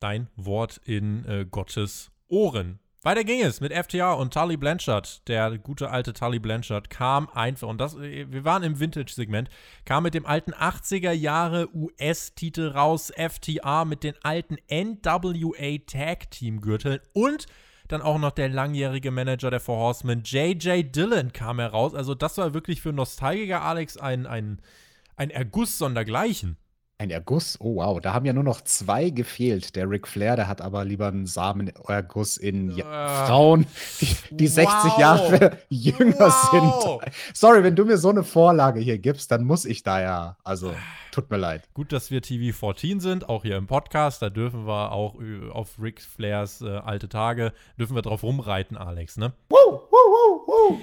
Dein 0.00 0.28
Wort 0.36 0.80
in 0.84 1.24
äh, 1.26 1.46
Gottes 1.48 2.10
Ohren. 2.28 2.80
Weiter 3.04 3.22
ging 3.22 3.42
es 3.42 3.60
mit 3.60 3.72
FTA 3.72 4.14
und 4.14 4.32
Tully 4.32 4.56
Blanchard. 4.56 5.28
Der 5.28 5.58
gute 5.58 5.90
alte 5.90 6.14
Tully 6.14 6.38
Blanchard 6.38 6.88
kam 6.88 7.28
einfach, 7.28 7.68
und 7.68 7.78
das, 7.78 7.94
äh, 7.96 8.32
wir 8.32 8.44
waren 8.44 8.62
im 8.62 8.80
Vintage-Segment, 8.80 9.50
kam 9.84 10.04
mit 10.04 10.14
dem 10.14 10.24
alten 10.24 10.54
80er 10.54 11.12
Jahre 11.12 11.68
US-Titel 11.74 12.68
raus, 12.68 13.12
FTA 13.14 13.84
mit 13.84 14.04
den 14.04 14.14
alten 14.22 14.56
NWA 14.70 15.78
Tag 15.86 16.30
Team 16.30 16.62
Gürteln 16.62 16.98
und 17.12 17.46
dann 17.88 18.02
auch 18.02 18.18
noch 18.18 18.30
der 18.30 18.48
langjährige 18.48 19.10
Manager 19.10 19.50
der 19.50 19.60
Four 19.60 19.76
Horsemen, 19.76 20.22
J.J. 20.24 20.94
Dillon, 20.94 21.32
kam 21.32 21.58
heraus. 21.58 21.94
Also, 21.94 22.14
das 22.14 22.38
war 22.38 22.54
wirklich 22.54 22.80
für 22.80 22.92
Nostalgiker 22.92 23.62
Alex 23.62 23.96
ein, 23.96 24.26
ein, 24.26 24.58
ein 25.16 25.30
Erguss 25.30 25.78
sondergleichen. 25.78 26.56
Ein 26.96 27.10
Erguss? 27.10 27.58
Oh 27.60 27.76
wow, 27.76 28.00
da 28.00 28.14
haben 28.14 28.24
ja 28.24 28.32
nur 28.32 28.44
noch 28.44 28.60
zwei 28.60 29.10
gefehlt. 29.10 29.74
Der 29.74 29.90
Ric 29.90 30.06
Flair, 30.06 30.36
der 30.36 30.46
hat 30.46 30.60
aber 30.60 30.84
lieber 30.84 31.08
einen 31.08 31.26
Samenerguss 31.26 32.36
in 32.36 32.70
uh, 32.70 32.82
Frauen, 33.26 33.66
die, 34.00 34.06
die 34.30 34.48
wow. 34.48 34.54
60 34.54 34.98
Jahre 34.98 35.58
jünger 35.68 36.20
wow. 36.20 37.02
sind. 37.02 37.14
Sorry, 37.34 37.64
wenn 37.64 37.74
du 37.74 37.84
mir 37.84 37.98
so 37.98 38.10
eine 38.10 38.22
Vorlage 38.22 38.78
hier 38.78 38.98
gibst, 38.98 39.32
dann 39.32 39.42
muss 39.42 39.64
ich 39.64 39.82
da 39.82 40.00
ja, 40.00 40.36
also 40.44 40.72
tut 41.10 41.30
mir 41.30 41.36
leid. 41.36 41.68
Gut, 41.74 41.92
dass 41.92 42.12
wir 42.12 42.22
TV 42.22 42.56
14 42.56 43.00
sind, 43.00 43.28
auch 43.28 43.42
hier 43.42 43.56
im 43.56 43.66
Podcast, 43.66 44.22
da 44.22 44.30
dürfen 44.30 44.64
wir 44.64 44.92
auch 44.92 45.16
auf 45.50 45.80
Ric 45.80 46.00
Flairs 46.00 46.60
äh, 46.60 46.76
alte 46.76 47.08
Tage, 47.08 47.52
dürfen 47.76 47.96
wir 47.96 48.02
drauf 48.02 48.22
rumreiten, 48.22 48.76
Alex, 48.76 49.16
ne? 49.16 49.32
Woo, 49.48 49.56
woo, 49.56 49.80
woo, 49.90 50.46
woo. 50.46 50.80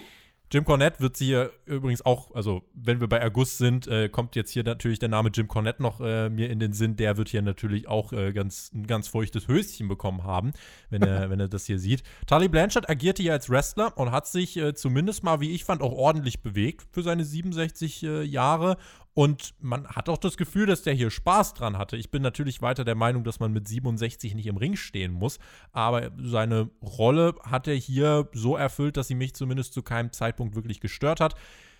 Jim 0.53 0.65
Cornette 0.65 0.99
wird 0.99 1.15
sie 1.15 1.27
hier 1.27 1.53
übrigens 1.65 2.05
auch, 2.05 2.35
also 2.35 2.61
wenn 2.73 2.99
wir 2.99 3.07
bei 3.07 3.25
August 3.25 3.57
sind, 3.57 3.87
äh, 3.87 4.09
kommt 4.09 4.35
jetzt 4.35 4.51
hier 4.51 4.65
natürlich 4.65 4.99
der 4.99 5.07
Name 5.07 5.29
Jim 5.33 5.47
Cornette 5.47 5.81
noch 5.81 6.01
äh, 6.01 6.29
mir 6.29 6.49
in 6.49 6.59
den 6.59 6.73
Sinn. 6.73 6.97
Der 6.97 7.15
wird 7.15 7.29
hier 7.29 7.41
natürlich 7.41 7.87
auch 7.87 8.11
äh, 8.11 8.33
ganz, 8.33 8.69
ein 8.73 8.85
ganz 8.85 9.07
feuchtes 9.07 9.47
Höschen 9.47 9.87
bekommen 9.87 10.25
haben, 10.25 10.51
wenn 10.89 11.03
er, 11.03 11.29
wenn 11.29 11.39
er 11.39 11.47
das 11.47 11.67
hier 11.67 11.79
sieht. 11.79 12.03
Tully 12.27 12.49
Blanchard 12.49 12.89
agierte 12.89 13.23
hier 13.23 13.31
als 13.31 13.49
Wrestler 13.49 13.97
und 13.97 14.11
hat 14.11 14.27
sich 14.27 14.57
äh, 14.57 14.73
zumindest 14.73 15.23
mal, 15.23 15.39
wie 15.39 15.51
ich 15.51 15.63
fand, 15.63 15.81
auch 15.81 15.93
ordentlich 15.93 16.41
bewegt 16.41 16.85
für 16.91 17.01
seine 17.01 17.23
67 17.23 18.03
äh, 18.03 18.23
Jahre 18.23 18.75
und 19.13 19.53
man 19.59 19.87
hat 19.87 20.07
auch 20.07 20.17
das 20.17 20.37
Gefühl, 20.37 20.67
dass 20.67 20.83
der 20.83 20.93
hier 20.93 21.09
Spaß 21.09 21.53
dran 21.53 21.77
hatte. 21.77 21.97
Ich 21.97 22.11
bin 22.11 22.21
natürlich 22.21 22.61
weiter 22.61 22.85
der 22.85 22.95
Meinung, 22.95 23.25
dass 23.25 23.39
man 23.41 23.51
mit 23.51 23.67
67 23.67 24.35
nicht 24.35 24.47
im 24.47 24.55
Ring 24.55 24.77
stehen 24.77 25.11
muss. 25.11 25.37
Aber 25.73 26.11
seine 26.17 26.69
Rolle 26.81 27.35
hat 27.43 27.67
er 27.67 27.75
hier 27.75 28.29
so 28.31 28.55
erfüllt, 28.55 28.95
dass 28.95 29.09
sie 29.09 29.15
mich 29.15 29.33
zumindest 29.33 29.73
zu 29.73 29.83
keinem 29.83 30.13
Zeitpunkt 30.13 30.55
wirklich 30.55 30.79
gestört 30.79 31.19
hat. 31.19 31.35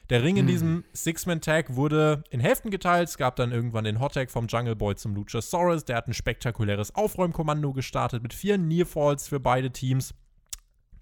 Der 0.09 0.23
Ring 0.23 0.35
in 0.35 0.41
hm. 0.41 0.47
diesem 0.47 0.83
Six-Man-Tag 0.91 1.75
wurde 1.77 2.25
in 2.31 2.41
Hälften 2.41 2.69
geteilt. 2.69 3.07
Es 3.07 3.17
gab 3.17 3.37
dann 3.37 3.53
irgendwann 3.53 3.85
den 3.85 4.01
Hot-Tag 4.01 4.29
vom 4.29 4.47
Jungle 4.47 4.75
Boy 4.75 4.95
zum 4.95 5.15
Luchasaurus. 5.15 5.85
Der 5.85 5.95
hat 5.95 6.09
ein 6.09 6.13
spektakuläres 6.13 6.93
Aufräumkommando 6.95 7.71
gestartet 7.71 8.21
mit 8.21 8.33
vier 8.33 8.57
Nearfalls 8.57 9.29
für 9.29 9.39
beide 9.39 9.71
Teams. 9.71 10.13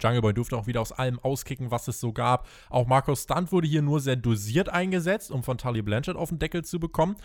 Jungle 0.02 0.22
Boy 0.22 0.34
durfte 0.34 0.58
auch 0.58 0.68
wieder 0.68 0.82
aus 0.82 0.92
allem 0.92 1.20
auskicken, 1.20 1.72
was 1.72 1.88
es 1.88 2.00
so 2.00 2.14
gab. 2.14 2.48
Auch 2.70 2.88
Marcos 2.88 3.24
Stunt 3.24 3.52
wurde 3.52 3.68
hier 3.68 3.82
nur 3.82 4.00
sehr 4.00 4.16
dosiert 4.16 4.70
eingesetzt, 4.70 5.32
um 5.32 5.44
von 5.44 5.58
Tully 5.58 5.82
Blanchard 5.82 6.18
auf 6.18 6.30
den 6.30 6.40
Deckel 6.40 6.64
zu 6.64 6.80
bekommen. 6.80 7.16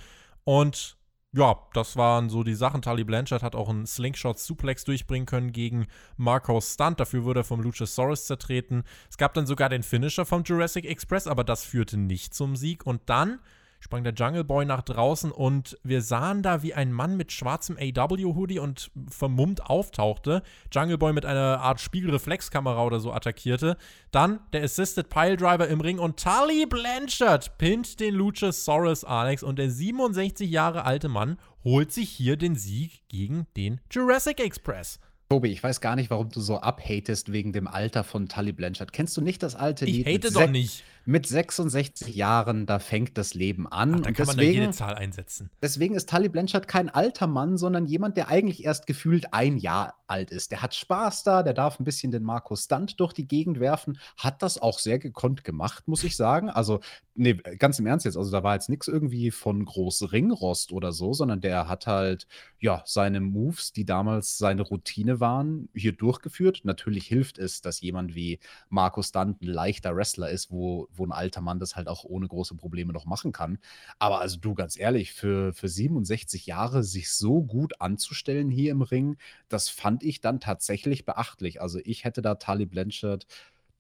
Und 0.45 0.97
ja, 1.37 1.57
das 1.73 1.97
waren 1.97 2.31
so 2.31 2.45
die 2.45 2.55
Sachen. 2.55 2.81
Tully 2.81 3.03
Blanchard 3.03 3.43
hat 3.43 3.57
auch 3.57 3.69
einen 3.69 3.87
Slingshot-Suplex 3.87 4.85
durchbringen 4.85 5.27
können 5.27 5.51
gegen 5.51 5.87
Marcos 6.17 6.75
Stunt. 6.75 7.01
Dafür 7.01 7.25
wurde 7.25 7.41
er 7.41 7.45
vom 7.45 7.61
Luchasaurus 7.61 8.27
zertreten. 8.27 8.85
Es 9.11 9.19
gab 9.19 9.35
dann 9.35 9.47
sogar 9.47 9.69
den 9.69 9.83
Finisher 9.83 10.27
vom 10.27 10.45
Jurassic 10.45 10.85
Express, 10.85 11.27
aber 11.27 11.43
das 11.43 11.65
führte 11.65 11.97
nicht 11.97 12.35
zum 12.35 12.55
Sieg. 12.55 12.87
Und 12.87 13.03
dann 13.07 13.41
sprang 13.85 14.03
der 14.03 14.15
Jungle 14.15 14.45
Boy 14.45 14.65
nach 14.65 14.81
draußen 14.81 15.31
und 15.31 15.79
wir 15.83 16.01
sahen 16.01 16.43
da, 16.43 16.63
wie 16.63 16.73
ein 16.73 16.91
Mann 16.91 17.19
mit 17.19 17.33
schwarzem 17.33 17.77
AW-Hoodie 17.77 18.59
und 18.59 18.91
vermummt 19.11 19.67
auftauchte. 19.67 20.43
Jungle 20.73 20.97
Boy 20.97 21.13
mit 21.13 21.27
einer 21.27 21.61
Art 21.61 21.83
Spiegelreflexkamera 21.83 22.83
oder 22.83 22.99
so 22.99 23.13
attackierte. 23.13 23.77
Dann 24.11 24.41
der 24.55 24.63
Assisted 24.63 25.11
Piledriver 25.11 25.69
im 25.69 25.83
Ring 25.83 25.99
und 25.99 26.19
Tully 26.19 26.65
Blanchard 26.65 27.59
pinnt 27.59 28.01
den 28.01 28.15
Luchasaurus 28.15 29.05
Alex 29.05 29.43
und 29.43 29.59
der 29.59 29.69
67 29.69 30.51
Jahre 30.51 30.87
alte 30.87 31.11
Mann 31.11 31.37
holt 31.63 31.93
sich 31.93 32.09
hier 32.09 32.39
den 32.39 32.57
Sieg 32.57 33.03
gegen 33.09 33.47
den 33.55 33.83
Jurassic 33.91 34.41
Express. 34.41 34.99
Tobi, 35.29 35.49
ich 35.49 35.63
weiß 35.63 35.83
gar 35.83 35.97
nicht, 35.97 36.09
warum 36.09 36.31
du 36.31 36.41
so 36.41 36.59
abhatest 36.59 37.33
wegen 37.33 37.53
dem 37.53 37.67
Alter 37.67 38.03
von 38.03 38.29
Tully 38.29 38.53
Blanchard. 38.53 38.95
Kennst 38.95 39.15
du 39.19 39.21
nicht 39.21 39.43
das 39.43 39.55
alte 39.55 39.85
Lied? 39.85 40.07
Ich 40.07 40.15
hate 40.15 40.33
doch 40.33 40.49
nicht 40.49 40.85
mit 41.07 41.27
66 41.27 42.15
Jahren, 42.15 42.67
da 42.67 42.79
fängt 42.79 43.19
das 43.19 43.35
Leben 43.35 43.67
an. 43.67 43.95
Ach, 43.95 44.01
da 44.01 44.13
kann 44.13 44.15
deswegen, 44.15 44.27
man 44.27 44.37
da 44.37 44.43
jede 44.43 44.71
Zahl 44.71 44.95
einsetzen. 44.95 45.51
Deswegen 45.63 45.95
ist 45.95 46.09
Tully 46.09 46.29
Blanchard 46.29 46.69
kein 46.69 46.89
alter 46.89 47.27
Mann, 47.27 47.57
sondern 47.59 47.87
jemand, 47.87 48.17
der 48.17 48.29
eigentlich 48.29 48.65
erst 48.65 48.87
gefühlt 48.87 49.33
ein 49.33 49.59
Jahr 49.59 49.95
alt 50.07 50.31
ist. 50.31 50.51
Der 50.51 50.63
hat 50.63 50.75
Spaß 50.75 51.23
da, 51.25 51.43
der 51.43 51.55
darf 51.55 51.81
ein 51.81 51.85
bisschen 51.85 52.13
den 52.13 52.23
Markus 52.23 52.65
Stunt 52.65 53.01
durch 53.01 53.13
die 53.13 53.27
Gegend 53.27 53.61
werfen, 53.61 53.99
hat 54.17 54.43
das 54.43 54.61
auch 54.61 54.79
sehr 54.79 54.99
gekonnt 54.99 55.45
gemacht, 55.45 55.89
muss 55.89 56.05
ich 56.05 56.17
sagen. 56.17 56.51
Also, 56.51 56.81
nee, 57.15 57.35
ganz 57.35 57.79
im 57.79 57.87
Ernst 57.87 58.05
jetzt, 58.05 58.17
also 58.17 58.31
da 58.31 58.43
war 58.43 58.55
jetzt 58.55 58.69
nichts 58.69 58.89
irgendwie 58.89 59.31
von 59.31 59.65
groß 59.65 60.13
Ringrost 60.13 60.73
oder 60.73 60.93
so, 60.93 61.13
sondern 61.13 61.41
der 61.41 61.69
hat 61.69 61.87
halt, 61.87 62.27
ja, 62.59 62.83
seine 62.87 63.21
Moves, 63.21 63.73
die 63.73 63.85
damals 63.85 64.39
seine 64.39 64.63
Routine 64.63 65.21
waren, 65.21 65.69
hier 65.75 65.93
durchgeführt. 65.93 66.63
Natürlich 66.65 67.07
hilft 67.07 67.39
es, 67.39 67.61
dass 67.61 67.81
jemand 67.81 68.15
wie 68.15 68.39
Markus 68.69 69.09
Stunt 69.09 69.43
ein 69.43 69.47
leichter 69.47 69.97
Wrestler 69.97 70.31
ist, 70.31 70.51
wo, 70.51 70.89
wo 70.99 71.07
ein 71.07 71.13
alter 71.13 71.41
Mann 71.41 71.59
das 71.59 71.77
halt 71.77 71.89
auch 71.89 72.05
ohne 72.05 72.29
große 72.29 72.55
Probleme 72.55 72.93
noch 72.93 73.07
machen 73.07 73.33
kann. 73.33 73.59
Aber 73.99 74.21
also 74.21 74.39
du, 74.39 74.55
ganz 74.55 74.79
ehrlich, 74.79 75.13
für, 75.13 75.53
für 75.53 75.69
67 75.69 76.47
Jahre 76.47 76.83
sich 76.83 77.13
so 77.13 77.43
gut 77.43 77.81
anzustellen 77.81 78.51
hier 78.51 78.73
im 78.73 78.83
Ring, 78.83 79.17
das 79.49 79.69
fand 79.69 80.03
ich 80.03 80.21
dann 80.21 80.41
tatsächlich 80.41 81.05
beachtlich. 81.05 81.61
Also 81.61 81.79
ich 81.85 82.05
hätte 82.05 82.23
da 82.23 82.37
Tali 82.37 82.67
Blanchard 82.67 83.27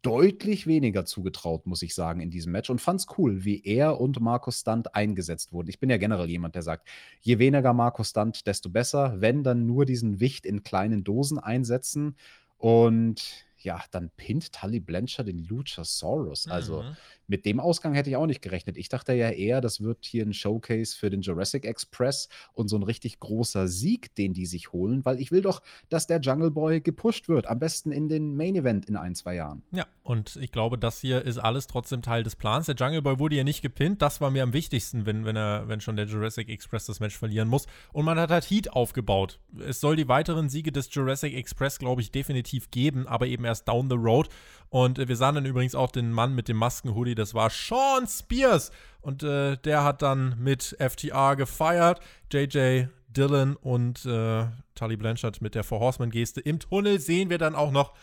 deutlich 0.04 0.66
weniger 0.66 1.06
zugetraut, 1.06 1.66
muss 1.66 1.80
ich 1.80 1.94
sagen, 1.94 2.20
in 2.20 2.30
diesem 2.30 2.52
Match 2.52 2.68
und 2.68 2.80
fand 2.80 3.00
es 3.00 3.06
cool, 3.16 3.44
wie 3.44 3.62
er 3.64 4.00
und 4.00 4.20
Markus 4.20 4.60
Stunt 4.60 4.94
eingesetzt 4.94 5.52
wurden. 5.52 5.70
Ich 5.70 5.80
bin 5.80 5.88
ja 5.88 5.96
generell 5.96 6.28
jemand, 6.28 6.54
der 6.54 6.62
sagt, 6.62 6.86
je 7.22 7.38
weniger 7.38 7.72
Markus 7.72 8.10
Stunt, 8.10 8.46
desto 8.46 8.68
besser. 8.68 9.14
Wenn 9.20 9.42
dann 9.42 9.66
nur 9.66 9.86
diesen 9.86 10.20
Wicht 10.20 10.44
in 10.44 10.62
kleinen 10.62 11.04
Dosen 11.04 11.38
einsetzen 11.38 12.16
und 12.58 13.46
ja, 13.64 13.82
dann 13.90 14.10
pinnt 14.10 14.52
Tully 14.52 14.80
Blanchard 14.80 15.28
den 15.28 15.44
Luchasaurus. 15.44 16.46
Also 16.46 16.82
mhm 16.82 16.96
mit 17.26 17.46
dem 17.46 17.60
Ausgang 17.60 17.94
hätte 17.94 18.10
ich 18.10 18.16
auch 18.16 18.26
nicht 18.26 18.42
gerechnet. 18.42 18.76
Ich 18.76 18.88
dachte 18.88 19.12
ja 19.14 19.30
eher, 19.30 19.60
das 19.60 19.80
wird 19.80 20.04
hier 20.04 20.24
ein 20.24 20.32
Showcase 20.32 20.96
für 20.96 21.10
den 21.10 21.22
Jurassic 21.22 21.64
Express 21.64 22.28
und 22.52 22.68
so 22.68 22.76
ein 22.76 22.82
richtig 22.82 23.20
großer 23.20 23.68
Sieg, 23.68 24.14
den 24.14 24.34
die 24.34 24.46
sich 24.46 24.72
holen, 24.72 25.04
weil 25.04 25.20
ich 25.20 25.32
will 25.32 25.42
doch, 25.42 25.62
dass 25.88 26.06
der 26.06 26.20
Jungle 26.20 26.50
Boy 26.50 26.80
gepusht 26.80 27.28
wird. 27.28 27.46
Am 27.46 27.58
besten 27.58 27.92
in 27.92 28.08
den 28.08 28.36
Main 28.36 28.56
Event 28.56 28.86
in 28.86 28.96
ein, 28.96 29.14
zwei 29.14 29.34
Jahren. 29.34 29.62
Ja, 29.70 29.86
und 30.02 30.36
ich 30.36 30.52
glaube, 30.52 30.78
das 30.78 31.00
hier 31.00 31.22
ist 31.22 31.38
alles 31.38 31.66
trotzdem 31.66 32.02
Teil 32.02 32.22
des 32.22 32.36
Plans. 32.36 32.66
Der 32.66 32.74
Jungle 32.74 33.02
Boy 33.02 33.18
wurde 33.18 33.36
ja 33.36 33.44
nicht 33.44 33.62
gepinnt. 33.62 34.02
Das 34.02 34.20
war 34.20 34.30
mir 34.30 34.42
am 34.42 34.52
wichtigsten, 34.52 35.06
wenn, 35.06 35.24
wenn, 35.24 35.36
er, 35.36 35.68
wenn 35.68 35.80
schon 35.80 35.96
der 35.96 36.06
Jurassic 36.06 36.48
Express 36.48 36.86
das 36.86 37.00
Match 37.00 37.16
verlieren 37.16 37.48
muss. 37.48 37.66
Und 37.92 38.04
man 38.04 38.18
hat 38.18 38.30
halt 38.30 38.44
Heat 38.44 38.72
aufgebaut. 38.72 39.40
Es 39.66 39.80
soll 39.80 39.96
die 39.96 40.08
weiteren 40.08 40.48
Siege 40.48 40.72
des 40.72 40.92
Jurassic 40.92 41.34
Express, 41.34 41.78
glaube 41.78 42.02
ich, 42.02 42.10
definitiv 42.10 42.70
geben, 42.70 43.06
aber 43.06 43.26
eben 43.26 43.44
erst 43.44 43.68
down 43.68 43.88
the 43.88 43.96
road. 43.96 44.28
Und 44.74 44.98
wir 44.98 45.14
sahen 45.14 45.36
dann 45.36 45.46
übrigens 45.46 45.76
auch 45.76 45.92
den 45.92 46.10
Mann 46.10 46.34
mit 46.34 46.48
dem 46.48 46.56
Maskenhoodie, 46.56 47.14
das 47.14 47.32
war 47.32 47.48
Sean 47.48 48.08
Spears. 48.08 48.72
Und 49.02 49.22
äh, 49.22 49.56
der 49.58 49.84
hat 49.84 50.02
dann 50.02 50.34
mit 50.40 50.76
FTR 50.80 51.36
gefeiert. 51.36 52.00
JJ 52.32 52.86
Dillon 53.06 53.54
und 53.54 54.04
äh, 54.04 54.46
Tully 54.74 54.96
Blanchard 54.96 55.40
mit 55.40 55.54
der 55.54 55.62
Four 55.62 55.78
Horseman-Geste. 55.78 56.40
Im 56.40 56.58
Tunnel 56.58 56.98
sehen 56.98 57.30
wir 57.30 57.38
dann 57.38 57.54
auch 57.54 57.70
noch 57.70 57.94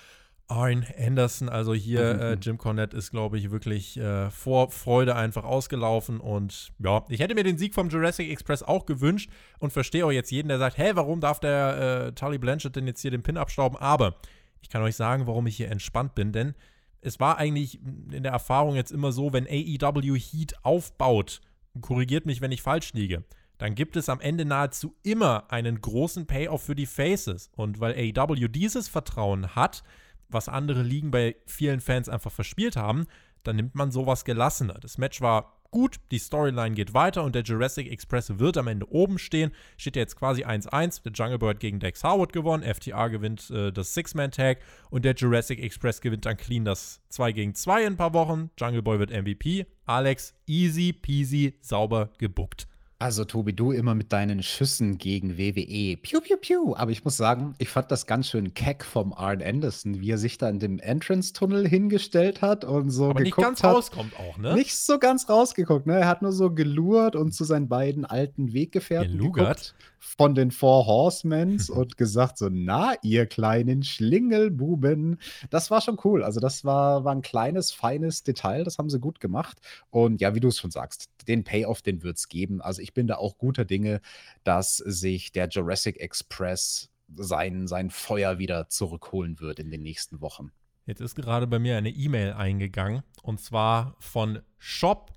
Arn 0.47 0.85
Anderson. 0.97 1.49
Also 1.49 1.73
hier, 1.73 2.13
mhm. 2.13 2.21
äh, 2.21 2.33
Jim 2.35 2.57
Cornette 2.57 2.95
ist, 2.95 3.11
glaube 3.11 3.37
ich, 3.37 3.51
wirklich 3.51 3.97
äh, 3.97 4.31
vor 4.31 4.71
Freude 4.71 5.17
einfach 5.17 5.43
ausgelaufen. 5.43 6.21
Und 6.21 6.71
ja, 6.79 7.03
ich 7.09 7.19
hätte 7.19 7.35
mir 7.35 7.43
den 7.43 7.57
Sieg 7.57 7.75
vom 7.75 7.89
Jurassic 7.89 8.31
Express 8.31 8.63
auch 8.63 8.85
gewünscht 8.85 9.29
und 9.59 9.73
verstehe 9.73 10.05
auch 10.05 10.11
jetzt 10.11 10.31
jeden, 10.31 10.47
der 10.47 10.57
sagt, 10.57 10.77
hä, 10.77 10.91
warum 10.93 11.19
darf 11.19 11.41
der 11.41 12.05
äh, 12.07 12.11
Tully 12.13 12.37
Blanchard 12.37 12.77
denn 12.77 12.87
jetzt 12.87 13.01
hier 13.01 13.11
den 13.11 13.23
Pin 13.23 13.35
abstauben? 13.35 13.77
Aber 13.77 14.15
ich 14.61 14.69
kann 14.69 14.81
euch 14.81 14.95
sagen, 14.95 15.27
warum 15.27 15.47
ich 15.47 15.57
hier 15.57 15.71
entspannt 15.71 16.15
bin, 16.15 16.31
denn 16.31 16.55
es 17.01 17.19
war 17.19 17.37
eigentlich 17.37 17.79
in 18.11 18.23
der 18.23 18.31
Erfahrung 18.31 18.75
jetzt 18.75 18.91
immer 18.91 19.11
so, 19.11 19.33
wenn 19.33 19.47
AEW 19.47 20.15
Heat 20.17 20.53
aufbaut, 20.63 21.41
korrigiert 21.81 22.25
mich, 22.25 22.41
wenn 22.41 22.51
ich 22.51 22.61
falsch 22.61 22.93
liege, 22.93 23.23
dann 23.57 23.75
gibt 23.75 23.95
es 23.95 24.09
am 24.09 24.19
Ende 24.21 24.45
nahezu 24.45 24.95
immer 25.03 25.51
einen 25.51 25.81
großen 25.81 26.25
Payoff 26.25 26.63
für 26.63 26.75
die 26.75 26.85
Faces. 26.85 27.51
Und 27.55 27.79
weil 27.79 27.93
AEW 27.93 28.47
dieses 28.47 28.87
Vertrauen 28.87 29.55
hat, 29.55 29.83
was 30.29 30.49
andere 30.49 30.83
Ligen 30.83 31.11
bei 31.11 31.35
vielen 31.45 31.79
Fans 31.79 32.09
einfach 32.09 32.31
verspielt 32.31 32.75
haben, 32.75 33.05
dann 33.43 33.55
nimmt 33.55 33.75
man 33.75 33.91
sowas 33.91 34.25
gelassener. 34.25 34.75
Das 34.79 34.97
Match 34.97 35.21
war 35.21 35.60
gut, 35.71 35.99
die 36.11 36.19
Storyline 36.19 36.75
geht 36.75 36.93
weiter 36.93 37.23
und 37.23 37.33
der 37.33 37.43
Jurassic 37.43 37.89
Express 37.89 38.37
wird 38.37 38.57
am 38.57 38.67
Ende 38.67 38.89
oben 38.91 39.17
stehen. 39.17 39.51
Steht 39.77 39.95
jetzt 39.95 40.15
quasi 40.17 40.43
1-1. 40.43 41.03
Der 41.03 41.11
Jungle 41.13 41.39
Boy 41.39 41.53
hat 41.53 41.59
gegen 41.59 41.79
Dex 41.79 42.03
Howard 42.03 42.33
gewonnen, 42.33 42.63
FTA 42.63 43.07
gewinnt 43.07 43.49
äh, 43.49 43.71
das 43.71 43.93
Six-Man-Tag 43.93 44.59
und 44.89 45.05
der 45.05 45.15
Jurassic 45.15 45.59
Express 45.59 46.01
gewinnt 46.01 46.25
dann 46.25 46.37
clean 46.37 46.65
das 46.65 47.01
2 47.09 47.31
gegen 47.31 47.55
2 47.55 47.81
in 47.81 47.93
ein 47.93 47.97
paar 47.97 48.13
Wochen. 48.13 48.51
Jungle 48.59 48.81
Boy 48.81 48.99
wird 48.99 49.11
MVP. 49.11 49.65
Alex, 49.85 50.35
easy 50.45 50.93
peasy, 50.93 51.57
sauber 51.61 52.11
gebuckt. 52.17 52.67
Also, 53.01 53.25
Tobi, 53.25 53.51
du 53.51 53.71
immer 53.71 53.95
mit 53.95 54.13
deinen 54.13 54.43
Schüssen 54.43 54.99
gegen 54.99 55.35
WWE. 55.35 55.97
Piu, 55.97 56.21
piu, 56.21 56.37
piu. 56.37 56.75
Aber 56.75 56.91
ich 56.91 57.03
muss 57.03 57.17
sagen, 57.17 57.55
ich 57.57 57.67
fand 57.67 57.89
das 57.89 58.05
ganz 58.05 58.29
schön 58.29 58.53
keck 58.53 58.85
vom 58.85 59.11
Arn 59.11 59.41
Anderson, 59.41 60.01
wie 60.01 60.11
er 60.11 60.19
sich 60.19 60.37
da 60.37 60.47
in 60.47 60.59
dem 60.59 60.77
Entrance-Tunnel 60.77 61.67
hingestellt 61.67 62.43
hat 62.43 62.63
und 62.63 62.91
so 62.91 63.09
Aber 63.09 63.21
nicht 63.21 63.35
ganz 63.35 63.63
hat. 63.63 63.73
rauskommt 63.73 64.13
auch, 64.19 64.37
ne? 64.37 64.53
Nicht 64.53 64.77
so 64.77 64.99
ganz 64.99 65.27
rausgeguckt, 65.27 65.87
ne? 65.87 65.95
Er 65.95 66.07
hat 66.07 66.21
nur 66.21 66.31
so 66.31 66.51
gelurrt 66.51 67.15
und 67.15 67.31
zu 67.31 67.43
seinen 67.43 67.67
beiden 67.67 68.05
alten 68.05 68.53
Weggefährten 68.53 69.13
Gelugert? 69.13 69.73
Von 70.03 70.33
den 70.33 70.49
Four 70.49 70.87
Horsemans 70.87 71.69
und 71.69 71.95
gesagt 71.95 72.39
so, 72.39 72.49
na, 72.51 72.95
ihr 73.03 73.27
kleinen 73.27 73.83
Schlingelbuben. 73.83 75.19
Das 75.51 75.69
war 75.69 75.79
schon 75.79 75.99
cool. 76.03 76.23
Also 76.23 76.39
das 76.39 76.65
war, 76.65 77.03
war 77.05 77.13
ein 77.13 77.21
kleines, 77.21 77.71
feines 77.71 78.23
Detail. 78.23 78.63
Das 78.63 78.79
haben 78.79 78.89
sie 78.89 78.99
gut 78.99 79.19
gemacht. 79.19 79.59
Und 79.91 80.19
ja, 80.19 80.33
wie 80.33 80.39
du 80.39 80.47
es 80.47 80.57
schon 80.57 80.71
sagst, 80.71 81.11
den 81.27 81.43
Payoff, 81.43 81.83
den 81.83 82.01
wird 82.01 82.17
es 82.17 82.29
geben. 82.29 82.61
Also 82.61 82.81
ich 82.81 82.95
bin 82.95 83.05
da 83.05 83.17
auch 83.17 83.37
guter 83.37 83.63
Dinge, 83.63 84.01
dass 84.43 84.77
sich 84.77 85.31
der 85.31 85.47
Jurassic 85.49 85.99
Express 85.99 86.89
sein, 87.15 87.67
sein 87.67 87.91
Feuer 87.91 88.39
wieder 88.39 88.69
zurückholen 88.69 89.39
wird 89.39 89.59
in 89.59 89.69
den 89.69 89.83
nächsten 89.83 90.19
Wochen. 90.19 90.51
Jetzt 90.87 91.01
ist 91.01 91.15
gerade 91.15 91.45
bei 91.45 91.59
mir 91.59 91.77
eine 91.77 91.91
E-Mail 91.91 92.33
eingegangen 92.33 93.03
und 93.21 93.39
zwar 93.39 93.95
von 93.99 94.39
Shop 94.57 95.13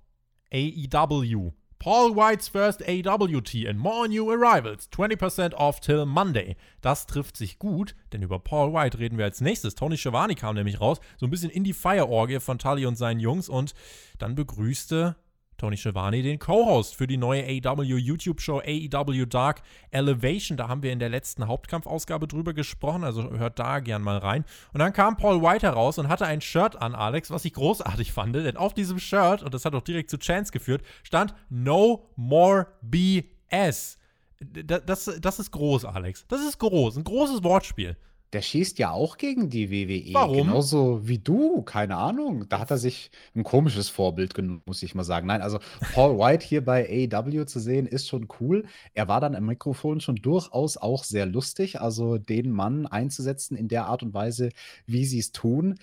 AEW. 0.52 1.52
Paul 1.84 2.16
White's 2.16 2.48
first 2.48 2.82
AWT 2.88 3.66
and 3.68 3.78
more 3.78 4.08
new 4.08 4.30
arrivals. 4.30 4.88
20% 4.90 5.52
off 5.52 5.80
till 5.80 6.06
Monday. 6.06 6.56
Das 6.80 7.04
trifft 7.04 7.36
sich 7.36 7.58
gut, 7.58 7.94
denn 8.10 8.22
über 8.22 8.38
Paul 8.38 8.72
White 8.72 8.98
reden 8.98 9.18
wir 9.18 9.26
als 9.26 9.42
nächstes. 9.42 9.74
Tony 9.74 9.98
Schiavone 9.98 10.34
kam 10.34 10.54
nämlich 10.54 10.80
raus, 10.80 10.98
so 11.18 11.26
ein 11.26 11.30
bisschen 11.30 11.50
in 11.50 11.62
die 11.62 11.74
Feierorgie 11.74 12.40
von 12.40 12.58
Tully 12.58 12.86
und 12.86 12.96
seinen 12.96 13.20
Jungs 13.20 13.50
und 13.50 13.74
dann 14.16 14.34
begrüßte 14.34 15.16
Tony 15.64 15.78
Schiavone 15.78 16.22
den 16.22 16.38
Co-Host 16.38 16.94
für 16.94 17.06
die 17.06 17.16
neue 17.16 17.42
AEW 17.42 17.96
YouTube-Show 17.96 18.60
AEW 18.60 19.24
Dark 19.24 19.62
Elevation. 19.92 20.58
Da 20.58 20.68
haben 20.68 20.82
wir 20.82 20.92
in 20.92 20.98
der 20.98 21.08
letzten 21.08 21.46
Hauptkampfausgabe 21.46 22.28
drüber 22.28 22.52
gesprochen, 22.52 23.02
also 23.02 23.30
hört 23.30 23.58
da 23.58 23.80
gern 23.80 24.02
mal 24.02 24.18
rein. 24.18 24.44
Und 24.74 24.80
dann 24.80 24.92
kam 24.92 25.16
Paul 25.16 25.40
White 25.40 25.66
heraus 25.66 25.96
und 25.96 26.10
hatte 26.10 26.26
ein 26.26 26.42
Shirt 26.42 26.76
an, 26.76 26.94
Alex, 26.94 27.30
was 27.30 27.46
ich 27.46 27.54
großartig 27.54 28.12
fand, 28.12 28.34
denn 28.34 28.58
auf 28.58 28.74
diesem 28.74 28.98
Shirt, 28.98 29.42
und 29.42 29.54
das 29.54 29.64
hat 29.64 29.74
auch 29.74 29.80
direkt 29.80 30.10
zu 30.10 30.18
Chance 30.18 30.52
geführt, 30.52 30.82
stand 31.02 31.34
No 31.48 32.10
More 32.14 32.66
BS. 32.82 33.96
Das, 34.40 35.10
das 35.18 35.38
ist 35.38 35.50
groß, 35.50 35.86
Alex. 35.86 36.26
Das 36.28 36.42
ist 36.42 36.58
groß. 36.58 36.98
Ein 36.98 37.04
großes 37.04 37.42
Wortspiel. 37.42 37.96
Der 38.34 38.42
schießt 38.42 38.80
ja 38.80 38.90
auch 38.90 39.16
gegen 39.16 39.48
die 39.48 39.70
WWE. 39.70 40.12
Warum? 40.12 40.48
Genauso 40.48 41.06
wie 41.06 41.18
du, 41.18 41.62
keine 41.62 41.96
Ahnung. 41.96 42.48
Da 42.48 42.58
hat 42.58 42.72
er 42.72 42.78
sich 42.78 43.12
ein 43.36 43.44
komisches 43.44 43.88
Vorbild 43.88 44.34
genommen, 44.34 44.60
muss 44.66 44.82
ich 44.82 44.96
mal 44.96 45.04
sagen. 45.04 45.28
Nein, 45.28 45.40
also 45.40 45.60
Paul 45.92 46.18
White 46.18 46.44
hier 46.44 46.64
bei 46.64 47.08
AEW 47.12 47.44
zu 47.44 47.60
sehen, 47.60 47.86
ist 47.86 48.08
schon 48.08 48.26
cool. 48.40 48.64
Er 48.92 49.06
war 49.06 49.20
dann 49.20 49.36
am 49.36 49.46
Mikrofon 49.46 50.00
schon 50.00 50.16
durchaus 50.16 50.76
auch 50.76 51.04
sehr 51.04 51.26
lustig. 51.26 51.80
Also 51.80 52.18
den 52.18 52.50
Mann 52.50 52.86
einzusetzen 52.86 53.56
in 53.56 53.68
der 53.68 53.86
Art 53.86 54.02
und 54.02 54.14
Weise, 54.14 54.48
wie 54.84 55.04
sie 55.04 55.20
es 55.20 55.30
tun, 55.30 55.76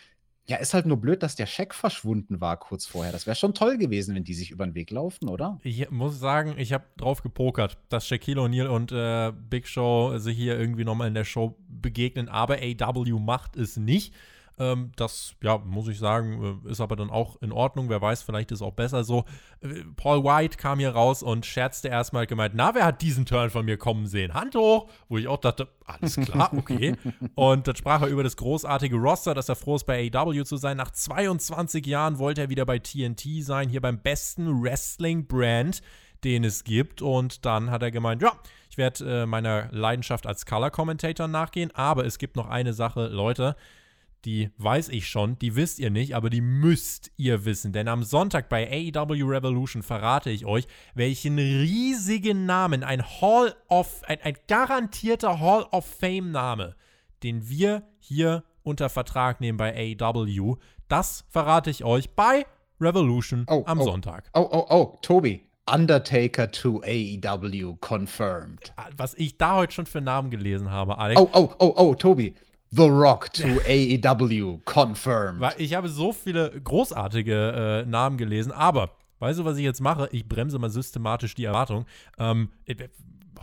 ja, 0.51 0.57
ist 0.57 0.73
halt 0.73 0.85
nur 0.85 0.97
blöd, 0.97 1.23
dass 1.23 1.37
der 1.37 1.45
Scheck 1.45 1.73
verschwunden 1.73 2.41
war 2.41 2.57
kurz 2.57 2.85
vorher. 2.85 3.13
Das 3.13 3.25
wäre 3.25 3.37
schon 3.37 3.53
toll 3.53 3.77
gewesen, 3.77 4.15
wenn 4.15 4.25
die 4.25 4.33
sich 4.33 4.51
über 4.51 4.65
den 4.65 4.75
Weg 4.75 4.91
laufen, 4.91 5.29
oder? 5.29 5.61
Ich 5.63 5.89
muss 5.91 6.19
sagen, 6.19 6.55
ich 6.57 6.73
habe 6.73 6.83
drauf 6.97 7.23
gepokert, 7.23 7.77
dass 7.87 8.05
Shaquille 8.05 8.41
O'Neal 8.41 8.67
und 8.67 8.91
äh, 8.91 9.31
Big 9.49 9.65
Show 9.65 10.17
sich 10.17 10.35
hier 10.35 10.59
irgendwie 10.59 10.83
nochmal 10.83 11.07
in 11.07 11.13
der 11.13 11.23
Show 11.23 11.55
begegnen, 11.69 12.27
aber 12.27 12.57
AW 12.57 13.17
macht 13.17 13.55
es 13.55 13.77
nicht. 13.77 14.13
Ähm, 14.59 14.91
das, 14.95 15.35
ja, 15.41 15.57
muss 15.57 15.87
ich 15.87 15.97
sagen, 15.97 16.61
äh, 16.65 16.71
ist 16.71 16.81
aber 16.81 16.95
dann 16.95 17.09
auch 17.09 17.41
in 17.41 17.51
Ordnung. 17.51 17.89
Wer 17.89 18.01
weiß, 18.01 18.23
vielleicht 18.23 18.51
ist 18.51 18.61
auch 18.61 18.73
besser 18.73 19.03
so. 19.03 19.25
Äh, 19.61 19.83
Paul 19.95 20.23
White 20.23 20.57
kam 20.57 20.79
hier 20.79 20.91
raus 20.91 21.23
und 21.23 21.45
scherzte 21.45 21.87
erstmal 21.87 22.27
gemeint, 22.27 22.53
na, 22.55 22.75
wer 22.75 22.85
hat 22.85 23.01
diesen 23.01 23.25
Turn 23.25 23.49
von 23.49 23.65
mir 23.65 23.77
kommen 23.77 24.07
sehen? 24.07 24.33
Hand 24.33 24.55
hoch, 24.55 24.89
wo 25.09 25.17
ich 25.17 25.27
auch 25.27 25.39
dachte, 25.39 25.67
alles 25.85 26.15
klar, 26.15 26.51
okay. 26.55 26.95
und 27.35 27.67
dann 27.67 27.75
sprach 27.75 28.01
er 28.01 28.07
über 28.07 28.23
das 28.23 28.37
großartige 28.37 28.97
Roster, 28.97 29.33
dass 29.33 29.49
er 29.49 29.55
froh 29.55 29.75
ist, 29.75 29.85
bei 29.85 30.11
AW 30.13 30.43
zu 30.43 30.57
sein. 30.57 30.77
Nach 30.77 30.91
22 30.91 31.85
Jahren 31.85 32.19
wollte 32.19 32.41
er 32.41 32.49
wieder 32.49 32.65
bei 32.65 32.79
TNT 32.79 33.43
sein, 33.43 33.69
hier 33.69 33.81
beim 33.81 33.99
besten 33.99 34.61
Wrestling-Brand, 34.61 35.81
den 36.23 36.43
es 36.43 36.63
gibt. 36.63 37.01
Und 37.01 37.45
dann 37.45 37.71
hat 37.71 37.81
er 37.81 37.91
gemeint, 37.91 38.21
ja, 38.21 38.33
ich 38.69 38.77
werde 38.77 39.23
äh, 39.23 39.25
meiner 39.25 39.69
Leidenschaft 39.71 40.27
als 40.27 40.45
Color-Commentator 40.45 41.27
nachgehen, 41.27 41.71
aber 41.73 42.05
es 42.05 42.17
gibt 42.17 42.35
noch 42.35 42.47
eine 42.47 42.73
Sache, 42.73 43.07
Leute, 43.07 43.55
die 44.25 44.51
weiß 44.57 44.89
ich 44.89 45.07
schon, 45.07 45.37
die 45.39 45.55
wisst 45.55 45.79
ihr 45.79 45.89
nicht, 45.89 46.15
aber 46.15 46.29
die 46.29 46.41
müsst 46.41 47.11
ihr 47.17 47.45
wissen. 47.45 47.73
Denn 47.73 47.87
am 47.87 48.03
Sonntag 48.03 48.49
bei 48.49 48.69
AEW 48.93 49.27
Revolution 49.27 49.83
verrate 49.83 50.29
ich 50.29 50.45
euch, 50.45 50.67
welchen 50.93 51.37
riesigen 51.37 52.45
Namen, 52.45 52.83
ein 52.83 53.03
Hall 53.03 53.55
of, 53.67 54.01
ein, 54.05 54.19
ein 54.23 54.35
garantierter 54.47 55.39
Hall 55.39 55.65
of 55.71 55.85
Fame-Name, 55.85 56.75
den 57.23 57.49
wir 57.49 57.83
hier 57.99 58.43
unter 58.63 58.89
Vertrag 58.89 59.41
nehmen 59.41 59.57
bei 59.57 59.95
AEW, 59.99 60.57
das 60.87 61.25
verrate 61.29 61.69
ich 61.69 61.83
euch 61.83 62.11
bei 62.11 62.45
Revolution 62.79 63.45
oh, 63.47 63.63
am 63.65 63.79
oh, 63.79 63.83
Sonntag. 63.83 64.29
Oh, 64.33 64.47
oh, 64.51 64.65
oh, 64.69 64.97
Tobi. 65.01 65.47
Undertaker 65.71 66.51
to 66.51 66.81
AEW 66.83 67.77
confirmed. 67.79 68.73
Was 68.97 69.13
ich 69.13 69.37
da 69.37 69.55
heute 69.55 69.73
schon 69.73 69.85
für 69.85 70.01
Namen 70.01 70.31
gelesen 70.31 70.69
habe, 70.69 70.97
Alex. 70.97 71.21
Oh, 71.21 71.29
oh, 71.33 71.53
oh, 71.59 71.73
oh, 71.77 71.95
Tobi. 71.95 72.35
The 72.73 72.87
Rock 72.87 73.33
to 73.33 73.59
AEW 73.67 74.61
confirmed. 74.63 75.43
Ich 75.57 75.73
habe 75.73 75.89
so 75.89 76.13
viele 76.13 76.51
großartige 76.61 77.83
äh, 77.83 77.89
Namen 77.89 78.17
gelesen, 78.17 78.53
aber 78.53 78.91
weißt 79.19 79.39
du, 79.39 79.45
was 79.45 79.57
ich 79.57 79.63
jetzt 79.65 79.81
mache? 79.81 80.07
Ich 80.13 80.25
bremse 80.25 80.57
mal 80.57 80.69
systematisch 80.69 81.35
die 81.35 81.43
Erwartung. 81.43 81.85
Ähm, 82.17 82.49
äh, 82.65 82.75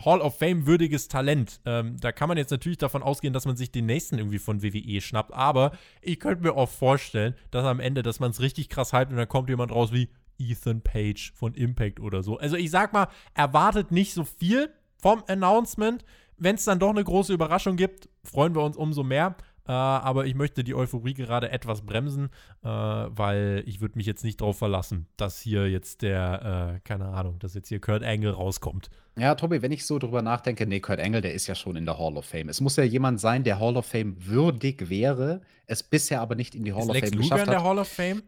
Hall 0.03 0.21
of 0.21 0.37
Fame 0.39 0.65
würdiges 0.65 1.09
Talent. 1.09 1.61
Ähm, 1.65 1.97
da 1.99 2.11
kann 2.11 2.27
man 2.27 2.39
jetzt 2.39 2.49
natürlich 2.49 2.79
davon 2.79 3.03
ausgehen, 3.03 3.31
dass 3.31 3.45
man 3.45 3.55
sich 3.55 3.71
den 3.71 3.85
nächsten 3.85 4.17
irgendwie 4.17 4.39
von 4.39 4.63
WWE 4.63 4.99
schnappt, 4.99 5.31
aber 5.31 5.73
ich 6.01 6.19
könnte 6.19 6.41
mir 6.41 6.53
auch 6.53 6.69
vorstellen, 6.69 7.35
dass 7.51 7.65
am 7.65 7.79
Ende, 7.79 8.01
dass 8.01 8.19
man 8.19 8.31
es 8.31 8.39
richtig 8.39 8.69
krass 8.69 8.93
hypt 8.93 9.11
und 9.11 9.17
dann 9.17 9.27
kommt 9.27 9.49
jemand 9.49 9.71
raus 9.71 9.91
wie 9.91 10.09
Ethan 10.39 10.81
Page 10.81 11.33
von 11.35 11.53
Impact 11.53 11.99
oder 11.99 12.23
so. 12.23 12.39
Also 12.39 12.55
ich 12.55 12.71
sag 12.71 12.93
mal, 12.93 13.09
erwartet 13.35 13.91
nicht 13.91 14.13
so 14.13 14.23
viel 14.23 14.73
vom 14.97 15.23
Announcement. 15.27 16.03
Wenn 16.37 16.55
es 16.55 16.63
dann 16.63 16.79
doch 16.79 16.89
eine 16.89 17.03
große 17.03 17.33
Überraschung 17.33 17.75
gibt, 17.75 18.08
freuen 18.23 18.55
wir 18.55 18.63
uns 18.63 18.77
umso 18.77 19.03
mehr. 19.03 19.35
Äh, 19.69 19.71
aber 19.71 20.25
ich 20.25 20.33
möchte 20.33 20.63
die 20.63 20.73
Euphorie 20.73 21.13
gerade 21.13 21.51
etwas 21.51 21.81
bremsen, 21.81 22.31
äh, 22.63 22.67
weil 22.67 23.61
ich 23.67 23.81
würde 23.81 23.99
mich 23.99 24.07
jetzt 24.07 24.23
nicht 24.23 24.41
darauf 24.41 24.57
verlassen, 24.57 25.05
dass 25.15 25.39
hier 25.39 25.69
jetzt 25.69 26.01
der, 26.01 26.77
äh, 26.77 26.79
keine 26.87 27.09
Ahnung, 27.09 27.37
dass 27.37 27.53
jetzt 27.53 27.67
hier 27.69 27.79
Kurt 27.79 28.03
Angle 28.03 28.31
rauskommt. 28.31 28.89
Ja, 29.15 29.35
Tobi, 29.35 29.61
wenn 29.61 29.71
ich 29.71 29.85
so 29.85 29.99
drüber 29.99 30.23
nachdenke, 30.23 30.65
nee, 30.65 30.79
Kurt 30.79 30.99
Angle, 30.99 31.21
der 31.21 31.35
ist 31.35 31.45
ja 31.45 31.53
schon 31.53 31.75
in 31.75 31.85
der 31.85 31.99
Hall 31.99 32.17
of 32.17 32.25
Fame. 32.25 32.49
Es 32.49 32.61
muss 32.61 32.77
ja 32.77 32.83
jemand 32.83 33.19
sein, 33.19 33.43
der 33.43 33.59
Hall 33.59 33.77
of 33.77 33.85
Fame 33.85 34.15
würdig 34.17 34.89
wäre, 34.89 35.41
es 35.67 35.83
bisher 35.83 36.21
aber 36.21 36.33
nicht 36.33 36.55
in 36.55 36.63
die 36.63 36.73
Hall 36.73 36.81
ist 36.81 36.89
of 36.89 36.95
Lex 36.95 37.09
Fame 37.09 37.17
Luger 37.19 37.35
geschafft 37.35 37.43
in 37.43 37.51
der 37.51 37.59
hat. 37.59 37.67
Hall 37.67 37.77
of 37.77 37.87
Fame? 37.87 38.23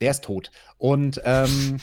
Der 0.00 0.12
ist 0.12 0.24
tot. 0.24 0.50
Und 0.78 1.20
ähm, 1.24 1.78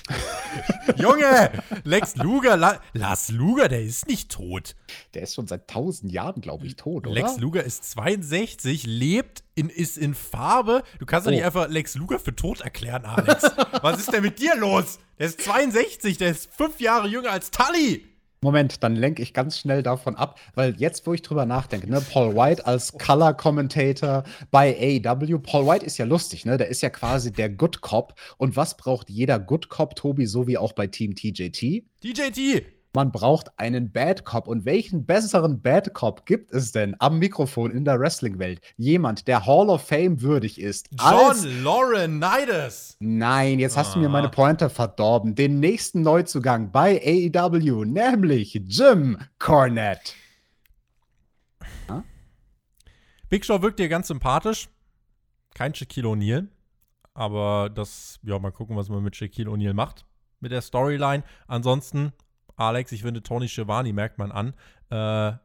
Junge, 0.98 1.52
Lex 1.84 2.16
Luger, 2.16 2.58
La 2.58 2.82
Lars 2.94 3.30
Luger, 3.30 3.68
der 3.68 3.84
ist 3.84 4.08
nicht 4.08 4.32
tot. 4.32 4.76
der 5.14 5.22
ist 5.24 5.36
schon 5.36 5.46
seit 5.48 5.68
tausend 5.68 6.12
Jahren, 6.12 6.42
glaube 6.42 6.66
ich, 6.66 6.76
tot, 6.76 7.06
oder? 7.06 7.14
Lex 7.14 7.38
Luger 7.38 7.64
ist 7.64 7.90
62, 7.92 8.86
lebt, 8.88 9.44
in, 9.54 9.70
ist 9.70 9.98
in 9.98 10.16
Farbe. 10.16 10.84
Du 11.00 11.06
kannst 11.06 11.28
doch 11.28 11.32
nicht 11.32 11.44
Oh. 11.44 11.46
einfach 11.48 11.70
Lex 11.70 11.94
Luger 11.96 12.18
für 12.20 12.36
tot 12.36 12.62
erklären, 12.62 13.06
Alex. 13.06 13.44
Was 13.84 14.00
ist 14.00 14.12
denn 14.12 14.24
mit 14.24 14.40
dir 14.40 14.56
los? 14.56 14.98
Der 15.20 15.28
ist 15.28 15.42
62, 15.42 16.18
der 16.18 16.32
ist 16.32 16.50
fünf 16.54 16.80
Jahre 16.80 17.08
jünger 17.08 17.32
als 17.32 17.52
Tully. 17.52 18.07
Moment, 18.42 18.84
dann 18.84 18.96
lenke 18.96 19.24
ich 19.24 19.34
ganz 19.34 19.58
schnell 19.58 19.82
davon 19.82 20.16
ab, 20.16 20.40
weil 20.54 20.76
jetzt, 20.78 21.08
wo 21.08 21.14
ich 21.14 21.24
drüber 21.24 21.46
nachdenke, 21.46 21.90
ne, 21.90 22.02
Paul 22.02 22.36
White 22.36 22.66
als 22.68 22.94
Color 22.94 23.34
Commentator 23.34 24.24
bei 24.52 25.02
AEW, 25.04 25.40
Paul 25.40 25.66
White 25.66 25.86
ist 25.86 25.98
ja 25.98 26.06
lustig, 26.06 26.46
ne? 26.46 26.58
Der 26.58 26.68
ist 26.68 26.82
ja 26.82 26.90
quasi 26.90 27.32
der 27.32 27.50
Good 27.50 27.82
Cop. 27.82 28.14
Und 28.38 28.56
was 28.56 28.78
braucht 28.78 29.10
jeder 29.10 29.40
Good 29.40 29.70
Cop, 29.70 29.96
Tobi, 29.96 30.28
so 30.28 30.46
wie 30.48 30.58
auch 30.58 30.74
bei 30.74 30.88
Team 30.88 31.16
TJT? 31.16 31.84
DJT. 32.04 32.77
Man 32.98 33.12
braucht 33.12 33.60
einen 33.60 33.92
Bad 33.92 34.26
Cop. 34.26 34.48
Und 34.48 34.66
welchen 34.66 35.06
besseren 35.06 35.62
Bad 35.62 35.94
Cop 35.94 36.26
gibt 36.26 36.52
es 36.52 36.72
denn 36.72 36.96
am 36.98 37.20
Mikrofon 37.20 37.70
in 37.70 37.86
der 37.86 38.00
Wrestling-Welt? 38.00 38.60
Jemand, 38.76 39.28
der 39.28 39.46
Hall 39.46 39.70
of 39.70 39.84
Fame 39.84 40.20
würdig 40.22 40.60
ist. 40.60 40.90
John 41.00 41.64
Laurinaitis. 41.64 42.98
Nein, 43.00 43.60
jetzt 43.60 43.78
hast 43.78 43.92
ah. 43.92 43.94
du 43.94 44.00
mir 44.00 44.10
meine 44.10 44.30
ah. 44.30 44.32
Pointer 44.32 44.72
verdorben. 44.72 45.36
Den 45.36 45.60
nächsten 45.60 46.02
Neuzugang 46.02 46.72
bei 46.72 47.00
AEW, 47.00 47.86
nämlich 47.86 48.56
Jim 48.66 49.20
Cornette. 49.38 50.14
Big 53.30 53.46
Show 53.46 53.62
wirkt 53.62 53.78
dir 53.78 53.90
ganz 53.90 54.08
sympathisch. 54.08 54.70
Kein 55.54 55.76
Shaquille 55.76 56.08
O'Neal. 56.08 56.48
Aber 57.14 57.70
das, 57.70 58.20
ja, 58.24 58.40
mal 58.40 58.52
gucken, 58.52 58.76
was 58.76 58.90
man 58.90 59.04
mit 59.04 59.16
Shaquille 59.16 59.52
O'Neal 59.52 59.76
macht. 59.76 60.06
Mit 60.40 60.52
der 60.52 60.62
Storyline. 60.62 61.24
Ansonsten, 61.46 62.14
Alex, 62.58 62.92
ich 62.92 63.04
finde 63.04 63.24
Tony 63.24 63.48
Schiavone, 63.48 63.94
merkt 63.94 64.18
man 64.18 64.32
an. 64.32 64.54
Äh, 64.90 65.38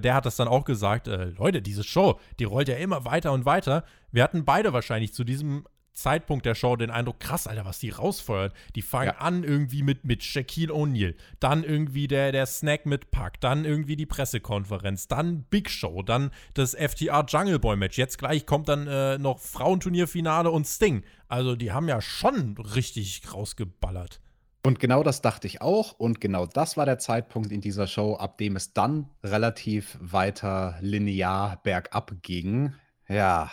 der 0.00 0.14
hat 0.14 0.26
das 0.26 0.36
dann 0.36 0.48
auch 0.48 0.64
gesagt. 0.64 1.06
Äh, 1.06 1.26
Leute, 1.26 1.62
diese 1.62 1.84
Show, 1.84 2.18
die 2.38 2.44
rollt 2.44 2.68
ja 2.68 2.76
immer 2.76 3.04
weiter 3.04 3.32
und 3.32 3.44
weiter. 3.44 3.84
Wir 4.10 4.22
hatten 4.22 4.44
beide 4.44 4.72
wahrscheinlich 4.72 5.12
zu 5.12 5.24
diesem 5.24 5.66
Zeitpunkt 5.96 6.44
der 6.44 6.54
Show 6.54 6.76
den 6.76 6.90
Eindruck, 6.90 7.20
krass, 7.20 7.46
Alter, 7.46 7.64
was 7.64 7.78
die 7.78 7.90
rausfeuert. 7.90 8.52
Die 8.74 8.82
fangen 8.82 9.14
ja. 9.14 9.18
an 9.18 9.44
irgendwie 9.44 9.82
mit, 9.82 10.04
mit 10.04 10.22
Shaquille 10.22 10.72
O'Neal, 10.72 11.14
dann 11.40 11.64
irgendwie 11.64 12.06
der, 12.06 12.32
der 12.32 12.46
Snack 12.46 12.86
mit 12.86 13.10
Puck, 13.10 13.40
dann 13.40 13.64
irgendwie 13.64 13.96
die 13.96 14.06
Pressekonferenz, 14.06 15.08
dann 15.08 15.44
Big 15.44 15.70
Show, 15.70 16.02
dann 16.02 16.30
das 16.54 16.74
FTR 16.74 17.24
Jungle 17.26 17.58
Boy 17.58 17.76
Match. 17.76 17.96
Jetzt 17.96 18.18
gleich 18.18 18.46
kommt 18.46 18.68
dann 18.68 18.86
äh, 18.86 19.18
noch 19.18 19.38
Frauenturnierfinale 19.38 20.50
und 20.50 20.66
Sting. 20.66 21.02
Also 21.28 21.56
die 21.56 21.72
haben 21.72 21.88
ja 21.88 22.00
schon 22.00 22.56
richtig 22.58 23.22
rausgeballert. 23.32 24.20
Und 24.66 24.80
genau 24.80 25.04
das 25.04 25.22
dachte 25.22 25.46
ich 25.46 25.62
auch. 25.62 25.92
Und 25.92 26.20
genau 26.20 26.44
das 26.44 26.76
war 26.76 26.86
der 26.86 26.98
Zeitpunkt 26.98 27.52
in 27.52 27.60
dieser 27.60 27.86
Show, 27.86 28.16
ab 28.16 28.36
dem 28.36 28.56
es 28.56 28.72
dann 28.72 29.08
relativ 29.22 29.96
weiter 30.00 30.76
linear 30.80 31.60
bergab 31.62 32.10
ging. 32.22 32.74
Ja, 33.08 33.48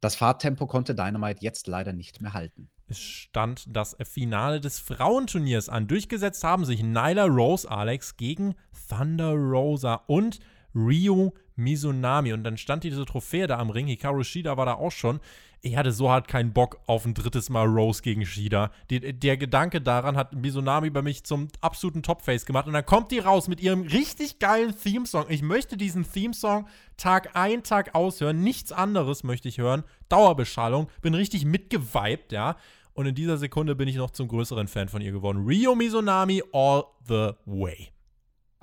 das 0.00 0.14
Fahrtempo 0.14 0.68
konnte 0.68 0.94
Dynamite 0.94 1.40
jetzt 1.42 1.66
leider 1.66 1.92
nicht 1.92 2.20
mehr 2.20 2.32
halten. 2.32 2.70
Es 2.86 3.00
stand 3.00 3.64
das 3.74 3.96
Finale 4.04 4.60
des 4.60 4.78
Frauenturniers 4.78 5.68
an. 5.68 5.88
Durchgesetzt 5.88 6.44
haben 6.44 6.64
sich 6.64 6.80
Nyla 6.80 7.24
Rose 7.24 7.68
Alex 7.68 8.16
gegen 8.16 8.54
Thunder 8.88 9.32
Rosa 9.32 10.04
und 10.06 10.38
Ryo 10.76 11.34
Mizunami. 11.56 12.32
Und 12.32 12.44
dann 12.44 12.56
stand 12.56 12.84
diese 12.84 13.04
Trophäe 13.04 13.48
da 13.48 13.58
am 13.58 13.70
Ring. 13.70 13.88
Hikaru 13.88 14.22
Shida 14.22 14.56
war 14.56 14.66
da 14.66 14.74
auch 14.74 14.92
schon 14.92 15.18
ich 15.66 15.76
hatte 15.76 15.90
so 15.90 16.08
hart 16.10 16.28
keinen 16.28 16.52
Bock 16.52 16.78
auf 16.86 17.04
ein 17.04 17.14
drittes 17.14 17.50
Mal 17.50 17.66
Rose 17.66 18.00
gegen 18.00 18.24
Shida. 18.24 18.70
Die, 18.88 19.00
der 19.00 19.36
Gedanke 19.36 19.80
daran 19.80 20.16
hat 20.16 20.34
Mizunami 20.34 20.90
bei 20.90 21.02
mich 21.02 21.24
zum 21.24 21.48
absoluten 21.60 22.02
Topface 22.02 22.46
gemacht. 22.46 22.66
Und 22.66 22.72
dann 22.72 22.86
kommt 22.86 23.10
die 23.10 23.18
raus 23.18 23.48
mit 23.48 23.60
ihrem 23.60 23.82
richtig 23.82 24.38
geilen 24.38 24.74
Theme-Song. 24.78 25.26
Ich 25.28 25.42
möchte 25.42 25.76
diesen 25.76 26.10
Theme-Song 26.10 26.68
Tag 26.96 27.34
ein, 27.34 27.64
Tag 27.64 27.94
aushören. 27.94 28.42
Nichts 28.42 28.70
anderes 28.70 29.24
möchte 29.24 29.48
ich 29.48 29.58
hören. 29.58 29.82
Dauerbeschallung. 30.08 30.88
Bin 31.02 31.14
richtig 31.14 31.44
mitgeweibt, 31.44 32.32
ja. 32.32 32.56
Und 32.94 33.06
in 33.06 33.14
dieser 33.14 33.36
Sekunde 33.36 33.74
bin 33.74 33.88
ich 33.88 33.96
noch 33.96 34.10
zum 34.10 34.28
größeren 34.28 34.68
Fan 34.68 34.88
von 34.88 35.02
ihr 35.02 35.12
geworden. 35.12 35.44
Rio 35.46 35.74
Mizunami 35.74 36.42
all 36.52 36.84
the 37.08 37.32
way. 37.44 37.90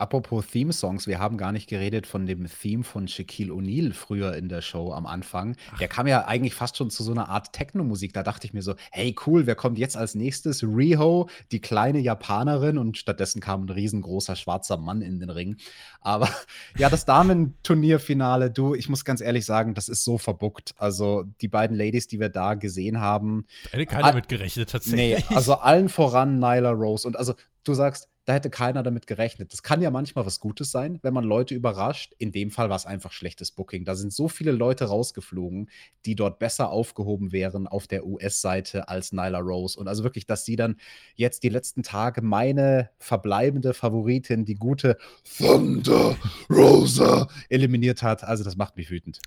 Apropos 0.03 0.45
Theme-Songs, 0.47 1.07
wir 1.07 1.19
haben 1.19 1.37
gar 1.37 1.53
nicht 1.53 1.69
geredet 1.69 2.05
von 2.05 2.25
dem 2.25 2.45
Theme 2.45 2.83
von 2.83 3.07
Shaquille 3.07 3.53
O'Neal 3.53 3.93
früher 3.93 4.35
in 4.35 4.49
der 4.49 4.61
Show 4.61 4.91
am 4.91 5.05
Anfang. 5.05 5.55
Der 5.79 5.87
kam 5.87 6.07
ja 6.07 6.25
eigentlich 6.25 6.53
fast 6.53 6.75
schon 6.75 6.89
zu 6.89 7.03
so 7.03 7.13
einer 7.13 7.29
Art 7.29 7.53
Techno-Musik. 7.53 8.11
Da 8.11 8.21
dachte 8.21 8.45
ich 8.45 8.51
mir 8.51 8.63
so, 8.63 8.75
hey 8.91 9.15
cool, 9.25 9.45
wer 9.47 9.55
kommt 9.55 9.77
jetzt 9.77 9.95
als 9.95 10.13
nächstes? 10.13 10.61
Riho, 10.61 11.29
die 11.53 11.61
kleine 11.61 11.99
Japanerin 11.99 12.77
und 12.77 12.97
stattdessen 12.97 13.39
kam 13.39 13.63
ein 13.63 13.69
riesengroßer 13.69 14.35
schwarzer 14.35 14.75
Mann 14.75 15.01
in 15.01 15.21
den 15.21 15.29
Ring. 15.29 15.55
Aber 16.01 16.27
ja, 16.77 16.89
das 16.89 17.05
Damen-Turnierfinale, 17.05 18.51
du, 18.51 18.75
ich 18.75 18.89
muss 18.89 19.05
ganz 19.05 19.21
ehrlich 19.21 19.45
sagen, 19.45 19.73
das 19.73 19.87
ist 19.87 20.03
so 20.03 20.17
verbuckt. 20.17 20.75
Also 20.75 21.23
die 21.39 21.47
beiden 21.47 21.77
Ladies, 21.77 22.07
die 22.07 22.19
wir 22.19 22.27
da 22.27 22.55
gesehen 22.55 22.99
haben. 22.99 23.45
Hätte 23.71 23.85
keiner 23.85 24.11
mit 24.11 24.27
gerechnet 24.27 24.69
tatsächlich. 24.69 25.29
Nee, 25.29 25.33
also 25.33 25.53
allen 25.53 25.87
voran 25.87 26.39
Nyla 26.39 26.71
Rose. 26.71 27.07
Und 27.07 27.15
also 27.15 27.35
du 27.63 27.73
sagst, 27.73 28.09
da 28.25 28.33
hätte 28.33 28.49
keiner 28.49 28.83
damit 28.83 29.05
gerechnet. 29.07 29.51
Das 29.51 29.63
kann 29.63 29.81
ja 29.81 29.91
manchmal 29.91 30.25
was 30.25 30.39
Gutes 30.39 30.71
sein, 30.71 30.99
wenn 31.01 31.13
man 31.13 31.25
Leute 31.25 31.55
überrascht. 31.55 32.13
In 32.17 32.31
dem 32.31 32.51
Fall 32.51 32.69
war 32.69 32.75
es 32.77 32.85
einfach 32.85 33.11
schlechtes 33.11 33.51
Booking. 33.51 33.83
Da 33.83 33.95
sind 33.95 34.13
so 34.13 34.29
viele 34.29 34.51
Leute 34.51 34.85
rausgeflogen, 34.85 35.69
die 36.05 36.15
dort 36.15 36.39
besser 36.39 36.69
aufgehoben 36.69 37.31
wären 37.33 37.67
auf 37.67 37.87
der 37.87 38.05
US-Seite 38.05 38.87
als 38.87 39.11
Nyla 39.11 39.39
Rose. 39.39 39.77
Und 39.77 39.87
also 39.87 40.03
wirklich, 40.03 40.25
dass 40.25 40.45
sie 40.45 40.55
dann 40.55 40.77
jetzt 41.15 41.43
die 41.43 41.49
letzten 41.49 41.83
Tage 41.83 42.21
meine 42.21 42.89
verbleibende 42.97 43.73
Favoritin, 43.73 44.45
die 44.45 44.55
gute 44.55 44.97
Thunder 45.37 46.15
Rosa, 46.49 47.27
eliminiert 47.49 48.03
hat. 48.03 48.23
Also 48.23 48.43
das 48.45 48.55
macht 48.55 48.77
mich 48.77 48.89
wütend. 48.89 49.19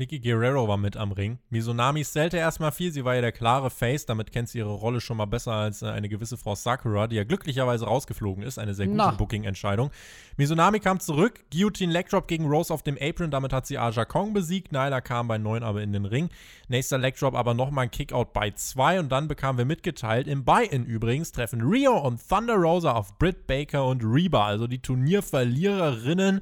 Vicky 0.00 0.18
Guerrero 0.18 0.66
war 0.66 0.78
mit 0.78 0.96
am 0.96 1.12
Ring. 1.12 1.40
Mizunami 1.50 2.02
zählte 2.02 2.38
erstmal 2.38 2.72
viel, 2.72 2.90
sie 2.90 3.04
war 3.04 3.16
ja 3.16 3.20
der 3.20 3.32
klare 3.32 3.68
Face, 3.68 4.06
damit 4.06 4.32
kennt 4.32 4.48
sie 4.48 4.56
ihre 4.56 4.72
Rolle 4.72 4.98
schon 4.98 5.18
mal 5.18 5.26
besser 5.26 5.52
als 5.52 5.82
äh, 5.82 5.88
eine 5.88 6.08
gewisse 6.08 6.38
Frau 6.38 6.54
Sakura, 6.54 7.06
die 7.06 7.16
ja 7.16 7.24
glücklicherweise 7.24 7.84
rausgeflogen 7.84 8.42
ist, 8.42 8.58
eine 8.58 8.72
sehr 8.72 8.86
gute 8.86 9.12
Booking-Entscheidung. 9.18 9.90
Mizunami 10.38 10.80
kam 10.80 11.00
zurück, 11.00 11.44
Guillotine 11.52 11.92
Leg 11.92 12.08
Drop 12.08 12.28
gegen 12.28 12.46
Rose 12.46 12.72
auf 12.72 12.82
dem 12.82 12.96
Apron, 12.98 13.30
damit 13.30 13.52
hat 13.52 13.66
sie 13.66 13.76
Aja 13.76 14.06
Kong 14.06 14.32
besiegt, 14.32 14.72
Nyla 14.72 15.02
kam 15.02 15.28
bei 15.28 15.36
9 15.36 15.62
aber 15.62 15.82
in 15.82 15.92
den 15.92 16.06
Ring. 16.06 16.30
Nächster 16.68 16.96
Leg 16.96 17.18
Drop 17.18 17.34
aber 17.34 17.52
nochmal 17.52 17.84
ein 17.84 17.90
Kickout 17.90 18.32
bei 18.32 18.52
2 18.52 19.00
und 19.00 19.12
dann 19.12 19.28
bekamen 19.28 19.58
wir 19.58 19.66
mitgeteilt, 19.66 20.28
im 20.28 20.46
Buy-In 20.46 20.86
übrigens 20.86 21.30
treffen 21.30 21.60
Rio 21.60 21.98
und 21.98 22.26
Thunder 22.26 22.54
Rosa 22.54 22.92
auf 22.92 23.18
Britt 23.18 23.46
Baker 23.46 23.84
und 23.84 24.02
Reba, 24.02 24.46
also 24.46 24.66
die 24.66 24.80
Turnierverliererinnen 24.80 26.40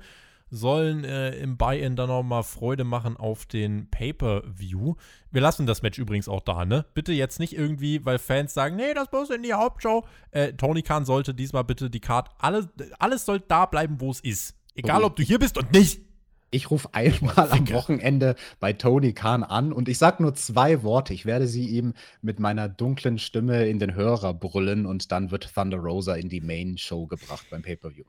sollen 0.50 1.04
äh, 1.04 1.30
im 1.36 1.56
Buy-In 1.56 1.96
dann 1.96 2.08
nochmal 2.08 2.42
Freude 2.42 2.84
machen 2.84 3.16
auf 3.16 3.46
den 3.46 3.90
Pay-Per-View. 3.90 4.94
Wir 5.30 5.40
lassen 5.40 5.66
das 5.66 5.82
Match 5.82 5.98
übrigens 5.98 6.28
auch 6.28 6.40
da, 6.40 6.64
ne? 6.64 6.86
Bitte 6.94 7.12
jetzt 7.12 7.38
nicht 7.40 7.52
irgendwie, 7.52 8.04
weil 8.04 8.18
Fans 8.18 8.54
sagen, 8.54 8.76
nee, 8.76 8.94
das 8.94 9.10
muss 9.12 9.30
in 9.30 9.42
die 9.42 9.54
Hauptshow. 9.54 10.04
Äh, 10.30 10.54
Tony 10.54 10.82
Khan 10.82 11.04
sollte 11.04 11.34
diesmal 11.34 11.64
bitte 11.64 11.90
die 11.90 12.00
Card, 12.00 12.30
alles, 12.38 12.68
alles 12.98 13.24
soll 13.24 13.40
da 13.40 13.66
bleiben, 13.66 14.00
wo 14.00 14.10
es 14.10 14.20
ist. 14.20 14.54
Egal, 14.74 15.02
ob 15.02 15.16
du 15.16 15.22
hier 15.22 15.38
bist 15.38 15.58
und 15.58 15.72
nicht. 15.72 16.02
Ich 16.50 16.70
rufe 16.70 16.88
einmal 16.92 17.50
am 17.50 17.68
Wochenende 17.70 18.34
bei 18.58 18.72
Tony 18.72 19.12
Khan 19.12 19.42
an 19.42 19.72
und 19.72 19.88
ich 19.88 19.98
sage 19.98 20.22
nur 20.22 20.34
zwei 20.34 20.82
Worte. 20.82 21.12
Ich 21.12 21.26
werde 21.26 21.46
sie 21.46 21.68
ihm 21.68 21.92
mit 22.22 22.40
meiner 22.40 22.70
dunklen 22.70 23.18
Stimme 23.18 23.68
in 23.68 23.78
den 23.78 23.94
Hörer 23.94 24.32
brüllen 24.32 24.86
und 24.86 25.12
dann 25.12 25.30
wird 25.30 25.52
Thunder 25.54 25.76
Rosa 25.78 26.14
in 26.14 26.30
die 26.30 26.40
Main 26.40 26.78
Show 26.78 27.06
gebracht 27.06 27.48
beim 27.50 27.60
Pay-Per-View. 27.60 28.04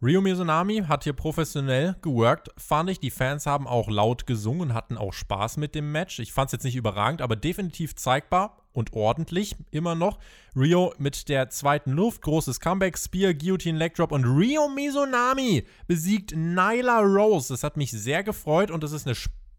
Ryo 0.00 0.20
Mizunami 0.20 0.84
hat 0.86 1.02
hier 1.02 1.12
professionell 1.12 1.96
geworkt, 2.02 2.50
fand 2.56 2.88
ich. 2.88 3.00
Die 3.00 3.10
Fans 3.10 3.46
haben 3.46 3.66
auch 3.66 3.88
laut 3.88 4.28
gesungen, 4.28 4.72
hatten 4.72 4.96
auch 4.96 5.12
Spaß 5.12 5.56
mit 5.56 5.74
dem 5.74 5.90
Match. 5.90 6.20
Ich 6.20 6.32
fand 6.32 6.48
es 6.48 6.52
jetzt 6.52 6.62
nicht 6.62 6.76
überragend, 6.76 7.20
aber 7.20 7.34
definitiv 7.34 7.96
zeigbar 7.96 8.62
und 8.72 8.92
ordentlich 8.92 9.56
immer 9.72 9.96
noch. 9.96 10.20
Rio 10.54 10.94
mit 10.98 11.28
der 11.28 11.50
zweiten 11.50 11.90
Luft, 11.90 12.22
großes 12.22 12.60
Comeback, 12.60 12.96
Spear, 12.96 13.34
Guillotine, 13.34 13.76
Leg 13.76 13.94
Drop 13.94 14.12
und 14.12 14.24
Rio 14.24 14.68
Mizunami 14.68 15.66
besiegt 15.88 16.32
Nyla 16.32 17.00
Rose. 17.00 17.52
Das 17.52 17.64
hat 17.64 17.76
mich 17.76 17.90
sehr 17.90 18.22
gefreut 18.22 18.70
und 18.70 18.84
das 18.84 18.92
ist 18.92 19.04
eine 19.04 19.16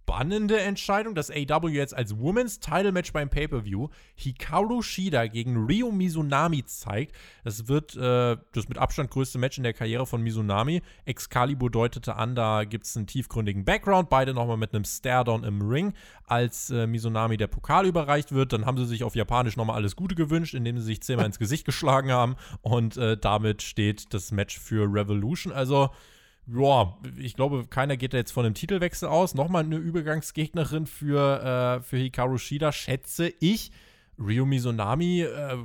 spannende 0.09 0.59
Entscheidung, 0.59 1.13
dass 1.13 1.29
AW 1.29 1.69
jetzt 1.69 1.95
als 1.95 2.17
Women's 2.17 2.59
Title 2.59 2.91
Match 2.91 3.13
beim 3.13 3.29
Pay-Per-View 3.29 3.89
Hikaru 4.15 4.81
Shida 4.81 5.27
gegen 5.27 5.67
Ryo 5.67 5.91
Mizunami 5.91 6.65
zeigt. 6.65 7.15
Das 7.43 7.67
wird 7.67 7.95
äh, 7.95 8.35
das 8.53 8.69
mit 8.69 8.79
Abstand 8.79 9.11
größte 9.11 9.37
Match 9.37 9.57
in 9.57 9.63
der 9.63 9.73
Karriere 9.73 10.07
von 10.07 10.23
Mizunami. 10.23 10.81
Excalibur 11.05 11.69
deutete 11.69 12.15
an, 12.15 12.33
da 12.33 12.63
gibt 12.63 12.85
es 12.85 12.97
einen 12.97 13.05
tiefgründigen 13.05 13.65
Background. 13.65 14.09
Beide 14.09 14.33
nochmal 14.33 14.57
mit 14.57 14.73
einem 14.73 14.83
Stare-Down 14.83 15.43
im 15.43 15.61
Ring, 15.61 15.93
als 16.25 16.71
äh, 16.71 16.87
Mizunami 16.87 17.37
der 17.37 17.47
Pokal 17.47 17.85
überreicht 17.85 18.31
wird. 18.31 18.51
Dann 18.51 18.65
haben 18.65 18.79
sie 18.79 18.85
sich 18.85 19.03
auf 19.03 19.15
Japanisch 19.15 19.57
nochmal 19.57 19.75
alles 19.75 19.95
Gute 19.95 20.15
gewünscht, 20.15 20.55
indem 20.55 20.79
sie 20.79 20.85
sich 20.85 21.03
zehnmal 21.03 21.27
ins 21.27 21.37
Gesicht 21.37 21.65
geschlagen 21.65 22.11
haben. 22.11 22.35
Und 22.61 22.97
äh, 22.97 23.15
damit 23.15 23.61
steht 23.61 24.11
das 24.15 24.31
Match 24.31 24.57
für 24.57 24.91
Revolution. 24.91 25.53
Also 25.53 25.91
ja, 26.51 26.97
ich 27.17 27.35
glaube, 27.35 27.65
keiner 27.67 27.97
geht 27.97 28.13
da 28.13 28.17
jetzt 28.17 28.31
von 28.31 28.45
einem 28.45 28.55
Titelwechsel 28.55 29.07
aus. 29.07 29.35
Nochmal 29.35 29.63
eine 29.63 29.77
Übergangsgegnerin 29.77 30.85
für, 30.85 31.79
äh, 31.79 31.83
für 31.83 31.97
Hikaru 31.97 32.37
Shida, 32.37 32.71
schätze 32.71 33.31
ich. 33.39 33.71
Ryo 34.17 34.45
Mizunami, 34.45 35.21
äh, 35.21 35.57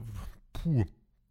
puh, 0.52 0.84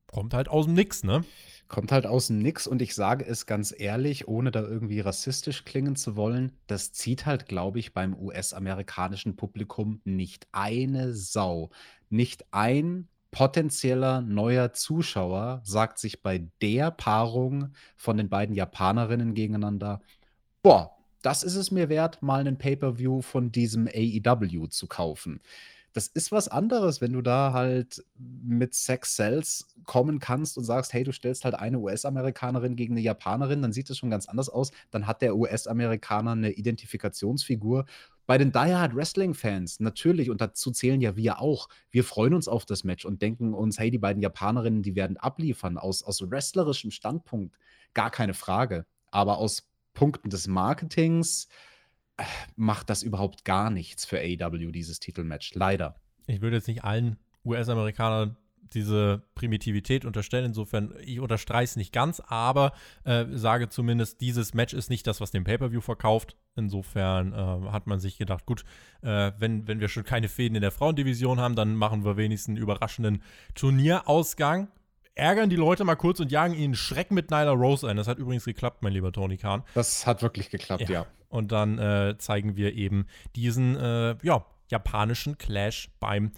kommt 0.08 0.34
halt 0.34 0.50
aus 0.50 0.66
dem 0.66 0.74
Nix, 0.74 1.04
ne? 1.04 1.24
Kommt 1.70 1.92
halt 1.92 2.06
aus 2.06 2.28
dem 2.28 2.40
Nix 2.40 2.68
und 2.68 2.82
ich 2.82 2.94
sage 2.94 3.26
es 3.26 3.46
ganz 3.46 3.74
ehrlich, 3.76 4.28
ohne 4.28 4.52
da 4.52 4.62
irgendwie 4.62 5.00
rassistisch 5.00 5.66
klingen 5.66 5.96
zu 5.96 6.16
wollen, 6.16 6.52
das 6.68 6.92
zieht 6.92 7.26
halt, 7.26 7.48
glaube 7.48 7.80
ich, 7.80 7.94
beim 7.94 8.14
US-amerikanischen 8.14 9.36
Publikum 9.36 10.02
nicht 10.04 10.48
eine 10.52 11.14
Sau. 11.14 11.72
Nicht 12.10 12.46
ein 12.52 13.08
potenzieller 13.34 14.22
neuer 14.22 14.72
Zuschauer 14.72 15.62
sagt 15.66 16.00
sich 16.00 16.22
bei 16.22 16.48
der 16.62 16.92
Paarung 16.92 17.74
von 17.98 18.16
den 18.16 18.30
beiden 18.30 18.56
Japanerinnen 18.56 19.34
gegeneinander, 19.34 20.00
boah, 20.62 20.92
das 21.22 21.44
ist 21.44 21.56
es 21.56 21.72
mir 21.72 21.90
wert, 21.90 22.22
mal 22.22 22.40
einen 22.40 22.58
Pay-per-view 22.58 23.22
von 23.22 23.52
diesem 23.52 23.88
AEW 23.88 24.68
zu 24.68 24.88
kaufen. 24.88 25.42
das 25.94 26.08
ist 26.08 26.32
was 26.32 26.48
anderes, 26.48 27.02
wenn 27.02 27.14
du 27.14 27.22
da 27.22 27.54
halt 27.54 28.04
mit 28.18 28.74
Sex 28.74 29.16
Cells 29.16 29.76
kommen 29.86 30.20
kannst 30.20 30.58
und 30.58 30.64
sagst, 30.64 30.92
hey, 30.94 31.04
du 31.04 31.12
stellst 31.12 31.46
halt 31.46 31.54
eine 31.56 31.80
US-Amerikanerin 31.80 32.76
gegen 32.76 32.94
eine 32.96 33.02
Japanerin, 33.02 33.62
dann 33.62 33.74
sieht 33.74 33.90
das 33.90 33.98
schon 33.98 34.10
ganz 34.10 34.28
anders 34.28 34.50
aus. 34.50 34.72
Dann 34.90 35.06
hat 35.06 35.22
der 35.22 35.36
US-Amerikaner 35.36 36.32
eine 36.32 36.52
Identifikationsfigur. 36.52 37.86
Bei 38.26 38.38
den 38.38 38.52
Die 38.52 38.58
Hard 38.58 38.96
Wrestling-Fans 38.96 39.80
natürlich, 39.80 40.30
und 40.30 40.40
dazu 40.42 40.72
zählen 40.72 41.02
ja 41.02 41.16
wir 41.16 41.40
auch, 41.40 41.68
wir 41.92 42.04
freuen 42.04 42.34
uns 42.34 42.48
auf 42.48 42.66
das 42.66 42.84
Match 42.84 43.06
und 43.06 43.22
denken 43.22 43.54
uns, 43.54 43.80
hey, 43.80 43.92
die 43.92 43.98
beiden 43.98 44.22
Japanerinnen, 44.22 44.82
die 44.82 44.96
werden 44.96 45.18
abliefern. 45.18 45.78
Aus, 45.78 46.04
aus 46.04 46.22
wrestlerischem 46.30 46.92
Standpunkt 46.92 47.56
gar 47.94 48.12
keine 48.12 48.34
Frage. 48.34 48.86
Aber 49.12 49.38
aus 49.38 49.70
Punkten 49.94 50.30
des 50.30 50.48
Marketings, 50.48 51.48
macht 52.56 52.90
das 52.90 53.04
überhaupt 53.04 53.46
gar 53.46 53.70
nichts 53.70 54.06
für 54.06 54.20
AEW, 54.20 54.72
dieses 54.72 55.00
Titelmatch. 55.00 55.54
Leider. 55.56 55.96
Ich 56.28 56.42
würde 56.42 56.58
jetzt 56.58 56.68
nicht 56.68 56.84
allen 56.84 57.18
US-Amerikanern 57.46 58.38
diese 58.74 59.24
Primitivität 59.36 60.06
unterstellen. 60.06 60.46
Insofern, 60.46 60.94
ich 61.02 61.20
unterstreiche 61.20 61.64
es 61.64 61.76
nicht 61.76 61.94
ganz, 61.94 62.22
aber 62.26 62.74
äh, 63.04 63.26
sage 63.32 63.70
zumindest, 63.70 64.22
dieses 64.22 64.54
Match 64.54 64.74
ist 64.74 64.90
nicht 64.90 65.06
das, 65.08 65.22
was 65.22 65.32
den 65.32 65.44
Pay-Per-View 65.44 65.82
verkauft. 65.82 66.36
Insofern 66.56 67.34
äh, 67.34 67.72
hat 67.72 67.88
man 67.88 68.00
sich 68.00 68.18
gedacht, 68.18 68.46
gut, 68.46 68.64
äh, 69.02 69.32
wenn, 69.38 69.68
wenn 69.68 69.80
wir 69.80 69.90
schon 69.90 70.04
keine 70.04 70.30
Fäden 70.30 70.56
in 70.56 70.62
der 70.62 70.72
Frauendivision 70.72 71.40
haben, 71.40 71.56
dann 71.56 71.76
machen 71.76 72.06
wir 72.06 72.18
wenigstens 72.18 72.56
einen 72.56 72.64
überraschenden 72.64 73.22
Turnierausgang. 73.56 74.70
Ärgern 75.16 75.50
die 75.50 75.56
Leute 75.56 75.84
mal 75.84 75.96
kurz 75.96 76.20
und 76.20 76.32
jagen 76.32 76.56
ihnen 76.56 76.74
Schreck 76.74 77.12
mit 77.12 77.30
Nyla 77.30 77.52
Rose 77.52 77.88
ein. 77.88 77.98
Das 77.98 78.08
hat 78.08 78.18
übrigens 78.18 78.46
geklappt, 78.46 78.82
mein 78.82 78.94
lieber 78.94 79.12
Tony 79.12 79.38
Khan. 79.38 79.64
Das 79.76 80.08
hat 80.08 80.24
wirklich 80.24 80.50
geklappt, 80.50 80.90
ja. 80.90 81.02
ja. 81.02 81.06
Und 81.30 81.52
dann 81.52 81.78
äh, 81.78 82.16
zeigen 82.18 82.56
wir 82.56 82.74
eben 82.74 83.06
diesen 83.36 83.76
äh, 83.76 84.16
ja, 84.24 84.46
japanischen 84.70 85.38
Clash 85.38 85.90
beim 86.00 86.32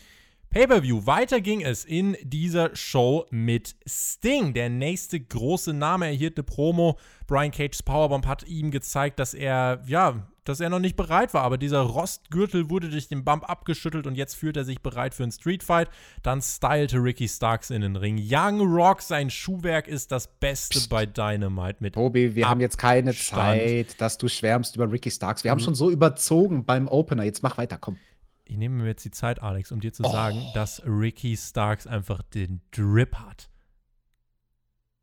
Pay-per-view. 0.50 1.06
Weiter 1.06 1.42
ging 1.42 1.62
es 1.62 1.84
in 1.84 2.16
dieser 2.24 2.76
Show 2.76 3.26
mit 3.30 3.76
Sting. 3.86 4.54
Der 4.54 4.70
nächste 4.70 5.20
große 5.20 5.74
Name 5.74 6.06
erhielt 6.06 6.38
eine 6.38 6.44
Promo. 6.44 6.98
Brian 7.28 7.52
Cage's 7.52 7.84
Powerbomb 7.84 8.26
hat 8.26 8.48
ihm 8.48 8.72
gezeigt, 8.72 9.20
dass 9.20 9.34
er, 9.34 9.84
ja, 9.86 10.28
dass 10.46 10.62
er 10.62 10.70
noch 10.70 10.80
nicht 10.80 10.96
bereit 10.96 11.34
war. 11.34 11.44
Aber 11.44 11.58
dieser 11.58 11.82
Rostgürtel 11.82 12.70
wurde 12.70 12.90
durch 12.90 13.10
den 13.10 13.26
Bump 13.26 13.50
abgeschüttelt 13.50 14.08
und 14.08 14.16
jetzt 14.16 14.36
fühlt 14.36 14.56
er 14.56 14.64
sich 14.64 14.82
bereit 14.82 15.14
für 15.14 15.24
einen 15.24 15.34
Streetfight. 15.34 15.90
Dann 16.24 16.42
stylte 16.42 16.98
Ricky 16.98 17.28
Starks 17.28 17.70
in 17.70 17.82
den 17.82 17.98
Ring. 17.98 18.18
Young 18.18 18.62
Rock, 18.62 19.02
sein 19.02 19.30
Schuhwerk 19.30 19.88
ist 19.88 20.12
das 20.12 20.28
Beste 20.40 20.80
Psst. 20.80 20.90
bei 20.90 21.06
Dynamite 21.06 21.78
mit. 21.80 21.96
Tobi, 21.96 22.36
wir 22.36 22.44
Abstand. 22.44 22.50
haben 22.50 22.62
jetzt 22.62 22.78
keine 22.78 23.14
Zeit, 23.14 24.00
dass 24.00 24.18
du 24.18 24.30
schwärmst 24.30 24.76
über 24.76 24.90
Ricky 24.90 25.12
Starks. 25.12 25.44
Wir 25.44 25.52
haben 25.52 25.60
mhm. 25.60 25.66
schon 25.66 25.76
so 25.76 25.90
überzogen 25.90 26.64
beim 26.64 26.88
Opener. 26.88 27.24
Jetzt 27.24 27.44
mach 27.44 27.58
weiter, 27.58 27.78
komm 27.78 27.98
ich 28.46 28.58
nehme 28.58 28.76
mir 28.84 28.88
jetzt 28.88 29.04
die 29.06 29.12
Zeit, 29.12 29.42
Alex, 29.42 29.72
um 29.72 29.80
dir 29.80 29.94
zu 29.94 30.04
oh. 30.04 30.12
sagen, 30.12 30.42
dass 30.54 30.82
Ricky 30.86 31.36
Starks 31.36 31.88
einfach 31.88 32.22
den 32.22 32.62
Drip 32.72 33.16
hat. 33.16 33.50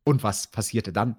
Und 0.04 0.22
was 0.22 0.46
passierte 0.48 0.92
dann? 0.92 1.16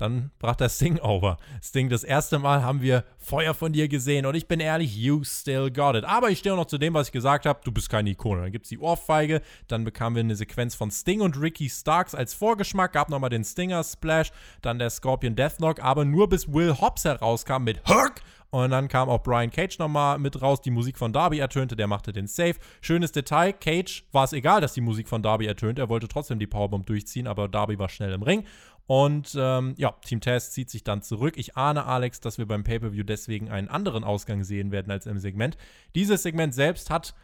Dann 0.00 0.30
brach 0.38 0.56
das 0.56 0.76
Sting 0.76 0.98
over. 0.98 1.36
Sting, 1.62 1.90
das 1.90 2.04
erste 2.04 2.38
Mal 2.38 2.62
haben 2.62 2.80
wir 2.80 3.04
Feuer 3.18 3.52
von 3.52 3.74
dir 3.74 3.86
gesehen 3.86 4.24
und 4.24 4.34
ich 4.34 4.48
bin 4.48 4.58
ehrlich, 4.58 4.96
you 4.96 5.22
still 5.24 5.70
got 5.70 5.94
it. 5.94 6.04
Aber 6.04 6.30
ich 6.30 6.38
stehe 6.38 6.54
auch 6.54 6.56
noch 6.56 6.66
zu 6.66 6.78
dem, 6.78 6.94
was 6.94 7.08
ich 7.08 7.12
gesagt 7.12 7.44
habe, 7.44 7.60
du 7.64 7.70
bist 7.70 7.90
keine 7.90 8.08
Ikone. 8.08 8.40
Dann 8.40 8.50
gibt 8.50 8.64
es 8.64 8.70
die 8.70 8.78
Ohrfeige, 8.78 9.42
dann 9.68 9.84
bekamen 9.84 10.16
wir 10.16 10.20
eine 10.20 10.36
Sequenz 10.36 10.74
von 10.74 10.90
Sting 10.90 11.20
und 11.20 11.38
Ricky 11.38 11.68
Starks 11.68 12.14
als 12.14 12.32
Vorgeschmack, 12.32 12.94
gab 12.94 13.10
nochmal 13.10 13.28
den 13.28 13.44
Stinger 13.44 13.84
Splash, 13.84 14.32
dann 14.62 14.78
der 14.78 14.88
Scorpion 14.88 15.36
Deathlock, 15.36 15.84
aber 15.84 16.06
nur 16.06 16.30
bis 16.30 16.50
Will 16.50 16.80
Hobbs 16.80 17.04
herauskam 17.04 17.64
mit 17.64 17.86
Herk 17.86 18.22
und 18.50 18.70
dann 18.70 18.88
kam 18.88 19.08
auch 19.08 19.22
Brian 19.22 19.50
Cage 19.50 19.78
nochmal 19.78 20.18
mit 20.18 20.42
raus. 20.42 20.60
Die 20.60 20.70
Musik 20.70 20.98
von 20.98 21.12
Darby 21.12 21.38
ertönte, 21.38 21.76
der 21.76 21.86
machte 21.86 22.12
den 22.12 22.26
Save. 22.26 22.56
Schönes 22.80 23.12
Detail: 23.12 23.52
Cage 23.52 24.04
war 24.12 24.24
es 24.24 24.32
egal, 24.32 24.60
dass 24.60 24.74
die 24.74 24.80
Musik 24.80 25.08
von 25.08 25.22
Darby 25.22 25.46
ertönte. 25.46 25.82
Er 25.82 25.88
wollte 25.88 26.08
trotzdem 26.08 26.38
die 26.38 26.46
Powerbomb 26.46 26.86
durchziehen, 26.86 27.26
aber 27.26 27.48
Darby 27.48 27.78
war 27.78 27.88
schnell 27.88 28.12
im 28.12 28.22
Ring. 28.22 28.44
Und 28.86 29.36
ähm, 29.38 29.74
ja, 29.76 29.92
Team 30.04 30.20
Taz 30.20 30.50
zieht 30.50 30.68
sich 30.68 30.82
dann 30.82 31.00
zurück. 31.00 31.34
Ich 31.36 31.56
ahne, 31.56 31.86
Alex, 31.86 32.20
dass 32.20 32.38
wir 32.38 32.46
beim 32.46 32.64
Pay-Per-View 32.64 33.04
deswegen 33.04 33.48
einen 33.48 33.68
anderen 33.68 34.02
Ausgang 34.02 34.42
sehen 34.42 34.72
werden 34.72 34.90
als 34.90 35.06
im 35.06 35.20
Segment. 35.20 35.56
Dieses 35.94 36.24
Segment 36.24 36.54
selbst 36.54 36.90
hat 36.90 37.14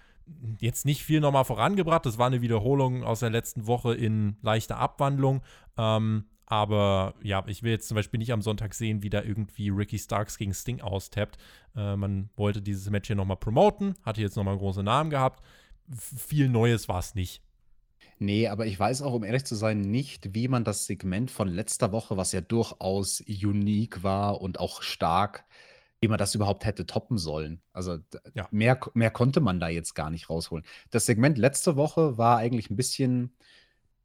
jetzt 0.61 0.85
nicht 0.85 1.03
viel 1.03 1.21
nochmal 1.21 1.45
vorangebracht. 1.45 2.07
Das 2.07 2.19
war 2.19 2.29
eine 2.29 2.41
Wiederholung 2.41 3.03
aus 3.03 3.19
der 3.19 3.31
letzten 3.31 3.67
Woche 3.67 3.95
in 3.95 4.37
leichter 4.43 4.79
Abwandlung. 4.79 5.43
Ähm, 5.77 6.27
aber 6.47 7.15
ja, 7.23 7.45
ich 7.49 7.63
will 7.63 7.73
jetzt 7.73 7.89
zum 7.89 7.97
Beispiel 7.97 8.19
nicht 8.19 8.33
am 8.33 8.41
Sonntag 8.41 8.73
sehen, 8.73 9.03
wie 9.03 9.11
da 9.11 9.23
irgendwie 9.23 9.69
Ricky 9.69 9.99
Starks 9.99 10.39
gegen 10.39 10.55
Sting 10.55 10.81
austappt. 10.81 11.39
Äh, 11.75 11.97
man 11.97 12.31
wollte 12.37 12.63
dieses 12.63 12.89
Match 12.89 13.09
hier 13.09 13.17
nochmal 13.17 13.37
promoten, 13.37 13.95
hatte 14.03 14.21
jetzt 14.21 14.37
nochmal 14.37 14.57
große 14.57 14.85
Namen 14.85 15.11
gehabt. 15.11 15.43
Viel 15.91 16.49
Neues 16.49 16.89
war 16.89 17.01
es 17.01 17.15
nicht. 17.15 17.43
Nee, 18.19 18.49
aber 18.49 18.67
ich 18.67 18.79
weiß 18.79 19.03
auch, 19.03 19.13
um 19.13 19.25
ehrlich 19.25 19.45
zu 19.45 19.57
sein, 19.57 19.81
nicht, 19.81 20.35
wie 20.35 20.49
man 20.49 20.65
das 20.65 20.87
Segment 20.87 21.31
von 21.31 21.49
letzter 21.49 21.93
Woche, 21.93 22.17
was 22.17 22.33
ja 22.33 22.41
durchaus 22.41 23.21
unique 23.21 24.03
war 24.03 24.41
und 24.41 24.59
auch 24.59 24.83
stark, 24.83 25.45
wie 26.01 26.09
man 26.09 26.19
das 26.19 26.35
überhaupt 26.35 26.65
hätte 26.65 26.87
toppen 26.87 27.19
sollen. 27.19 27.61
Also 27.73 27.99
ja. 28.35 28.49
mehr, 28.53 28.81
mehr 28.95 29.11
konnte 29.11 29.41
man 29.41 29.61
da 29.61 29.69
jetzt 29.69 29.95
gar 29.95 30.11
nicht 30.11 30.31
rausholen. 30.31 30.65
Das 30.91 31.07
Segment 31.07 31.37
letzte 31.37 31.77
Woche 31.77 32.17
war 32.17 32.39
eigentlich 32.39 32.71
ein 32.71 32.77
bisschen 32.77 33.35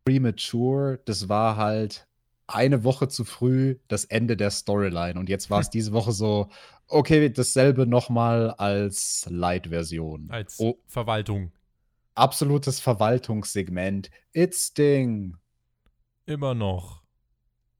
premature. 0.03 0.99
Das 1.05 1.29
war 1.29 1.55
halt 1.55 2.07
eine 2.53 2.83
Woche 2.83 3.07
zu 3.07 3.25
früh 3.25 3.77
das 3.87 4.05
Ende 4.05 4.37
der 4.37 4.51
Storyline. 4.51 5.19
Und 5.19 5.29
jetzt 5.29 5.49
war 5.49 5.59
es 5.59 5.69
diese 5.69 5.91
Woche 5.93 6.11
so, 6.11 6.49
okay, 6.87 7.29
dasselbe 7.29 7.87
nochmal 7.87 8.51
als 8.51 9.25
Light-Version. 9.29 10.29
Als 10.29 10.59
oh, 10.59 10.77
Verwaltung. 10.87 11.51
Absolutes 12.15 12.79
Verwaltungssegment. 12.79 14.11
It's 14.33 14.67
Sting. 14.67 15.37
Immer 16.25 16.53
noch. 16.53 17.01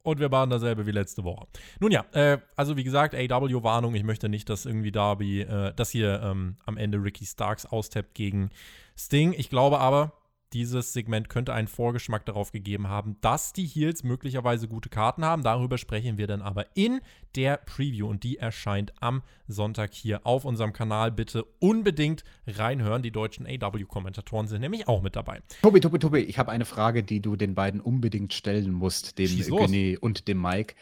Und 0.04 0.20
wir 0.20 0.32
waren 0.32 0.50
dasselbe 0.50 0.88
wie 0.88 0.92
letzte 0.92 1.24
Woche. 1.24 1.48
Nun 1.80 1.92
ja, 1.92 2.06
äh, 2.14 2.40
also 2.56 2.76
wie 2.76 2.84
gesagt, 2.84 3.14
AW-Warnung. 3.14 3.94
Ich 3.94 4.04
möchte 4.04 4.30
nicht, 4.30 4.50
dass 4.50 4.66
irgendwie 4.66 4.92
Darby, 4.92 5.42
äh, 5.42 5.74
dass 5.76 5.92
hier 5.92 6.22
ähm, 6.24 6.58
am 6.66 6.78
Ende 6.78 6.98
Ricky 6.98 7.26
Starks 7.26 7.66
austappt 7.66 8.16
gegen 8.16 8.50
Sting. 8.98 9.34
Ich 9.34 9.50
glaube 9.50 9.80
aber, 9.80 10.14
dieses 10.54 10.94
Segment 10.94 11.30
könnte 11.30 11.54
einen 11.54 11.68
Vorgeschmack 11.68 12.26
darauf 12.26 12.52
gegeben 12.52 12.88
haben, 12.88 13.18
dass 13.22 13.54
die 13.54 13.66
Heels 13.66 14.04
möglicherweise 14.04 14.68
gute 14.68 14.90
Karten 14.90 15.24
haben. 15.24 15.44
Darüber 15.44 15.78
sprechen 15.78 16.18
wir 16.18 16.28
dann 16.28 16.42
aber 16.42 16.66
in 16.76 17.02
der 17.36 17.58
Preview 17.58 18.08
und 18.08 18.24
die 18.24 18.38
erscheint 18.38 18.94
am 19.02 19.24
Sonntag 19.48 19.94
hier 19.94 20.26
auf 20.26 20.46
unserem 20.46 20.74
Kanal. 20.74 21.12
Bitte 21.12 21.46
unbedingt 21.60 22.24
reinhören. 22.48 23.02
Die 23.02 23.12
deutschen 23.12 23.46
AW-Kommentatoren 23.46 24.48
sind 24.48 24.62
nämlich 24.62 24.88
auch 24.88 25.02
mit 25.02 25.16
dabei. 25.16 25.42
Tobi, 25.62 25.80
Tobi, 25.80 26.00
Tobi, 26.00 26.20
ich 26.20 26.38
habe 26.38 26.52
eine 26.52 26.66
Frage, 26.66 27.04
die 27.04 27.22
du 27.22 27.36
den 27.36 27.56
beiden 27.56 27.80
unbedingt 27.80 28.34
stellen 28.34 28.72
musst, 28.72 29.18
dem 29.18 29.38
Günni 29.38 29.98
und 30.00 30.28
dem 30.28 30.42
Mike. 30.42 30.76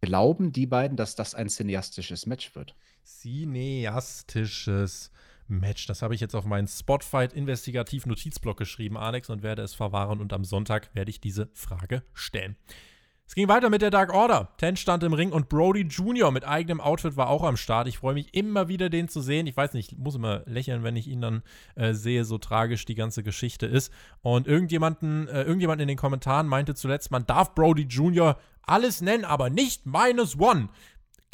Glauben 0.00 0.52
die 0.52 0.66
beiden, 0.66 0.96
dass 0.96 1.14
das 1.14 1.34
ein 1.34 1.48
cineastisches 1.48 2.26
Match 2.26 2.54
wird? 2.54 2.74
Cineastisches 3.04 5.10
Match. 5.12 5.33
Das 5.48 6.02
habe 6.02 6.14
ich 6.14 6.20
jetzt 6.20 6.34
auf 6.34 6.44
meinen 6.44 6.66
Spotfight-Investigativ-Notizblock 6.66 8.56
geschrieben, 8.56 8.96
Alex, 8.96 9.30
und 9.30 9.42
werde 9.42 9.62
es 9.62 9.74
verwahren. 9.74 10.20
Und 10.20 10.32
am 10.32 10.44
Sonntag 10.44 10.94
werde 10.94 11.10
ich 11.10 11.20
diese 11.20 11.48
Frage 11.52 12.02
stellen. 12.14 12.56
Es 13.26 13.34
ging 13.34 13.48
weiter 13.48 13.70
mit 13.70 13.80
der 13.80 13.90
Dark 13.90 14.12
Order. 14.12 14.50
Ten 14.58 14.76
stand 14.76 15.02
im 15.02 15.14
Ring 15.14 15.32
und 15.32 15.48
Brody 15.48 15.80
Jr. 15.82 16.30
mit 16.30 16.46
eigenem 16.46 16.80
Outfit 16.80 17.16
war 17.16 17.30
auch 17.30 17.42
am 17.42 17.56
Start. 17.56 17.88
Ich 17.88 17.98
freue 17.98 18.14
mich 18.14 18.34
immer 18.34 18.68
wieder, 18.68 18.90
den 18.90 19.08
zu 19.08 19.22
sehen. 19.22 19.46
Ich 19.46 19.56
weiß 19.56 19.72
nicht, 19.72 19.92
ich 19.92 19.98
muss 19.98 20.14
immer 20.14 20.42
lächeln, 20.44 20.82
wenn 20.82 20.94
ich 20.94 21.08
ihn 21.08 21.22
dann 21.22 21.42
äh, 21.74 21.94
sehe, 21.94 22.26
so 22.26 22.36
tragisch 22.36 22.84
die 22.84 22.94
ganze 22.94 23.22
Geschichte 23.22 23.66
ist. 23.66 23.90
Und 24.20 24.46
irgendjemanden, 24.46 25.26
äh, 25.28 25.42
irgendjemand 25.42 25.80
in 25.80 25.88
den 25.88 25.96
Kommentaren 25.96 26.46
meinte 26.46 26.74
zuletzt, 26.74 27.10
man 27.10 27.26
darf 27.26 27.54
Brody 27.54 27.84
Jr. 27.84 28.36
alles 28.62 29.00
nennen, 29.00 29.24
aber 29.24 29.48
nicht 29.48 29.86
minus 29.86 30.38
one. 30.38 30.68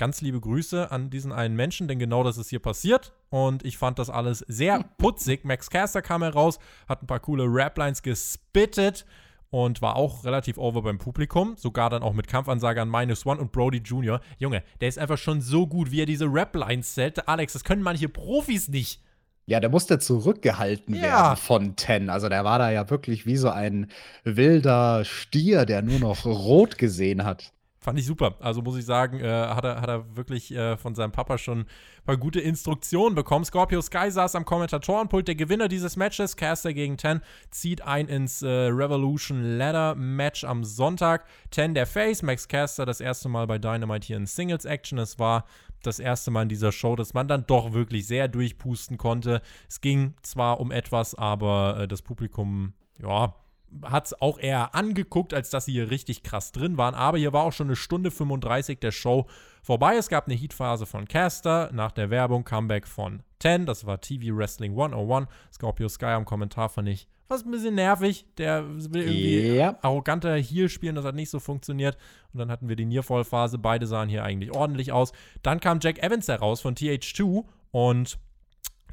Ganz 0.01 0.23
liebe 0.23 0.41
Grüße 0.41 0.91
an 0.91 1.11
diesen 1.11 1.31
einen 1.31 1.55
Menschen, 1.55 1.87
denn 1.87 1.99
genau 1.99 2.25
das 2.25 2.39
ist 2.39 2.49
hier 2.49 2.59
passiert. 2.59 3.13
Und 3.29 3.67
ich 3.67 3.77
fand 3.77 3.99
das 3.99 4.09
alles 4.09 4.39
sehr 4.49 4.83
putzig. 4.97 5.45
Max 5.45 5.69
Caster 5.69 6.01
kam 6.01 6.23
heraus, 6.23 6.59
hat 6.89 7.03
ein 7.03 7.07
paar 7.07 7.21
coole 7.21 7.45
Raplines 7.47 8.01
gespittet 8.01 9.05
und 9.51 9.83
war 9.83 9.97
auch 9.97 10.25
relativ 10.25 10.57
over 10.57 10.81
beim 10.81 10.97
Publikum. 10.97 11.55
Sogar 11.59 11.91
dann 11.91 12.03
auch 12.03 12.15
mit 12.15 12.29
Kampfansage 12.29 12.81
an 12.81 12.89
Minus 12.89 13.27
One 13.27 13.39
und 13.39 13.53
Brody 13.53 13.83
Jr. 13.85 14.23
Junge, 14.39 14.63
der 14.81 14.89
ist 14.89 14.99
einfach 14.99 15.19
schon 15.19 15.43
so 15.43 15.67
gut, 15.67 15.91
wie 15.91 16.01
er 16.01 16.07
diese 16.07 16.25
Raplines 16.31 16.95
zählt. 16.95 17.29
Alex, 17.29 17.53
das 17.53 17.63
können 17.63 17.83
manche 17.83 18.09
Profis 18.09 18.69
nicht. 18.69 19.03
Ja, 19.45 19.61
der 19.61 19.69
musste 19.69 19.99
zurückgehalten 19.99 20.95
ja. 20.95 21.03
werden 21.03 21.37
von 21.37 21.77
Ten. 21.77 22.09
Also 22.09 22.31
der 22.31 22.43
war 22.43 22.59
da 22.59 22.71
ja 22.71 22.89
wirklich 22.89 23.27
wie 23.27 23.37
so 23.37 23.51
ein 23.51 23.89
wilder 24.25 25.05
Stier, 25.05 25.67
der 25.67 25.83
nur 25.83 25.99
noch 25.99 26.25
rot 26.25 26.79
gesehen 26.79 27.23
hat. 27.25 27.53
Fand 27.83 27.99
ich 27.99 28.05
super. 28.05 28.35
Also 28.41 28.61
muss 28.61 28.77
ich 28.77 28.85
sagen, 28.85 29.21
äh, 29.21 29.27
hat, 29.27 29.65
er, 29.65 29.81
hat 29.81 29.89
er 29.89 30.15
wirklich 30.15 30.55
äh, 30.55 30.77
von 30.77 30.95
seinem 30.95 31.13
Papa 31.13 31.39
schon 31.39 31.61
ein 31.61 31.67
paar 32.05 32.19
gute 32.19 32.39
Instruktionen 32.39 33.15
bekommen. 33.15 33.47
Scorpio 33.47 33.81
Sky 33.81 34.11
saß 34.11 34.35
am 34.35 34.45
Kommentatorenpult. 34.45 35.27
Der 35.27 35.35
Gewinner 35.35 35.67
dieses 35.67 35.97
Matches, 35.97 36.37
Caster 36.37 36.75
gegen 36.75 36.99
Ten, 36.99 37.23
zieht 37.51 37.81
ein 37.81 38.07
ins 38.07 38.43
äh, 38.43 38.49
Revolution 38.49 39.57
Ladder 39.57 39.95
Match 39.95 40.45
am 40.45 40.63
Sonntag. 40.63 41.25
Ten 41.51 41.73
der 41.73 41.87
Face, 41.87 42.23
Max 42.23 42.49
Caster 42.49 42.85
das 42.85 43.01
erste 43.01 43.31
Mal 43.31 43.47
bei 43.47 43.57
Dynamite 43.57 44.09
hier 44.09 44.19
in 44.19 44.27
Singles 44.27 44.67
Action. 44.67 44.99
Es 44.99 45.19
war 45.19 45.47
das 45.83 46.01
erste 46.01 46.31
Mal 46.31 46.43
in 46.43 46.49
dieser 46.51 46.73
Show, 46.73 46.97
dass 46.97 47.15
man 47.15 47.29
dann 47.29 47.47
doch 47.47 47.73
wirklich 47.73 48.07
sehr 48.07 48.29
durchpusten 48.29 48.99
konnte. 48.99 49.41
Es 49.71 49.81
ging 49.81 50.13
zwar 50.21 50.61
um 50.61 50.71
etwas, 50.71 51.15
aber 51.15 51.79
äh, 51.81 51.89
das 51.89 52.03
Publikum, 52.03 52.75
ja, 53.01 53.35
hat 53.83 54.07
es 54.07 54.21
auch 54.21 54.39
eher 54.39 54.75
angeguckt, 54.75 55.35
als 55.35 55.51
dass 55.51 55.65
sie 55.65 55.73
hier 55.73 55.91
richtig 55.91 56.23
krass 56.23 56.53
drin 56.53 56.77
waren. 56.77 56.95
Aber 56.95 57.19
hier 57.19 57.33
war 57.33 57.45
auch 57.45 57.53
schon 57.53 57.69
eine 57.69 57.77
Stunde 57.77 58.11
35 58.11 58.79
der 58.81 58.93
Show 58.93 59.27
vorbei. 59.63 59.97
Es 59.97 60.09
gab 60.09 60.27
eine 60.27 60.37
Heatphase 60.37 60.87
von 60.87 61.07
Caster. 61.07 61.71
Nach 61.73 61.93
der 61.93 62.11
Werbung 62.11 62.45
Comeback 62.45 62.87
von 62.87 63.23
10. 63.41 63.67
Das 63.67 63.87
war 63.87 64.01
TV 64.01 64.37
Wrestling 64.37 64.73
101. 64.73 65.29
Scorpio 65.53 65.89
Sky 65.89 66.07
am 66.07 66.25
Kommentar 66.25 66.69
fand 66.69 66.89
ich 66.89 67.09
was 67.31 67.45
ein 67.45 67.51
bisschen 67.51 67.77
nervig. 67.77 68.27
Der 68.37 68.65
will 68.69 69.03
irgendwie 69.03 69.57
ja. 69.57 69.79
arroganter 69.83 70.35
Heel 70.35 70.69
spielen, 70.69 70.97
das 70.97 71.05
hat 71.05 71.15
nicht 71.15 71.31
so 71.31 71.39
funktioniert. 71.39 71.97
Und 72.33 72.39
dann 72.39 72.51
hatten 72.51 72.69
wir 72.69 72.77
die 72.77 72.85
Nearfall-Phase. 72.85 73.59
Beide 73.59 73.87
sahen 73.87 74.09
hier 74.09 74.25
eigentlich 74.25 74.53
ordentlich 74.53 74.93
aus. 74.93 75.13
Dann 75.43 75.61
kam 75.61 75.79
Jack 75.81 76.03
Evans 76.03 76.29
heraus 76.29 76.61
von 76.61 76.75
TH2 76.75 77.45
und 77.71 78.19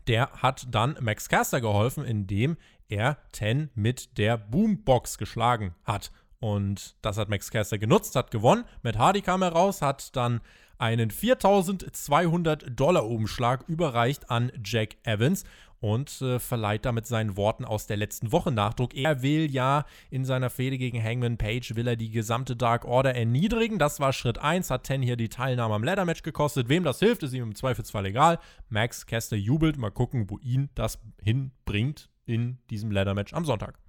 der 0.07 0.31
hat 0.31 0.67
dann 0.71 0.95
Max 1.01 1.27
Caster 1.27 1.59
geholfen, 1.59 2.05
indem 2.05 2.55
er 2.89 3.17
10 3.33 3.69
mit 3.75 4.17
der 4.17 4.37
Boombox 4.37 5.17
geschlagen 5.17 5.75
hat. 5.83 6.11
Und 6.39 6.95
das 7.01 7.17
hat 7.17 7.29
Max 7.29 7.49
Caster 7.49 7.77
genutzt, 7.77 8.15
hat 8.15 8.31
gewonnen. 8.31 8.63
Matt 8.83 8.97
Hardy 8.97 9.21
kam 9.21 9.41
heraus, 9.41 9.81
hat 9.81 10.15
dann 10.15 10.41
einen 10.77 11.09
4200 11.09 12.79
Dollar 12.79 13.07
Umschlag 13.07 13.63
überreicht 13.67 14.29
an 14.29 14.51
Jack 14.63 14.97
Evans 15.03 15.43
und 15.79 16.21
äh, 16.21 16.39
verleiht 16.39 16.85
damit 16.85 17.05
seinen 17.05 17.37
Worten 17.37 17.65
aus 17.65 17.87
der 17.87 17.97
letzten 17.97 18.31
Woche 18.31 18.51
Nachdruck. 18.51 18.95
Er 18.95 19.21
will 19.21 19.51
ja 19.51 19.85
in 20.09 20.25
seiner 20.25 20.49
Fehde 20.49 20.77
gegen 20.77 21.03
Hangman 21.03 21.37
Page, 21.37 21.75
will 21.75 21.87
er 21.87 21.95
die 21.95 22.09
gesamte 22.09 22.55
Dark 22.55 22.85
Order 22.85 23.15
erniedrigen. 23.15 23.77
Das 23.77 23.99
war 23.99 24.13
Schritt 24.13 24.39
1, 24.39 24.71
hat 24.71 24.85
Ten 24.85 25.01
hier 25.01 25.17
die 25.17 25.29
Teilnahme 25.29 25.75
am 25.75 25.83
Ladder-Match 25.83 26.23
gekostet. 26.23 26.69
Wem 26.69 26.83
das 26.83 26.99
hilft, 26.99 27.23
ist 27.23 27.33
ihm 27.33 27.43
im 27.43 27.55
Zweifelsfall 27.55 28.07
egal. 28.07 28.39
Max 28.69 29.05
Kester 29.05 29.37
jubelt. 29.37 29.77
Mal 29.77 29.91
gucken, 29.91 30.29
wo 30.29 30.37
ihn 30.39 30.69
das 30.73 30.99
hinbringt 31.21 32.09
in 32.27 32.57
diesem 32.69 32.91
Ladder-Match 32.91 33.33
am 33.33 33.45
Sonntag. 33.45 33.79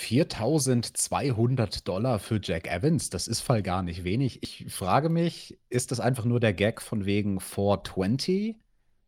4200 0.00 1.88
Dollar 1.88 2.18
für 2.18 2.40
Jack 2.42 2.68
Evans, 2.68 3.10
das 3.10 3.26
ist 3.26 3.40
voll 3.40 3.62
gar 3.62 3.82
nicht 3.82 4.04
wenig. 4.04 4.42
Ich 4.42 4.72
frage 4.72 5.08
mich, 5.08 5.58
ist 5.70 5.90
das 5.90 5.98
einfach 5.98 6.24
nur 6.24 6.38
der 6.38 6.52
Gag 6.52 6.80
von 6.80 7.04
wegen 7.04 7.40
420? 7.40 8.56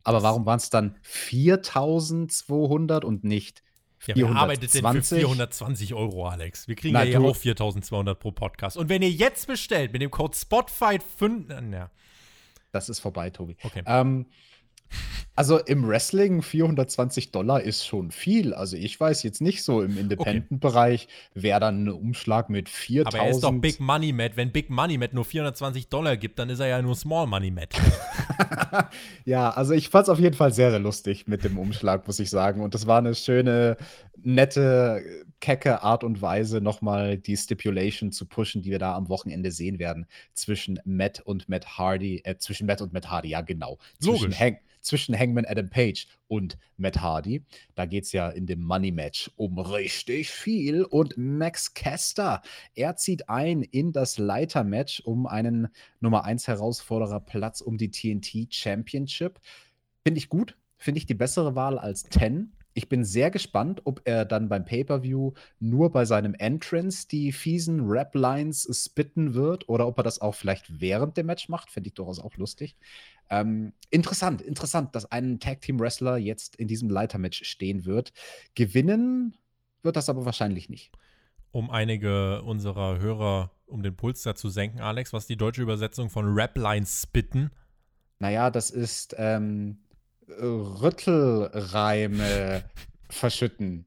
Aber 0.03 0.23
warum 0.23 0.45
waren 0.45 0.57
es 0.57 0.69
dann 0.69 0.97
4200 1.03 3.05
und 3.05 3.23
nicht 3.23 3.63
420? 3.99 4.07
Ja, 4.07 4.15
wer 4.15 4.41
arbeitet 4.41 4.73
denn 4.73 5.03
für 5.03 5.15
420 5.15 5.93
Euro, 5.93 6.27
Alex? 6.27 6.67
Wir 6.67 6.75
kriegen 6.75 6.93
Na, 6.93 7.03
ja 7.03 7.19
hier 7.19 7.21
auch 7.21 7.35
4200 7.35 8.19
pro 8.19 8.31
Podcast. 8.31 8.77
Und 8.77 8.89
wenn 8.89 9.01
ihr 9.01 9.11
jetzt 9.11 9.47
bestellt 9.47 9.93
mit 9.93 10.01
dem 10.01 10.11
Code 10.11 10.35
SPOTFIGHT5, 10.35 11.73
ja. 11.73 11.91
Das 12.71 12.89
ist 12.89 12.99
vorbei, 12.99 13.29
Tobi. 13.29 13.57
Okay. 13.63 13.83
Ähm, 13.85 14.25
also 15.35 15.57
im 15.57 15.87
Wrestling 15.87 16.41
420 16.41 17.31
Dollar 17.31 17.61
ist 17.61 17.85
schon 17.85 18.11
viel. 18.11 18.53
Also 18.53 18.75
ich 18.75 18.99
weiß 18.99 19.23
jetzt 19.23 19.41
nicht 19.41 19.63
so 19.63 19.81
im 19.81 19.97
Independent-Bereich, 19.97 21.07
wer 21.33 21.59
dann 21.59 21.75
einen 21.75 21.89
Umschlag 21.89 22.49
mit 22.49 22.69
4000. 22.69 23.15
Aber 23.15 23.25
er 23.25 23.31
ist 23.31 23.41
doch 23.41 23.53
Big 23.53 23.79
Money 23.79 24.11
Matt. 24.13 24.35
Wenn 24.35 24.51
Big 24.51 24.69
Money 24.69 24.97
Matt 24.97 25.13
nur 25.13 25.25
420 25.25 25.87
Dollar 25.87 26.17
gibt, 26.17 26.37
dann 26.37 26.49
ist 26.49 26.59
er 26.59 26.67
ja 26.67 26.81
nur 26.81 26.95
Small 26.95 27.27
Money 27.27 27.51
Matt. 27.51 27.73
ja, 29.25 29.49
also 29.49 29.73
ich 29.73 29.89
fand 29.89 30.03
es 30.03 30.09
auf 30.09 30.19
jeden 30.19 30.35
Fall 30.35 30.53
sehr, 30.53 30.69
sehr 30.69 30.79
lustig 30.79 31.27
mit 31.27 31.43
dem 31.43 31.57
Umschlag, 31.57 32.05
muss 32.07 32.19
ich 32.19 32.29
sagen. 32.29 32.61
Und 32.61 32.73
das 32.73 32.85
war 32.85 32.97
eine 32.97 33.15
schöne, 33.15 33.77
nette, 34.17 35.25
kecke 35.39 35.83
Art 35.83 36.03
und 36.03 36.21
Weise, 36.21 36.61
nochmal 36.61 37.17
die 37.17 37.37
Stipulation 37.37 38.11
zu 38.11 38.25
pushen, 38.25 38.61
die 38.61 38.71
wir 38.71 38.79
da 38.79 38.95
am 38.95 39.09
Wochenende 39.09 39.51
sehen 39.51 39.79
werden 39.79 40.05
zwischen 40.33 40.79
Matt 40.85 41.21
und 41.21 41.49
Matt 41.49 41.77
Hardy, 41.77 42.21
äh, 42.23 42.37
zwischen 42.37 42.67
Matt 42.67 42.81
und 42.81 42.93
Matt 42.93 43.09
Hardy, 43.09 43.29
ja 43.29 43.41
genau. 43.41 43.77
Zwischen. 43.99 44.37
Hank 44.37 44.59
zwischen 44.81 45.17
Hangman 45.17 45.45
Adam 45.45 45.69
Page 45.69 46.07
und 46.27 46.57
Matt 46.77 47.01
Hardy. 47.01 47.45
Da 47.75 47.85
geht 47.85 48.05
es 48.05 48.11
ja 48.11 48.29
in 48.29 48.45
dem 48.45 48.61
Money 48.61 48.91
Match 48.91 49.31
um 49.35 49.57
richtig 49.59 50.29
viel. 50.31 50.83
Und 50.83 51.17
Max 51.17 51.73
Caster, 51.73 52.41
er 52.75 52.95
zieht 52.95 53.29
ein 53.29 53.61
in 53.61 53.91
das 53.91 54.17
Leiter-Match 54.17 55.01
um 55.01 55.27
einen 55.27 55.69
Nummer 55.99 56.25
1 56.25 56.47
Herausforderer 56.47 57.19
Platz 57.19 57.61
um 57.61 57.77
die 57.77 57.91
TNT 57.91 58.53
Championship. 58.53 59.39
Finde 60.03 60.17
ich 60.17 60.29
gut. 60.29 60.57
Finde 60.77 60.97
ich 60.97 61.05
die 61.05 61.13
bessere 61.13 61.55
Wahl 61.55 61.77
als 61.77 62.03
10. 62.03 62.53
Ich 62.73 62.87
bin 62.87 63.03
sehr 63.03 63.31
gespannt, 63.31 63.81
ob 63.83 64.01
er 64.05 64.23
dann 64.23 64.47
beim 64.47 64.63
Pay-Per-View 64.63 65.33
nur 65.59 65.91
bei 65.91 66.05
seinem 66.05 66.33
Entrance 66.35 67.07
die 67.07 67.31
fiesen 67.31 67.81
Rap-Lines 67.89 68.69
spitten 68.71 69.33
wird 69.33 69.67
oder 69.67 69.87
ob 69.87 69.97
er 69.97 70.03
das 70.03 70.21
auch 70.21 70.35
vielleicht 70.35 70.79
während 70.79 71.17
dem 71.17 71.25
Match 71.25 71.49
macht. 71.49 71.69
Finde 71.69 71.89
ich 71.89 71.95
durchaus 71.95 72.19
auch 72.19 72.37
lustig. 72.37 72.77
Ähm, 73.29 73.73
interessant, 73.89 74.41
interessant, 74.41 74.95
dass 74.95 75.11
ein 75.11 75.39
Tag-Team-Wrestler 75.39 76.17
jetzt 76.17 76.55
in 76.55 76.67
diesem 76.67 76.89
Leitermatch 76.89 77.43
stehen 77.43 77.85
wird. 77.85 78.13
Gewinnen 78.55 79.35
wird 79.83 79.95
das 79.95 80.09
aber 80.09 80.25
wahrscheinlich 80.25 80.69
nicht. 80.69 80.91
Um 81.51 81.69
einige 81.69 82.41
unserer 82.43 82.99
Hörer, 82.99 83.51
um 83.67 83.83
den 83.83 83.95
Puls 83.95 84.21
da 84.23 84.35
zu 84.35 84.49
senken, 84.49 84.79
Alex, 84.79 85.11
was 85.11 85.23
ist 85.23 85.29
die 85.29 85.37
deutsche 85.37 85.61
Übersetzung 85.61 86.09
von 86.09 86.33
Rap-Lines 86.33 87.03
spitten? 87.03 87.51
Naja, 88.19 88.49
das 88.49 88.69
ist 88.69 89.15
ähm, 89.17 89.79
Rüttelreime 90.39 92.63
verschütten. 93.09 93.85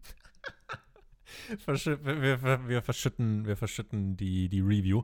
Verschü 1.64 1.98
wir, 2.02 2.42
wir, 2.42 2.68
wir, 2.68 2.82
verschütten, 2.82 3.46
wir 3.46 3.56
verschütten 3.56 4.16
die, 4.16 4.48
die 4.48 4.60
Review. 4.60 5.02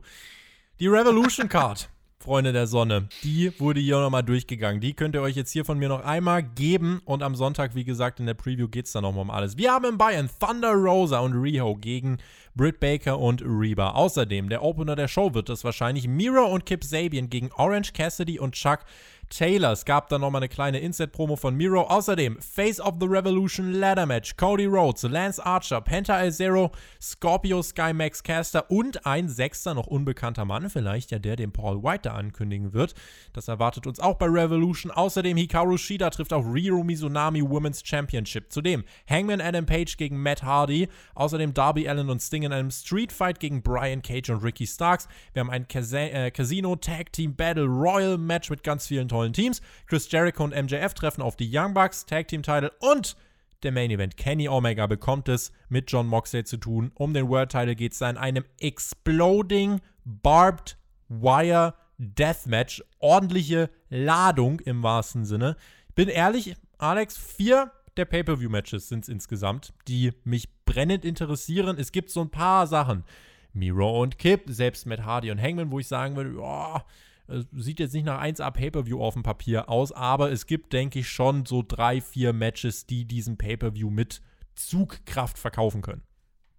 Die 0.79 0.87
Revolution 0.87 1.47
Card, 1.47 1.89
Freunde 2.19 2.53
der 2.53 2.67
Sonne, 2.67 3.07
die 3.23 3.59
wurde 3.59 3.79
hier 3.79 3.99
nochmal 3.99 4.23
durchgegangen. 4.23 4.81
Die 4.81 4.93
könnt 4.93 5.15
ihr 5.15 5.21
euch 5.21 5.35
jetzt 5.35 5.51
hier 5.51 5.65
von 5.65 5.77
mir 5.77 5.89
noch 5.89 6.03
einmal 6.03 6.41
geben. 6.41 7.01
Und 7.05 7.23
am 7.23 7.35
Sonntag, 7.35 7.75
wie 7.75 7.83
gesagt, 7.83 8.19
in 8.19 8.25
der 8.25 8.33
Preview 8.33 8.67
geht 8.67 8.87
es 8.87 8.91
dann 8.91 9.03
nochmal 9.03 9.23
um 9.23 9.31
alles. 9.31 9.57
Wir 9.57 9.71
haben 9.71 9.85
in 9.85 9.97
Bayern 9.97 10.29
Thunder 10.39 10.73
Rosa 10.73 11.19
und 11.19 11.33
Riho 11.33 11.75
gegen 11.75 12.17
Britt 12.55 12.79
Baker 12.79 13.19
und 13.19 13.41
Reba. 13.43 13.91
Außerdem, 13.91 14.49
der 14.49 14.63
Opener 14.63 14.95
der 14.95 15.07
Show 15.07 15.33
wird 15.33 15.49
es 15.49 15.63
wahrscheinlich 15.63 16.07
Mira 16.07 16.43
und 16.43 16.65
Kip 16.65 16.83
Sabian 16.83 17.29
gegen 17.29 17.51
Orange 17.53 17.93
Cassidy 17.93 18.39
und 18.39 18.53
Chuck 18.53 18.79
Taylor. 19.31 19.71
Es 19.71 19.85
gab 19.85 20.09
dann 20.09 20.21
nochmal 20.21 20.41
eine 20.41 20.49
kleine 20.49 20.79
Inset-Promo 20.79 21.37
von 21.37 21.55
Miro. 21.55 21.83
Außerdem 21.83 22.39
Face 22.41 22.79
of 22.79 22.95
the 22.99 23.07
Revolution 23.07 23.71
Ladder 23.71 24.05
Match. 24.05 24.35
Cody 24.35 24.65
Rhodes, 24.65 25.03
Lance 25.03 25.43
Archer, 25.43 25.81
Penta 25.81 26.19
El 26.19 26.31
Zero, 26.31 26.71
Scorpio 27.01 27.63
Sky 27.63 27.93
Max 27.93 28.21
Caster 28.21 28.69
und 28.69 29.05
ein 29.05 29.29
sechster, 29.29 29.73
noch 29.73 29.87
unbekannter 29.87 30.45
Mann. 30.45 30.69
Vielleicht 30.69 31.11
ja 31.11 31.19
der, 31.19 31.37
den 31.37 31.51
Paul 31.51 31.81
White 31.81 32.01
da 32.03 32.13
ankündigen 32.13 32.73
wird. 32.73 32.93
Das 33.33 33.47
erwartet 33.47 33.87
uns 33.87 33.99
auch 33.99 34.15
bei 34.15 34.27
Revolution. 34.27 34.91
Außerdem 34.91 35.37
Hikaru 35.37 35.77
Shida 35.77 36.09
trifft 36.09 36.33
auf 36.33 36.45
Riro 36.45 36.83
Mizunami 36.83 37.41
Women's 37.41 37.81
Championship. 37.85 38.51
Zudem 38.51 38.83
Hangman 39.09 39.39
Adam 39.41 39.65
Page 39.65 39.95
gegen 39.95 40.21
Matt 40.21 40.43
Hardy. 40.43 40.89
Außerdem 41.15 41.53
Darby 41.53 41.87
Allen 41.87 42.09
und 42.09 42.21
Sting 42.21 42.43
in 42.43 42.51
einem 42.51 42.69
Street 42.69 43.13
Fight 43.13 43.39
gegen 43.39 43.63
Brian 43.63 44.01
Cage 44.01 44.29
und 44.29 44.43
Ricky 44.43 44.67
Starks. 44.67 45.07
Wir 45.33 45.39
haben 45.39 45.49
ein 45.49 45.65
äh, 45.71 46.31
Casino 46.31 46.75
Tag 46.75 47.13
Team 47.13 47.33
Battle 47.35 47.65
Royal 47.65 48.17
Match 48.17 48.49
mit 48.49 48.63
ganz 48.63 48.87
vielen 48.87 49.07
tollen 49.07 49.20
tollen 49.21 49.33
Teams. 49.33 49.61
Chris 49.85 50.11
Jericho 50.11 50.43
und 50.43 50.55
MJF 50.55 50.93
treffen 50.93 51.21
auf 51.21 51.35
die 51.35 51.49
Young 51.51 51.73
Bucks, 51.73 52.05
Tag 52.05 52.27
Team 52.27 52.41
Title 52.41 52.71
und 52.79 53.15
der 53.63 53.71
Main 53.71 53.91
Event. 53.91 54.17
Kenny 54.17 54.49
Omega 54.49 54.87
bekommt 54.87 55.29
es 55.29 55.51
mit 55.69 55.91
John 55.91 56.07
Moxley 56.07 56.43
zu 56.43 56.57
tun. 56.57 56.91
Um 56.95 57.13
den 57.13 57.29
World 57.29 57.51
Title 57.51 57.75
geht 57.75 57.91
es 57.91 57.99
da 57.99 58.09
in 58.09 58.17
einem 58.17 58.43
Exploding 58.59 59.79
Barbed 60.03 60.77
Wire 61.09 61.75
Deathmatch. 61.99 62.83
Ordentliche 62.97 63.69
Ladung 63.89 64.59
im 64.61 64.81
wahrsten 64.81 65.25
Sinne. 65.25 65.55
Bin 65.93 66.09
ehrlich, 66.09 66.55
Alex, 66.79 67.17
vier 67.17 67.71
der 67.97 68.05
Pay-Per-View-Matches 68.05 68.87
sind 68.87 69.03
es 69.03 69.09
insgesamt, 69.09 69.73
die 69.87 70.13
mich 70.23 70.49
brennend 70.65 71.05
interessieren. 71.05 71.77
Es 71.77 71.91
gibt 71.91 72.09
so 72.09 72.21
ein 72.21 72.29
paar 72.29 72.65
Sachen. 72.65 73.03
Miro 73.53 74.01
und 74.01 74.17
Kip, 74.17 74.43
selbst 74.47 74.85
mit 74.85 75.03
Hardy 75.03 75.29
und 75.29 75.41
Hangman, 75.41 75.71
wo 75.71 75.79
ich 75.79 75.87
sagen 75.87 76.15
würde, 76.15 76.33
ja, 76.39 76.85
Sieht 77.53 77.79
jetzt 77.79 77.93
nicht 77.93 78.05
nach 78.05 78.21
1A 78.21 78.51
Pay-Per-View 78.51 79.01
auf 79.01 79.13
dem 79.13 79.23
Papier 79.23 79.69
aus, 79.69 79.91
aber 79.91 80.31
es 80.31 80.45
gibt, 80.45 80.73
denke 80.73 80.99
ich, 80.99 81.09
schon 81.09 81.45
so 81.45 81.63
drei, 81.65 82.01
vier 82.01 82.33
Matches, 82.33 82.85
die 82.85 83.05
diesen 83.05 83.37
Pay-Per-View 83.37 83.89
mit 83.89 84.21
Zugkraft 84.55 85.37
verkaufen 85.37 85.81
können. 85.81 86.03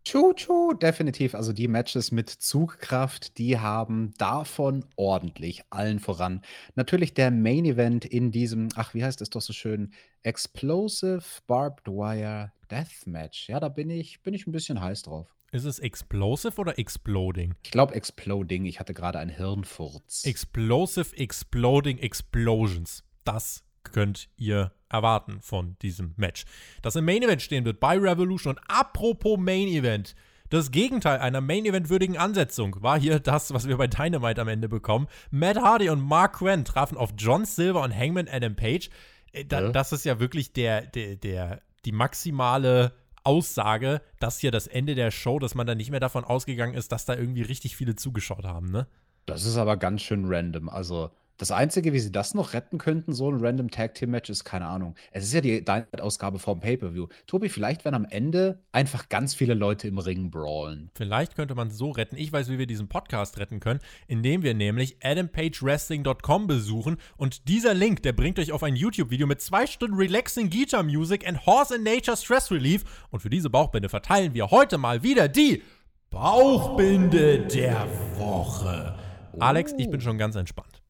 True, 0.05 0.77
definitiv. 0.81 1.35
Also 1.35 1.53
die 1.53 1.69
Matches 1.69 2.11
mit 2.11 2.29
Zugkraft, 2.29 3.39
die 3.39 3.59
haben 3.59 4.15
davon 4.19 4.85
ordentlich 4.97 5.63
allen 5.71 6.01
voran. 6.01 6.43
Natürlich 6.75 7.15
der 7.15 7.31
Main 7.31 7.65
Event 7.65 8.05
in 8.05 8.33
diesem, 8.33 8.69
ach, 8.75 8.95
wie 8.95 9.05
heißt 9.05 9.21
es 9.21 9.31
doch 9.31 9.43
so 9.43 9.53
schön, 9.53 9.93
Explosive 10.23 11.23
Barbed 11.47 11.87
Wire 11.87 12.53
Deathmatch. 12.71 13.49
Ja, 13.49 13.61
da 13.61 13.69
bin 13.69 13.91
ich, 13.91 14.23
bin 14.23 14.35
ich 14.35 14.47
ein 14.47 14.53
bisschen 14.53 14.81
heiß 14.81 15.03
drauf. 15.03 15.33
Ist 15.53 15.65
es 15.65 15.79
Explosive 15.79 16.59
oder 16.59 16.79
Exploding? 16.79 17.55
Ich 17.63 17.71
glaube 17.71 17.95
Exploding. 17.95 18.65
Ich 18.65 18.81
hatte 18.81 18.95
gerade 18.95 19.19
einen 19.19 19.31
Hirnfurz. 19.31 20.25
Explosive, 20.25 21.15
Exploding, 21.17 21.99
Explosions. 21.99 23.05
Das 23.25 23.63
könnt 23.83 24.31
ihr 24.37 24.73
erwarten 24.89 25.43
von 25.43 25.77
diesem 25.83 26.15
Match. 26.17 26.47
Das 26.81 26.97
im 26.97 27.05
Main 27.05 27.23
Event 27.23 27.43
stehen 27.43 27.67
wird 27.67 27.81
bei 27.81 27.99
Revolution. 27.99 28.57
Und 28.57 28.65
apropos 28.67 29.39
Main 29.39 29.69
Event, 29.69 30.15
Das 30.53 30.71
Gegenteil 30.71 31.19
einer 31.21 31.41
Main-Event-würdigen 31.41 32.19
Ansetzung 32.19 32.77
war 32.83 33.01
hier 33.01 33.21
das, 33.21 33.55
was 33.55 33.69
wir 33.69 33.79
bei 33.79 33.87
Dynamite 33.87 34.39
am 34.39 34.49
Ende 34.49 34.69
bekommen. 34.69 35.07
Matt 35.31 35.57
Hardy 35.57 35.89
und 35.89 36.01
Mark 36.01 36.37
Quinn 36.41 36.67
trafen 36.67 36.99
auf 36.99 37.15
John 37.17 37.47
Silver 37.47 37.81
und 37.83 37.97
Hangman 37.97 38.29
Adam 38.31 38.55
Page. 38.55 38.91
Äh, 39.33 39.47
da, 39.47 39.63
ja. 39.63 39.69
Das 39.71 39.93
ist 39.93 40.05
ja 40.05 40.21
wirklich 40.21 40.53
der, 40.53 40.83
der, 40.83 41.17
der, 41.17 41.63
die 41.87 41.93
maximale 41.93 42.93
Aussage, 43.25 44.01
dass 44.19 44.39
hier 44.39 44.51
das 44.51 44.67
Ende 44.67 44.95
der 44.95 45.11
Show, 45.11 45.39
dass 45.39 45.55
man 45.55 45.67
da 45.67 45.75
nicht 45.75 45.91
mehr 45.91 46.01
davon 46.01 46.25
ausgegangen 46.25 46.75
ist, 46.75 46.93
dass 46.93 47.05
da 47.05 47.15
irgendwie 47.15 47.43
richtig 47.43 47.77
viele 47.77 47.95
zugeschaut 47.95 48.45
haben, 48.45 48.71
ne? 48.71 48.87
Das 49.27 49.45
ist 49.45 49.57
aber 49.57 49.77
ganz 49.77 50.03
schön 50.03 50.25
random. 50.27 50.69
Also, 50.69 51.11
das 51.43 51.51
Einzige, 51.51 51.93
wie 51.93 51.99
sie 51.99 52.13
das 52.13 52.35
noch 52.35 52.53
retten 52.53 52.79
könnten, 52.79 53.13
so 53.13 53.29
ein 53.29 53.45
Random 53.45 53.69
Tag 53.69 53.97
Team 53.97 54.11
Match, 54.11 54.31
ist 54.31 54.45
keine 54.45 54.67
Ahnung. 54.67 54.95
Es 55.11 55.25
ist 55.25 55.33
ja 55.33 55.41
die 55.41 55.65
Dynamite-Ausgabe 55.65 56.39
vom 56.39 56.61
Pay-Per-View. 56.61 57.09
Tobi, 57.27 57.49
vielleicht 57.49 57.85
werden 57.85 57.97
am 57.97 58.05
Ende 58.05 58.63
einfach 58.71 59.09
ganz 59.09 59.35
viele 59.35 59.55
Leute 59.55 59.89
im 59.89 59.99
Ring 59.99 60.31
brawlen. 60.31 60.93
Vielleicht 60.95 61.35
könnte 61.35 61.57
man 61.57 61.67
es 61.67 61.77
so 61.77 61.91
retten. 61.91 62.15
Ich 62.15 62.33
weiß, 62.33 62.49
wie 62.49 62.59
wir 62.59 62.69
diesen 62.69 62.87
Podcast 62.87 63.41
retten 63.41 63.59
können, 63.59 63.81
indem 64.07 64.45
wir 64.45 64.55
nämlich 64.55 64.99
AdamPageWrestling.com 65.03 66.47
besuchen 66.47 66.99
und 67.17 67.49
dieser 67.49 67.75
Link, 67.75 68.05
der 68.05 68.13
bringt 68.13 68.39
euch 68.39 68.53
auf 68.53 68.63
ein 68.63 68.77
YouTube-Video 68.77 69.27
mit 69.27 69.41
zwei 69.41 69.67
Stunden 69.67 69.97
Relaxing 69.97 70.49
Guitar 70.49 70.85
Music 70.85 71.27
and 71.27 71.45
Horse 71.45 71.75
and 71.75 71.83
Nature 71.83 72.17
Stress 72.17 72.53
Relief. 72.53 72.85
Und 73.11 73.19
für 73.19 73.31
diese 73.31 73.51
Bauchbinde 73.51 73.89
verteilen 73.89 74.33
wir 74.35 74.53
heute 74.53 74.79
mal 74.79 75.03
wieder 75.03 75.27
die 75.27 75.61
Bauchbinde 76.09 77.41
der 77.49 77.89
Woche. 78.17 78.97
Alex, 79.41 79.75
ich 79.77 79.91
bin 79.91 80.01
schon 80.01 80.19
ganz 80.19 80.37
entspannt. 80.37 80.82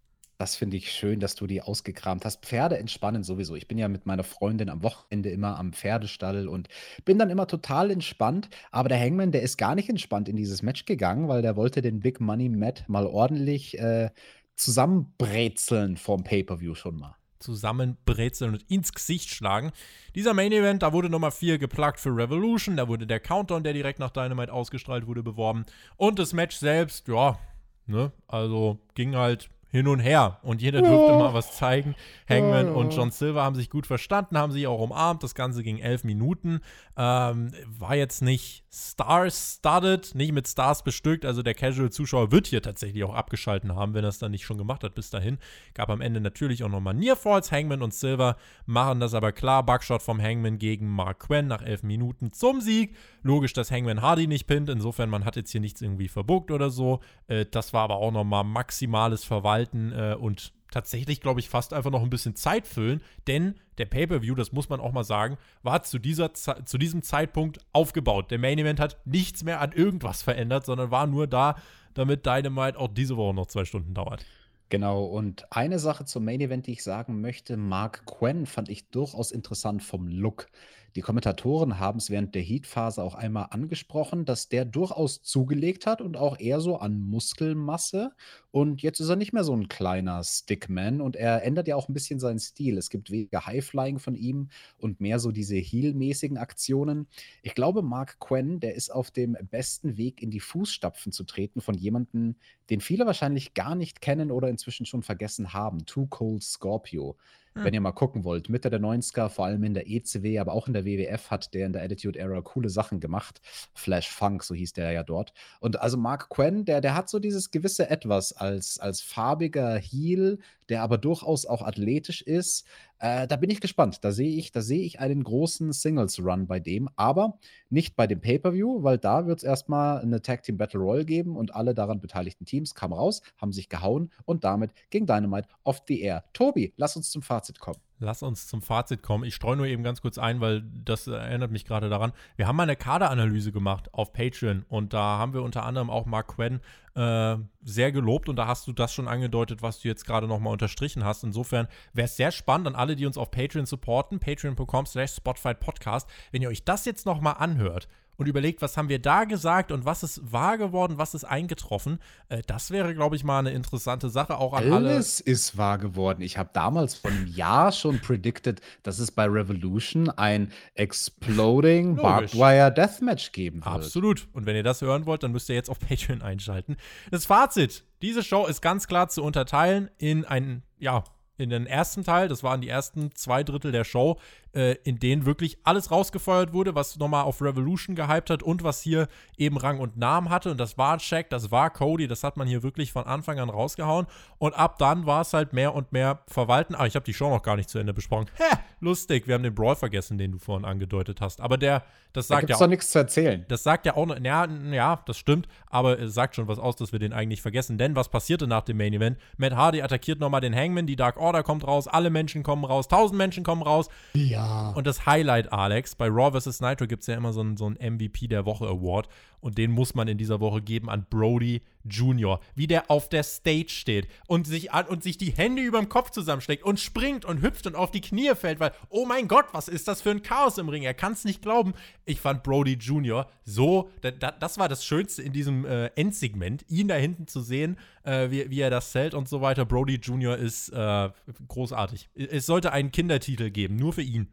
Das 0.43 0.57
finde 0.57 0.76
ich 0.76 0.90
schön, 0.90 1.20
dass 1.20 1.36
du 1.36 1.47
die 1.47 1.62
ausgekramt 1.62 2.24
hast. 2.24 2.45
Pferde 2.45 2.76
entspannen 2.76 3.22
sowieso. 3.22 3.55
Ich 3.55 3.68
bin 3.68 3.78
ja 3.78 3.86
mit 3.86 4.07
meiner 4.07 4.24
Freundin 4.24 4.70
am 4.70 4.82
Wochenende 4.82 5.30
immer 5.30 5.57
am 5.57 5.72
Pferdestall 5.72 6.49
und 6.49 6.66
bin 7.05 7.16
dann 7.16 7.30
immer 7.30 7.47
total 7.47 7.93
entspannt. 7.93 8.49
Aber 8.72 8.88
der 8.88 8.99
Hangman, 8.99 9.30
der 9.30 9.43
ist 9.43 9.57
gar 9.57 9.76
nicht 9.76 9.88
entspannt 9.88 10.28
in 10.28 10.34
dieses 10.34 10.61
Match 10.62 10.84
gegangen, 10.84 11.28
weil 11.28 11.43
der 11.43 11.55
wollte 11.55 11.80
den 11.80 12.01
Big 12.01 12.20
Money 12.20 12.49
Matt 12.49 12.82
mal 12.88 13.07
ordentlich 13.07 13.78
äh, 13.78 14.11
zusammenbrezeln 14.57 15.97
vom 15.97 16.24
Pay-Per-View 16.24 16.74
schon 16.74 16.97
mal 16.97 17.14
zusammenbrezeln 17.38 18.55
und 18.55 18.68
ins 18.68 18.93
Gesicht 18.93 19.30
schlagen. 19.30 19.70
Dieser 20.16 20.34
Main 20.34 20.51
Event, 20.51 20.82
da 20.82 20.93
wurde 20.93 21.09
Nummer 21.09 21.30
4 21.30 21.59
geplagt 21.59 22.01
für 22.01 22.16
Revolution, 22.16 22.76
da 22.76 22.88
wurde 22.88 23.07
der 23.07 23.20
Countdown, 23.20 23.62
der 23.62 23.74
direkt 23.74 24.01
nach 24.01 24.11
Dynamite 24.11 24.53
ausgestrahlt 24.53 25.07
wurde, 25.07 25.22
beworben. 25.22 25.64
Und 25.97 26.18
das 26.18 26.32
Match 26.32 26.57
selbst, 26.57 27.07
ja, 27.07 27.38
Ne? 27.86 28.12
Also 28.28 28.78
ging 28.95 29.16
halt 29.16 29.51
hin 29.72 29.88
und 29.88 30.00
her 30.00 30.38
und 30.42 30.60
jeder 30.60 30.82
durfte 30.82 31.16
mal 31.16 31.32
was 31.32 31.56
zeigen. 31.56 31.94
Hangman 32.28 32.68
und 32.68 32.94
John 32.94 33.10
Silver 33.10 33.42
haben 33.42 33.56
sich 33.56 33.70
gut 33.70 33.86
verstanden, 33.86 34.36
haben 34.36 34.52
sich 34.52 34.66
auch 34.66 34.78
umarmt. 34.78 35.22
Das 35.22 35.34
Ganze 35.34 35.62
ging 35.62 35.78
elf 35.78 36.04
Minuten. 36.04 36.60
Ähm, 36.94 37.52
war 37.78 37.96
jetzt 37.96 38.20
nicht 38.20 38.64
Stars-studded, 38.70 40.14
nicht 40.14 40.32
mit 40.32 40.46
Stars 40.46 40.84
bestückt. 40.84 41.24
Also 41.24 41.42
der 41.42 41.54
Casual-Zuschauer 41.54 42.30
wird 42.30 42.48
hier 42.48 42.60
tatsächlich 42.60 43.02
auch 43.04 43.14
abgeschalten 43.14 43.74
haben, 43.74 43.94
wenn 43.94 44.04
er 44.04 44.10
es 44.10 44.18
dann 44.18 44.32
nicht 44.32 44.44
schon 44.44 44.58
gemacht 44.58 44.84
hat 44.84 44.94
bis 44.94 45.08
dahin. 45.08 45.38
Gab 45.72 45.88
am 45.88 46.02
Ende 46.02 46.20
natürlich 46.20 46.62
auch 46.64 46.68
nochmal 46.68 46.92
Nearfalls. 46.92 47.50
Hangman 47.50 47.80
und 47.80 47.94
Silver 47.94 48.36
machen 48.66 49.00
das 49.00 49.14
aber 49.14 49.32
klar. 49.32 49.64
Buckshot 49.64 50.02
vom 50.02 50.20
Hangman 50.20 50.58
gegen 50.58 50.86
Mark 50.86 51.20
Quinn 51.20 51.46
nach 51.46 51.62
elf 51.62 51.82
Minuten 51.82 52.32
zum 52.32 52.60
Sieg. 52.60 52.94
Logisch, 53.22 53.54
dass 53.54 53.70
Hangman 53.70 54.02
Hardy 54.02 54.26
nicht 54.26 54.46
pinnt. 54.46 54.68
Insofern, 54.68 55.08
man 55.08 55.24
hat 55.24 55.36
jetzt 55.36 55.50
hier 55.50 55.62
nichts 55.62 55.80
irgendwie 55.80 56.08
verbuckt 56.08 56.50
oder 56.50 56.68
so. 56.68 57.00
Äh, 57.26 57.46
das 57.50 57.72
war 57.72 57.84
aber 57.84 57.96
auch 57.96 58.12
nochmal 58.12 58.44
maximales 58.44 59.24
Verwalten 59.24 59.61
äh, 59.92 60.14
und 60.14 60.52
tatsächlich, 60.70 61.20
glaube 61.20 61.40
ich, 61.40 61.48
fast 61.48 61.72
einfach 61.72 61.90
noch 61.90 62.02
ein 62.02 62.10
bisschen 62.10 62.34
Zeit 62.34 62.66
füllen, 62.66 63.02
denn 63.26 63.54
der 63.78 63.86
Pay-Per-View, 63.86 64.34
das 64.34 64.52
muss 64.52 64.68
man 64.68 64.80
auch 64.80 64.92
mal 64.92 65.04
sagen, 65.04 65.36
war 65.62 65.82
zu, 65.82 65.98
dieser, 65.98 66.34
zu 66.34 66.78
diesem 66.78 67.02
Zeitpunkt 67.02 67.58
aufgebaut. 67.72 68.30
Der 68.30 68.38
Main 68.38 68.58
Event 68.58 68.80
hat 68.80 68.98
nichts 69.04 69.44
mehr 69.44 69.60
an 69.60 69.72
irgendwas 69.72 70.22
verändert, 70.22 70.64
sondern 70.64 70.90
war 70.90 71.06
nur 71.06 71.26
da, 71.26 71.56
damit 71.94 72.26
Dynamite 72.26 72.78
auch 72.78 72.88
diese 72.88 73.16
Woche 73.16 73.34
noch 73.34 73.46
zwei 73.46 73.64
Stunden 73.64 73.94
dauert. 73.94 74.24
Genau, 74.70 75.04
und 75.04 75.44
eine 75.52 75.78
Sache 75.78 76.06
zum 76.06 76.24
Main 76.24 76.40
Event, 76.40 76.66
die 76.66 76.72
ich 76.72 76.82
sagen 76.82 77.20
möchte, 77.20 77.58
Mark 77.58 78.06
Quinn 78.06 78.46
fand 78.46 78.70
ich 78.70 78.88
durchaus 78.88 79.30
interessant 79.30 79.82
vom 79.82 80.08
Look. 80.08 80.46
Die 80.95 81.01
Kommentatoren 81.01 81.78
haben 81.78 81.99
es 81.99 82.11
während 82.11 82.34
der 82.34 82.43
Heat-Phase 82.43 83.03
auch 83.03 83.14
einmal 83.14 83.47
angesprochen, 83.51 84.26
dass 84.26 84.51
der 84.51 84.66
durchaus 84.66 85.22
zugelegt 85.22 85.86
hat 85.86 86.03
und 86.03 86.18
auch 86.18 86.38
eher 86.38 86.61
so 86.61 86.76
an 86.76 87.01
Muskelmasse. 87.01 88.12
Und 88.51 88.82
jetzt 88.82 89.01
ist 89.01 89.09
er 89.09 89.16
nicht 89.16 89.32
mehr 89.32 89.45
so 89.45 89.57
ein 89.57 89.68
kleiner 89.68 90.22
Stickman 90.22 91.01
und 91.01 91.16
er 91.16 91.45
ändert 91.45 91.66
ja 91.66 91.76
auch 91.76 91.88
ein 91.88 91.95
bisschen 91.95 92.20
seinen 92.20 92.38
Stil. 92.38 92.76
Es 92.76 92.90
gibt 92.90 93.11
weniger 93.11 93.47
Highflying 93.47 93.99
von 93.99 94.14
ihm 94.14 94.51
und 94.76 95.01
mehr 95.01 95.18
so 95.18 95.32
diese 95.32 95.57
Heel-mäßigen 95.57 96.36
Aktionen. 96.36 97.07
Ich 97.43 97.55
glaube, 97.55 97.80
Mark 97.80 98.20
Quinn, 98.20 98.61
der 98.61 98.74
ist 98.74 98.90
auf 98.90 99.11
dem 99.11 99.38
besten 99.51 99.97
Weg 99.97 100.22
in 100.22 100.30
die 100.30 100.40
Fußstapfen 100.40 101.11
zu 101.11 101.24
treten 101.24 101.62
von 101.62 101.74
jemandem, 101.74 102.36
den 102.68 102.82
viele 102.82 103.07
wahrscheinlich 103.07 103.55
gar 103.55 103.74
nicht 103.74 104.03
kennen 104.03 104.30
oder 104.30 104.51
inzwischen 104.51 104.84
schon 104.84 105.03
vergessen 105.03 105.55
haben. 105.55 105.86
Too 105.86 106.07
Cold 106.07 106.43
Scorpio. 106.43 107.16
Wenn 107.55 107.74
ihr 107.74 107.80
mal 107.80 107.92
gucken 107.92 108.24
wollt, 108.24 108.48
Mitte 108.48 108.70
der 108.70 108.80
90er, 108.80 109.28
vor 109.28 109.44
allem 109.44 109.62
in 109.64 109.74
der 109.74 109.88
ECW, 109.88 110.38
aber 110.38 110.53
auch 110.53 110.68
in 110.68 110.72
der 110.72 110.86
WWF 110.86 111.30
hat 111.30 111.53
der 111.53 111.66
in 111.66 111.72
der 111.72 111.82
Attitude 111.82 112.18
Era 112.18 112.40
coole 112.40 112.70
Sachen 112.70 112.98
gemacht. 112.98 113.40
Flash 113.74 114.09
Funk, 114.09 114.42
so 114.42 114.55
hieß 114.55 114.72
der 114.72 114.92
ja 114.92 115.03
dort. 115.03 115.34
Und 115.61 115.80
also 115.80 115.98
Mark 115.98 116.30
Quinn, 116.30 116.64
der, 116.64 116.80
der 116.80 116.94
hat 116.94 117.11
so 117.11 117.18
dieses 117.18 117.50
gewisse 117.50 117.90
Etwas 117.90 118.32
als, 118.32 118.78
als 118.78 119.03
farbiger 119.03 119.76
Heel, 119.76 120.38
der 120.68 120.82
aber 120.82 120.96
durchaus 120.96 121.44
auch 121.44 121.62
athletisch 121.62 122.22
ist. 122.22 122.66
Äh, 123.03 123.26
da 123.26 123.34
bin 123.34 123.50
ich 123.50 123.61
gespannt. 123.61 124.05
Da 124.05 124.12
sehe 124.12 124.36
ich, 124.36 124.53
da 124.53 124.62
sehe 124.62 124.82
ich 124.82 125.00
einen 125.00 125.24
großen 125.24 125.72
Singles-Run 125.72 126.46
bei 126.46 126.61
dem, 126.61 126.88
aber 126.94 127.36
nicht 127.68 127.96
bei 127.96 128.07
dem 128.07 128.20
Pay-Per-View, 128.20 128.84
weil 128.84 128.96
da 128.96 129.26
wird 129.26 129.38
es 129.38 129.44
erstmal 129.44 130.00
eine 130.00 130.22
Tag 130.22 130.44
Team 130.44 130.57
Battle 130.57 130.78
Royale 130.78 131.05
geben 131.05 131.36
und 131.36 131.53
alle 131.53 131.74
daran 131.74 131.98
beteiligten 131.98 132.44
Teams 132.46 132.76
kamen 132.76 132.94
raus, 132.94 133.20
haben 133.38 133.53
sich 133.53 133.68
gehauen 133.68 134.12
und 134.24 134.44
damit 134.44 134.70
ging 134.90 135.05
Dynamite 135.05 135.48
off 135.64 135.82
the 135.88 136.00
air. 136.00 136.22
Tobi, 136.32 136.74
lass 136.76 136.94
uns 136.94 137.11
zum 137.11 137.22
Fazit 137.22 137.59
kommen. 137.59 137.80
Lass 138.03 138.22
uns 138.22 138.48
zum 138.48 138.62
Fazit 138.62 139.03
kommen. 139.03 139.22
Ich 139.22 139.36
streue 139.36 139.57
nur 139.57 139.66
eben 139.66 139.84
ganz 139.84 140.03
kurz 140.03 140.18
ein, 140.18 140.40
weil 140.40 140.62
das 140.84 141.07
erinnert 141.07 141.53
mich 141.53 141.64
gerade 141.64 141.88
daran. 141.88 142.12
Wir 142.36 142.48
haben 142.48 142.57
mal 142.57 142.64
eine 142.64 142.74
Kaderanalyse 142.74 143.53
gemacht 143.53 143.94
auf 143.94 144.12
Patreon 144.12 144.64
und 144.68 144.92
da 144.92 145.18
haben 145.18 145.34
wir 145.34 145.42
unter 145.42 145.64
anderem 145.64 145.88
auch 145.88 146.05
Mark 146.05 146.28
Quinn 146.28 146.61
äh, 146.96 147.36
sehr 147.62 147.92
gelobt 147.92 148.28
und 148.28 148.36
da 148.36 148.48
hast 148.48 148.66
du 148.66 148.72
das 148.72 148.92
schon 148.92 149.07
angedeutet, 149.07 149.62
was 149.62 149.80
du 149.80 149.88
jetzt 149.88 150.05
gerade 150.05 150.26
nochmal 150.26 150.53
unterstrichen 150.53 151.05
hast. 151.05 151.22
Insofern 151.22 151.68
wäre 151.92 152.07
es 152.07 152.16
sehr 152.16 152.32
spannend 152.32 152.66
an 152.66 152.74
alle, 152.74 152.96
die 152.96 153.07
uns 153.07 153.16
auf 153.16 153.30
Patreon 153.30 153.66
supporten, 153.66 154.18
patreon.com 154.18 154.86
slash 154.86 155.12
Spotify 155.12 155.55
Podcast, 155.55 156.11
wenn 156.32 156.42
ihr 156.42 156.48
euch 156.48 156.64
das 156.64 156.84
jetzt 156.84 157.07
nochmal 157.07 157.36
anhört 157.38 157.88
und 158.16 158.26
überlegt, 158.28 158.62
was 158.62 158.76
haben 158.76 158.88
wir 158.88 158.98
da 158.98 159.24
gesagt 159.24 159.72
und 159.72 159.84
was 159.84 160.02
ist 160.02 160.32
wahr 160.32 160.58
geworden, 160.58 160.98
was 160.98 161.14
ist 161.14 161.24
eingetroffen. 161.24 161.98
Äh, 162.28 162.42
das 162.46 162.70
wäre, 162.70 162.94
glaube 162.94 163.16
ich, 163.16 163.24
mal 163.24 163.38
eine 163.38 163.50
interessante 163.50 164.10
Sache 164.10 164.38
auch 164.38 164.52
an 164.52 164.64
Alles 164.64 164.72
alle. 164.72 164.88
Alles 164.90 165.20
ist 165.20 165.56
wahr 165.56 165.78
geworden. 165.78 166.22
Ich 166.22 166.38
habe 166.38 166.50
damals 166.52 166.94
vor 166.94 167.10
einem 167.10 167.26
Jahr 167.26 167.72
schon 167.72 168.00
predicted, 168.00 168.60
dass 168.82 168.98
es 168.98 169.10
bei 169.10 169.24
Revolution 169.24 170.10
ein 170.10 170.52
Exploding 170.74 171.96
Barbed 171.96 172.34
Wire 172.34 172.72
Deathmatch 172.72 173.32
geben 173.32 173.64
wird. 173.64 173.74
Absolut. 173.74 174.28
Und 174.32 174.46
wenn 174.46 174.56
ihr 174.56 174.62
das 174.62 174.80
hören 174.82 175.06
wollt, 175.06 175.22
dann 175.22 175.32
müsst 175.32 175.48
ihr 175.48 175.54
jetzt 175.54 175.70
auf 175.70 175.78
Patreon 175.78 176.22
einschalten. 176.22 176.76
Das 177.10 177.26
Fazit. 177.26 177.84
Diese 178.02 178.22
Show 178.22 178.46
ist 178.46 178.62
ganz 178.62 178.88
klar 178.88 179.08
zu 179.08 179.22
unterteilen 179.22 179.88
in 179.96 180.24
ein, 180.24 180.64
ja, 180.78 181.04
in 181.38 181.50
den 181.50 181.66
ersten 181.66 182.04
Teil, 182.04 182.28
das 182.28 182.42
waren 182.42 182.60
die 182.60 182.68
ersten 182.68 183.14
zwei 183.14 183.42
Drittel 183.42 183.72
der 183.72 183.84
Show, 183.84 184.18
äh, 184.55 184.76
in 184.84 184.98
denen 184.98 185.24
wirklich 185.24 185.59
alles 185.64 185.90
rausgefeuert 185.90 186.53
wurde, 186.53 186.74
was 186.74 186.98
nochmal 186.98 187.24
auf 187.24 187.40
Revolution 187.40 187.96
gehypt 187.96 188.30
hat 188.30 188.42
und 188.42 188.62
was 188.62 188.82
hier 188.82 189.09
eben 189.36 189.57
Rang 189.57 189.78
und 189.80 189.96
Namen 189.96 190.30
hatte. 190.30 190.50
Und 190.50 190.61
das 190.61 190.78
war 190.78 190.98
Shaq, 191.00 191.30
das 191.30 191.50
war 191.50 191.70
Cody, 191.70 192.07
das 192.07 192.22
hat 192.22 192.36
man 192.36 192.46
hier 192.46 192.62
wirklich 192.62 192.92
von 192.92 193.05
Anfang 193.05 193.38
an 193.38 193.48
rausgehauen. 193.48 194.07
Und 194.38 194.55
ab 194.55 194.78
dann 194.78 195.07
war 195.07 195.22
es 195.22 195.32
halt 195.32 195.53
mehr 195.53 195.74
und 195.74 195.92
mehr 195.92 196.20
verwalten. 196.26 196.74
Ah, 196.74 196.86
ich 196.86 196.94
habe 196.94 197.05
die 197.05 197.14
Show 197.14 197.30
noch 197.30 197.42
gar 197.42 197.57
nicht 197.57 197.68
zu 197.68 197.78
Ende 197.78 197.94
besprochen. 197.94 198.26
Hä, 198.36 198.57
lustig, 198.80 199.26
wir 199.26 199.34
haben 199.34 199.42
den 199.42 199.55
Brawl 199.55 199.76
vergessen, 199.76 200.18
den 200.18 200.32
du 200.32 200.38
vorhin 200.38 200.64
angedeutet 200.64 201.20
hast. 201.20 201.40
Aber 201.40 201.57
der, 201.57 201.82
das 202.12 202.28
sagt 202.28 202.42
da 202.42 202.46
gibt's 202.46 202.61
ja 202.61 202.66
doch 202.66 202.70
nichts 202.70 202.90
zu 202.90 202.98
erzählen. 202.98 203.44
Das 203.48 203.62
sagt 203.62 203.86
ja 203.86 203.96
auch, 203.96 204.07
ja, 204.22 204.46
ja, 204.70 205.03
das 205.07 205.16
stimmt, 205.16 205.48
aber 205.68 205.98
es 205.98 206.14
sagt 206.14 206.36
schon 206.36 206.48
was 206.48 206.59
aus, 206.59 206.76
dass 206.76 206.92
wir 206.92 206.98
den 206.98 207.12
eigentlich 207.12 207.40
vergessen. 207.40 207.78
Denn 207.78 207.96
was 207.96 208.09
passierte 208.09 208.46
nach 208.46 208.62
dem 208.62 208.76
Main 208.76 208.92
Event? 208.92 209.18
Matt 209.38 209.55
Hardy 209.55 209.80
attackiert 209.80 210.20
nochmal 210.20 210.40
den 210.40 210.55
Hangman, 210.55 210.86
die 210.86 210.96
Dark 210.96 211.16
Order 211.16 211.42
kommt 211.42 211.66
raus, 211.66 211.88
alle 211.88 212.11
Menschen 212.11 212.42
kommen 212.42 212.64
raus, 212.64 212.88
tausend 212.88 213.16
Menschen 213.16 213.44
kommen 213.44 213.62
raus. 213.62 213.88
Ja. 214.12 214.41
Und 214.74 214.86
das 214.86 215.07
Highlight, 215.07 215.53
Alex, 215.53 215.95
bei 215.95 216.09
Raw 216.09 216.38
vs. 216.38 216.61
Nitro 216.61 216.86
gibt 216.86 217.03
es 217.03 217.07
ja 217.07 217.16
immer 217.16 217.32
so 217.32 217.40
einen, 217.40 217.57
so 217.57 217.66
einen 217.66 217.76
MVP 217.97 218.28
der 218.28 218.47
Woche 218.47 218.66
Award. 218.66 219.09
Und 219.40 219.59
den 219.59 219.70
muss 219.70 219.95
man 219.95 220.09
in 220.09 220.18
dieser 220.18 220.40
Woche 220.40 220.62
geben 220.62 220.88
an 220.88 221.07
Brody 221.09 221.62
Jr., 221.84 222.40
wie 222.54 222.66
der 222.66 222.90
auf 222.90 223.08
der 223.08 223.22
Stage 223.22 223.70
steht 223.70 224.08
und 224.26 224.46
sich, 224.46 224.72
an, 224.72 224.86
und 224.86 225.02
sich 225.02 225.18
die 225.18 225.32
Hände 225.32 225.62
über 225.62 225.78
dem 225.78 225.88
Kopf 225.88 226.10
zusammensteckt 226.10 226.64
und 226.64 226.80
springt 226.80 227.24
und 227.24 227.42
hüpft 227.42 227.66
und 227.66 227.74
auf 227.74 227.90
die 227.90 228.00
Knie 228.00 228.34
fällt, 228.34 228.60
weil, 228.60 228.72
oh 228.88 229.06
mein 229.06 229.28
Gott, 229.28 229.46
was 229.52 229.68
ist 229.68 229.88
das 229.88 230.02
für 230.02 230.10
ein 230.10 230.22
Chaos 230.22 230.58
im 230.58 230.68
Ring? 230.68 230.82
Er 230.82 230.94
kann 230.94 231.12
es 231.12 231.24
nicht 231.24 231.42
glauben. 231.42 231.74
Ich 232.04 232.20
fand 232.20 232.42
Brody 232.42 232.74
Jr. 232.74 233.28
so, 233.44 233.90
da, 234.00 234.10
da, 234.10 234.30
das 234.30 234.58
war 234.58 234.68
das 234.68 234.84
Schönste 234.84 235.22
in 235.22 235.32
diesem 235.32 235.64
äh, 235.64 235.86
Endsegment, 235.96 236.64
ihn 236.68 236.88
da 236.88 236.94
hinten 236.94 237.26
zu 237.26 237.40
sehen, 237.40 237.78
äh, 238.04 238.30
wie, 238.30 238.50
wie 238.50 238.60
er 238.60 238.70
das 238.70 238.92
zählt 238.92 239.14
und 239.14 239.28
so 239.28 239.40
weiter. 239.40 239.64
Brody 239.64 239.96
Jr. 239.96 240.36
ist 240.36 240.70
äh, 240.70 241.10
großartig. 241.48 242.10
Es 242.14 242.46
sollte 242.46 242.72
einen 242.72 242.92
Kindertitel 242.92 243.50
geben, 243.50 243.76
nur 243.76 243.92
für 243.92 244.02
ihn. 244.02 244.28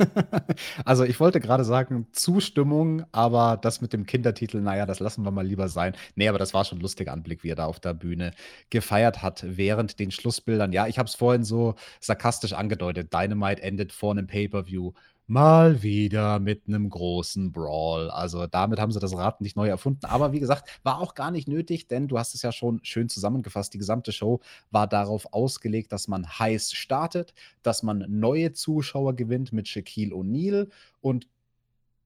Also, 0.84 1.04
ich 1.04 1.20
wollte 1.20 1.40
gerade 1.40 1.64
sagen, 1.64 2.06
Zustimmung, 2.12 3.04
aber 3.12 3.56
das 3.60 3.80
mit 3.80 3.92
dem 3.92 4.06
Kindertitel, 4.06 4.60
naja, 4.60 4.86
das 4.86 5.00
lassen 5.00 5.24
wir 5.24 5.30
mal 5.30 5.46
lieber 5.46 5.68
sein. 5.68 5.94
Ne, 6.16 6.28
aber 6.28 6.38
das 6.38 6.52
war 6.54 6.64
schon 6.64 6.78
'n 6.78 6.80
lustiger 6.82 7.12
Anblick, 7.12 7.44
wie 7.44 7.50
er 7.50 7.54
da 7.56 7.66
auf 7.66 7.80
der 7.80 7.94
Bühne 7.94 8.32
gefeiert 8.70 9.22
hat 9.22 9.44
während 9.46 9.98
den 9.98 10.10
Schlussbildern. 10.10 10.72
Ja, 10.72 10.86
ich 10.86 10.98
habe 10.98 11.08
es 11.08 11.14
vorhin 11.14 11.44
so 11.44 11.74
sarkastisch 12.00 12.52
angedeutet. 12.52 13.12
Dynamite 13.12 13.62
endet 13.62 13.92
vor 13.92 14.14
'nem 14.14 14.26
Pay-per-View 14.26 14.92
mal 15.26 15.82
wieder 15.82 16.38
mit 16.38 16.68
einem 16.68 16.90
großen 16.90 17.52
Brawl. 17.52 18.10
Also, 18.10 18.46
damit 18.46 18.78
haben 18.78 18.92
sie 18.92 19.00
das 19.00 19.16
Rad 19.16 19.40
nicht 19.40 19.56
neu 19.56 19.68
erfunden. 19.68 20.04
Aber 20.06 20.32
wie 20.32 20.40
gesagt, 20.40 20.68
war 20.82 21.00
auch 21.00 21.14
gar 21.14 21.30
nicht 21.30 21.48
nötig, 21.48 21.88
denn 21.88 22.08
du 22.08 22.18
hast 22.18 22.34
es 22.34 22.42
ja 22.42 22.52
schon 22.52 22.80
schön 22.84 23.08
zusammengefasst. 23.08 23.72
Die 23.74 23.78
gesamte 23.78 24.12
Show 24.12 24.40
war 24.70 24.86
darauf 24.86 25.32
ausgelegt, 25.32 25.92
dass 25.92 26.08
man 26.08 26.26
heiß 26.38 26.72
startet, 26.72 27.34
dass 27.62 27.82
man 27.82 28.04
neue 28.08 28.52
Zuschauer 28.52 29.14
gewinnt 29.14 29.52
mit 29.52 29.68
Shaquille 29.68 30.14
O'Neal 30.14 30.68
und 31.00 31.26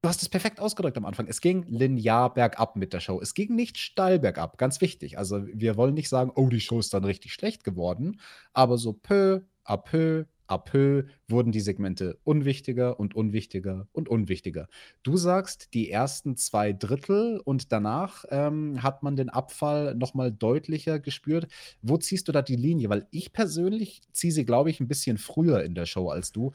du 0.02 0.08
hast 0.08 0.22
es 0.22 0.28
perfekt 0.28 0.60
ausgedrückt 0.60 0.96
am 0.96 1.04
Anfang. 1.04 1.26
Es 1.26 1.40
ging 1.40 1.64
linear 1.68 2.32
bergab 2.32 2.76
mit 2.76 2.92
der 2.92 3.00
Show. 3.00 3.20
Es 3.20 3.34
ging 3.34 3.54
nicht 3.54 3.78
steil 3.78 4.18
bergab, 4.18 4.58
ganz 4.58 4.80
wichtig. 4.80 5.18
Also, 5.18 5.46
wir 5.52 5.76
wollen 5.76 5.94
nicht 5.94 6.08
sagen: 6.08 6.32
„Oh, 6.34 6.48
die 6.48 6.60
Show 6.60 6.78
ist 6.78 6.94
dann 6.94 7.04
richtig 7.04 7.32
schlecht 7.32 7.64
geworden“, 7.64 8.20
aber 8.52 8.78
so 8.78 8.92
peu 8.92 9.42
à 9.64 9.76
peu 9.76 10.24
à 10.48 10.58
peu 10.58 11.04
wurden 11.28 11.52
die 11.52 11.60
Segmente 11.60 12.18
unwichtiger 12.24 12.98
und 12.98 13.14
unwichtiger 13.14 13.86
und 13.92 14.08
unwichtiger. 14.08 14.66
Du 15.02 15.16
sagst, 15.16 15.74
die 15.74 15.90
ersten 15.90 16.36
zwei 16.36 16.72
Drittel 16.72 17.40
und 17.44 17.70
danach 17.70 18.24
ähm, 18.30 18.82
hat 18.82 19.02
man 19.02 19.14
den 19.14 19.28
Abfall 19.28 19.94
noch 19.94 20.14
mal 20.14 20.32
deutlicher 20.32 20.98
gespürt. 20.98 21.46
Wo 21.82 21.98
ziehst 21.98 22.28
du 22.28 22.32
da 22.32 22.42
die 22.42 22.56
Linie? 22.56 22.88
Weil 22.88 23.06
ich 23.10 23.32
persönlich 23.32 24.00
ziehe 24.12 24.32
sie, 24.32 24.44
glaube 24.46 24.70
ich, 24.70 24.80
ein 24.80 24.88
bisschen 24.88 25.18
früher 25.18 25.62
in 25.62 25.74
der 25.74 25.86
Show 25.86 26.08
als 26.08 26.32
du. 26.32 26.52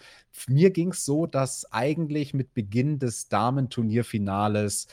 Mir 0.48 0.72
ging 0.72 0.89
es 0.89 1.06
so, 1.06 1.28
dass 1.28 1.72
eigentlich 1.72 2.34
mit 2.34 2.54
Beginn 2.54 2.98
des 3.00 3.30
Damenturnierfinales 3.30 4.88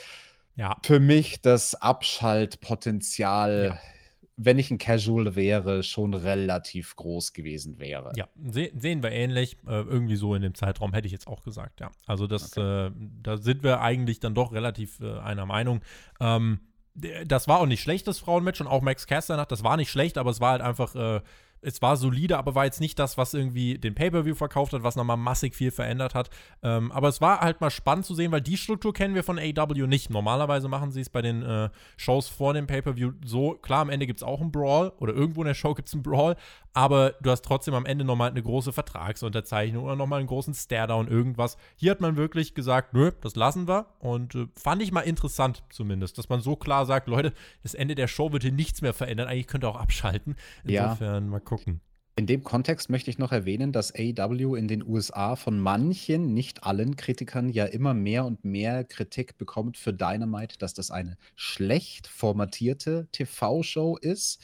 Ja. 0.57 0.76
für 0.82 1.01
mich 1.01 1.40
das 1.40 1.74
Abschaltpotenzial 1.74 3.64
Ja 3.74 3.80
wenn 4.43 4.59
ich 4.59 4.70
ein 4.70 4.78
Casual 4.78 5.36
wäre, 5.36 5.82
schon 5.82 6.14
relativ 6.14 6.97
groß 6.97 7.34
gewesen 7.34 7.78
wäre. 7.78 8.12
Ja, 8.16 8.26
se 8.43 8.70
sehen 8.74 9.03
wir 9.03 9.12
ähnlich. 9.12 9.59
Äh, 9.66 9.82
irgendwie 9.82 10.16
so 10.16 10.34
in 10.34 10.41
dem 10.41 10.55
Zeitraum 10.55 10.95
hätte 10.95 11.07
ich 11.07 11.12
jetzt 11.12 11.26
auch 11.26 11.43
gesagt, 11.43 11.80
ja. 11.80 11.91
Also 12.07 12.26
das, 12.26 12.57
okay. 12.57 12.86
äh, 12.86 12.91
da 13.22 13.36
sind 13.36 13.62
wir 13.62 13.82
eigentlich 13.82 14.18
dann 14.18 14.34
doch 14.34 14.53
relativ 14.53 15.01
äh, 15.01 15.18
einer 15.18 15.45
Meinung. 15.45 15.82
Ähm, 16.20 16.61
das 17.26 17.49
war 17.49 17.61
auch 17.61 17.66
nicht 17.66 17.82
schlecht, 17.82 18.09
das 18.09 18.18
Frauenmatch 18.18 18.61
und 18.61 18.66
auch 18.66 18.82
Max 18.82 19.07
Caster 19.07 19.45
das 19.47 19.62
war 19.62 19.76
nicht 19.76 19.91
schlecht, 19.91 20.18
aber 20.18 20.30
es 20.30 20.41
war 20.41 20.53
halt 20.53 20.62
einfach 20.62 20.95
äh, 20.95 21.20
es 21.62 21.82
war 21.82 21.96
solide, 21.96 22.38
aber 22.38 22.54
war 22.54 22.64
jetzt 22.64 22.80
nicht 22.80 22.98
das, 22.98 23.18
was 23.18 23.34
irgendwie 23.34 23.78
den 23.78 23.94
Pay-Per-View 23.94 24.34
verkauft 24.34 24.72
hat, 24.72 24.82
was 24.82 24.96
nochmal 24.96 25.16
massig 25.16 25.54
viel 25.54 25.70
verändert 25.70 26.14
hat. 26.14 26.30
Ähm, 26.62 26.90
aber 26.92 27.08
es 27.08 27.20
war 27.20 27.40
halt 27.40 27.61
mal 27.61 27.70
spannend 27.70 28.06
zu 28.06 28.14
sehen, 28.14 28.32
weil 28.32 28.40
die 28.40 28.56
Struktur 28.56 28.92
kennen 28.92 29.14
wir 29.14 29.24
von 29.24 29.38
AW 29.38 29.86
nicht. 29.86 30.11
Normalerweise 30.11 30.68
machen 30.68 30.90
sie 30.90 31.00
es 31.00 31.11
bei 31.11 31.22
den 31.22 31.42
äh, 31.42 31.70
Shows 31.96 32.28
vor 32.28 32.54
dem 32.54 32.66
Pay-Per-View 32.66 33.12
so. 33.24 33.54
Klar, 33.54 33.80
am 33.80 33.90
Ende 33.90 34.06
gibt 34.06 34.20
es 34.20 34.22
auch 34.22 34.40
einen 34.40 34.52
Brawl 34.52 34.92
oder 34.98 35.12
irgendwo 35.12 35.42
in 35.42 35.46
der 35.46 35.54
Show 35.54 35.74
gibt 35.74 35.88
es 35.88 35.94
einen 35.94 36.02
Brawl, 36.02 36.36
aber 36.72 37.14
du 37.20 37.30
hast 37.30 37.44
trotzdem 37.44 37.74
am 37.74 37.84
Ende 37.84 38.04
nochmal 38.04 38.30
eine 38.30 38.42
große 38.42 38.72
Vertragsunterzeichnung 38.72 39.84
oder 39.84 39.96
nochmal 39.96 40.20
einen 40.20 40.28
großen 40.28 40.54
Stare-Down, 40.54 41.08
irgendwas. 41.08 41.56
Hier 41.76 41.90
hat 41.90 42.00
man 42.00 42.16
wirklich 42.16 42.54
gesagt, 42.54 42.94
nö, 42.94 43.12
das 43.20 43.36
lassen 43.36 43.68
wir 43.68 43.86
und 43.98 44.34
äh, 44.34 44.46
fand 44.56 44.82
ich 44.82 44.92
mal 44.92 45.00
interessant 45.00 45.62
zumindest, 45.70 46.16
dass 46.16 46.28
man 46.28 46.40
so 46.40 46.56
klar 46.56 46.86
sagt, 46.86 47.08
Leute, 47.08 47.32
das 47.62 47.74
Ende 47.74 47.94
der 47.94 48.08
Show 48.08 48.32
wird 48.32 48.44
hier 48.44 48.52
nichts 48.52 48.82
mehr 48.82 48.94
verändern, 48.94 49.28
eigentlich 49.28 49.46
könnt 49.46 49.64
ihr 49.64 49.68
auch 49.68 49.80
abschalten. 49.80 50.36
Insofern 50.64 51.24
ja. 51.24 51.30
mal 51.30 51.40
gucken. 51.40 51.49
In 52.16 52.26
dem 52.26 52.44
Kontext 52.44 52.90
möchte 52.90 53.09
ich 53.09 53.18
noch 53.18 53.32
erwähnen, 53.32 53.72
dass 53.72 53.94
AEW 53.94 54.55
in 54.55 54.68
den 54.68 54.86
USA 54.86 55.36
von 55.36 55.59
manchen, 55.59 56.34
nicht 56.34 56.64
allen 56.64 56.96
Kritikern 56.96 57.48
ja 57.48 57.64
immer 57.64 57.94
mehr 57.94 58.26
und 58.26 58.44
mehr 58.44 58.84
Kritik 58.84 59.38
bekommt 59.38 59.78
für 59.78 59.94
Dynamite, 59.94 60.59
dass 60.59 60.74
das 60.74 60.90
eine 60.90 61.16
schlecht 61.34 62.07
formatierte 62.07 63.09
TV-Show 63.12 63.96
ist. 63.96 64.42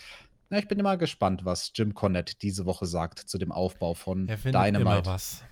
Na, 0.48 0.58
ich 0.58 0.68
bin 0.68 0.78
immer 0.78 0.96
gespannt, 0.96 1.44
was 1.44 1.72
Jim 1.74 1.92
Cornette 1.92 2.36
diese 2.40 2.64
Woche 2.64 2.86
sagt 2.86 3.18
zu 3.18 3.36
dem 3.36 3.52
Aufbau 3.52 3.94
von 3.94 4.28
er 4.28 4.38
findet 4.38 4.62
Dynamite. 4.62 4.80
Immer 4.80 5.06
was. 5.06 5.44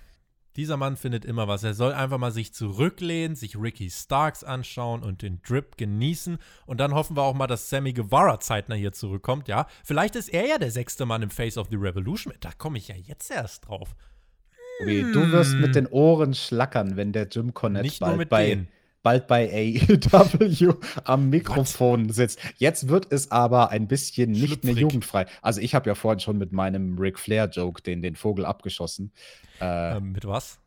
Dieser 0.55 0.77
Mann 0.77 0.95
findet 0.95 1.25
immer 1.25 1.47
was. 1.47 1.63
Er 1.63 1.73
soll 1.73 1.91
einfach 1.93 2.17
mal 2.17 2.31
sich 2.31 2.53
zurücklehnen, 2.53 3.35
sich 3.35 3.57
Ricky 3.59 3.89
Starks 3.89 4.43
anschauen 4.43 5.03
und 5.03 5.21
den 5.21 5.41
Drip 5.41 5.77
genießen. 5.77 6.37
Und 6.65 6.79
dann 6.79 6.93
hoffen 6.93 7.17
wir 7.17 7.23
auch 7.23 7.33
mal, 7.33 7.47
dass 7.47 7.69
Sammy 7.69 7.93
Guevara 7.93 8.39
zeitnah 8.39 8.75
hier 8.75 8.93
zurückkommt. 8.93 9.47
Ja, 9.47 9.67
vielleicht 9.83 10.15
ist 10.15 10.29
er 10.29 10.47
ja 10.47 10.57
der 10.57 10.71
sechste 10.71 11.05
Mann 11.05 11.21
im 11.21 11.29
Face 11.29 11.57
of 11.57 11.67
the 11.69 11.75
Revolution. 11.75 12.33
Da 12.39 12.51
komme 12.57 12.77
ich 12.77 12.87
ja 12.87 12.95
jetzt 12.95 13.29
erst 13.31 13.67
drauf. 13.67 13.95
Hm. 14.79 15.13
Du 15.13 15.31
wirst 15.31 15.55
mit 15.55 15.75
den 15.75 15.87
Ohren 15.87 16.33
schlackern, 16.33 16.95
wenn 16.95 17.11
der 17.11 17.27
Jim 17.27 17.53
Cornette 17.53 17.83
Nicht 17.83 17.99
bald 17.99 18.11
nur 18.11 18.17
mit 18.17 18.29
bei 18.29 18.47
denen 18.47 18.67
bald 19.05 19.27
bei 19.27 19.47
AEW 19.53 20.73
am 21.03 21.29
Mikrofon 21.29 22.09
sitzt. 22.09 22.39
Jetzt 22.57 22.89
wird 22.89 23.11
es 23.11 23.29
aber 23.29 23.69
ein 23.69 23.87
bisschen 23.87 24.31
nicht 24.31 24.63
mehr 24.63 24.73
jugendfrei. 24.73 25.27
Also 25.43 25.61
ich 25.61 25.75
habe 25.75 25.87
ja 25.87 25.93
vorhin 25.93 26.19
schon 26.19 26.39
mit 26.39 26.51
meinem 26.51 26.97
Ric 26.97 27.19
Flair-Joke 27.19 27.83
den, 27.83 28.01
den 28.01 28.15
Vogel 28.15 28.45
abgeschossen. 28.45 29.11
Äh, 29.61 29.97
ähm, 29.97 30.11
mit 30.13 30.25
was? 30.25 30.57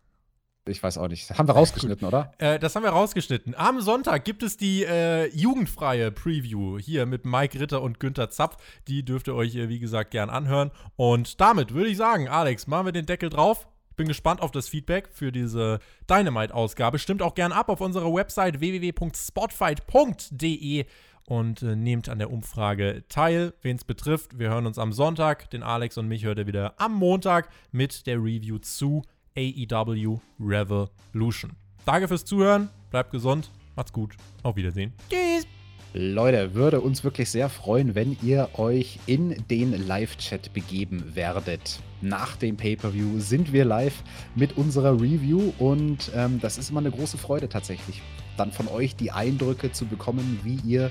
Ich 0.69 0.81
weiß 0.81 0.99
auch 0.99 1.09
nicht. 1.09 1.29
Haben 1.31 1.49
wir 1.49 1.55
rausgeschnitten, 1.55 2.07
oder? 2.07 2.33
Äh, 2.39 2.61
das 2.61 2.77
haben 2.77 2.85
wir 2.85 2.91
rausgeschnitten. 2.91 3.57
Am 3.57 3.81
Sonntag 3.81 4.25
gibt 4.25 4.45
es 4.45 4.57
die 4.57 4.85
äh, 4.85 5.27
jugendfreie 5.35 6.13
Preview 6.13 6.79
hier 6.79 7.07
mit 7.07 7.25
Mike 7.25 7.59
Ritter 7.59 7.83
und 7.83 7.99
Günther 7.99 8.31
Zapf. 8.31 8.57
Die 8.87 9.05
dürft 9.05 9.27
ihr 9.27 9.35
euch, 9.35 9.57
äh, 9.57 9.69
wie 9.69 9.81
gesagt, 9.81 10.13
gern 10.13 10.31
anhören. 10.31 10.71
Und 10.95 11.41
damit 11.41 11.75
würde 11.75 11.91
ich 11.91 11.97
sagen, 11.97 12.29
Alex, 12.29 12.69
machen 12.69 12.87
wir 12.87 12.93
den 12.93 13.07
Deckel 13.07 13.31
drauf. 13.31 13.67
Bin 13.99 14.09
gespannt 14.09 14.41
auf 14.41 14.53
das 14.53 14.69
Feedback 14.69 15.09
für 15.13 15.33
diese 15.33 15.81
Dynamite-Ausgabe. 16.09 17.01
Stimmt 17.01 17.21
auch 17.21 17.35
gern 17.35 17.51
ab 17.51 17.69
auf 17.69 17.81
unserer 17.81 18.15
Website 18.15 18.61
www.spotfight.de 18.61 20.85
und 21.25 21.63
äh, 21.63 21.75
nehmt 21.75 22.09
an 22.09 22.21
der 22.21 22.31
Umfrage 22.31 23.03
teil, 23.09 23.55
wen 23.61 23.75
es 23.75 23.83
betrifft. 23.83 24.39
Wir 24.39 24.51
hören 24.51 24.67
uns 24.67 24.79
am 24.79 24.93
Sonntag. 24.93 25.51
Den 25.51 25.65
Alex 25.65 25.99
und 25.99 26.07
mich 26.07 26.25
hört 26.25 26.39
ihr 26.39 26.47
wieder 26.47 26.75
am 26.77 26.95
Montag 26.95 27.49
mit 27.73 28.07
der 28.07 28.19
Review 28.19 28.59
zu 28.59 29.03
AEW 29.37 30.21
Revolution. 30.39 31.57
Danke 31.85 32.07
fürs 32.07 32.25
Zuhören. 32.25 32.69
Bleibt 32.91 33.11
gesund. 33.11 33.51
Macht's 33.75 33.93
gut. 33.93 34.15
Auf 34.45 34.55
Wiedersehen. 34.55 34.93
Tschüss. 35.11 35.58
Leute, 35.95 36.55
würde 36.55 36.83
uns 36.83 37.03
wirklich 37.03 37.31
sehr 37.31 37.49
freuen, 37.49 37.95
wenn 37.95 38.17
ihr 38.23 38.51
euch 38.55 38.99
in 39.07 39.35
den 39.49 39.87
Live-Chat 39.87 40.53
begeben 40.53 41.15
werdet. 41.15 41.81
Nach 42.03 42.37
dem 42.37 42.59
Pay-Per-View 42.59 43.19
sind 43.21 43.55
wir 43.55 43.65
live 43.65 44.03
mit 44.35 44.59
unserer 44.59 45.01
Review 45.01 45.55
und 45.59 46.11
ähm, 46.15 46.41
das 46.43 46.59
ist 46.59 46.69
immer 46.69 46.81
eine 46.81 46.91
große 46.91 47.17
Freude 47.17 47.49
tatsächlich, 47.49 48.03
dann 48.37 48.53
von 48.53 48.69
euch 48.69 48.97
die 48.97 49.13
Eindrücke 49.13 49.73
zu 49.73 49.87
bekommen, 49.87 50.39
wie 50.45 50.61
ihr 50.69 50.91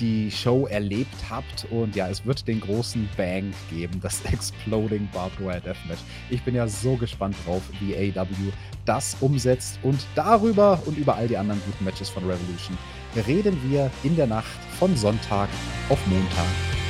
die 0.00 0.30
Show 0.32 0.66
erlebt 0.66 1.30
habt. 1.30 1.66
Und 1.70 1.94
ja, 1.94 2.08
es 2.08 2.26
wird 2.26 2.48
den 2.48 2.60
großen 2.60 3.08
Bang 3.16 3.52
geben, 3.70 4.00
das 4.02 4.24
Exploding 4.32 5.08
Barbed 5.12 5.38
Wire 5.38 5.60
Deathmatch. 5.60 6.00
Ich 6.30 6.42
bin 6.42 6.56
ja 6.56 6.66
so 6.66 6.96
gespannt 6.96 7.36
drauf, 7.46 7.62
wie 7.80 7.94
AW 7.94 8.26
das 8.84 9.16
umsetzt. 9.20 9.78
Und 9.84 10.04
darüber 10.16 10.82
und 10.86 10.98
über 10.98 11.14
all 11.14 11.28
die 11.28 11.36
anderen 11.36 11.62
guten 11.64 11.84
Matches 11.84 12.08
von 12.08 12.24
Revolution 12.24 12.76
reden 13.16 13.58
wir 13.68 13.90
in 14.02 14.16
der 14.16 14.26
Nacht 14.26 14.58
von 14.78 14.96
Sonntag 14.96 15.48
auf 15.88 15.98
Montag 16.06 16.81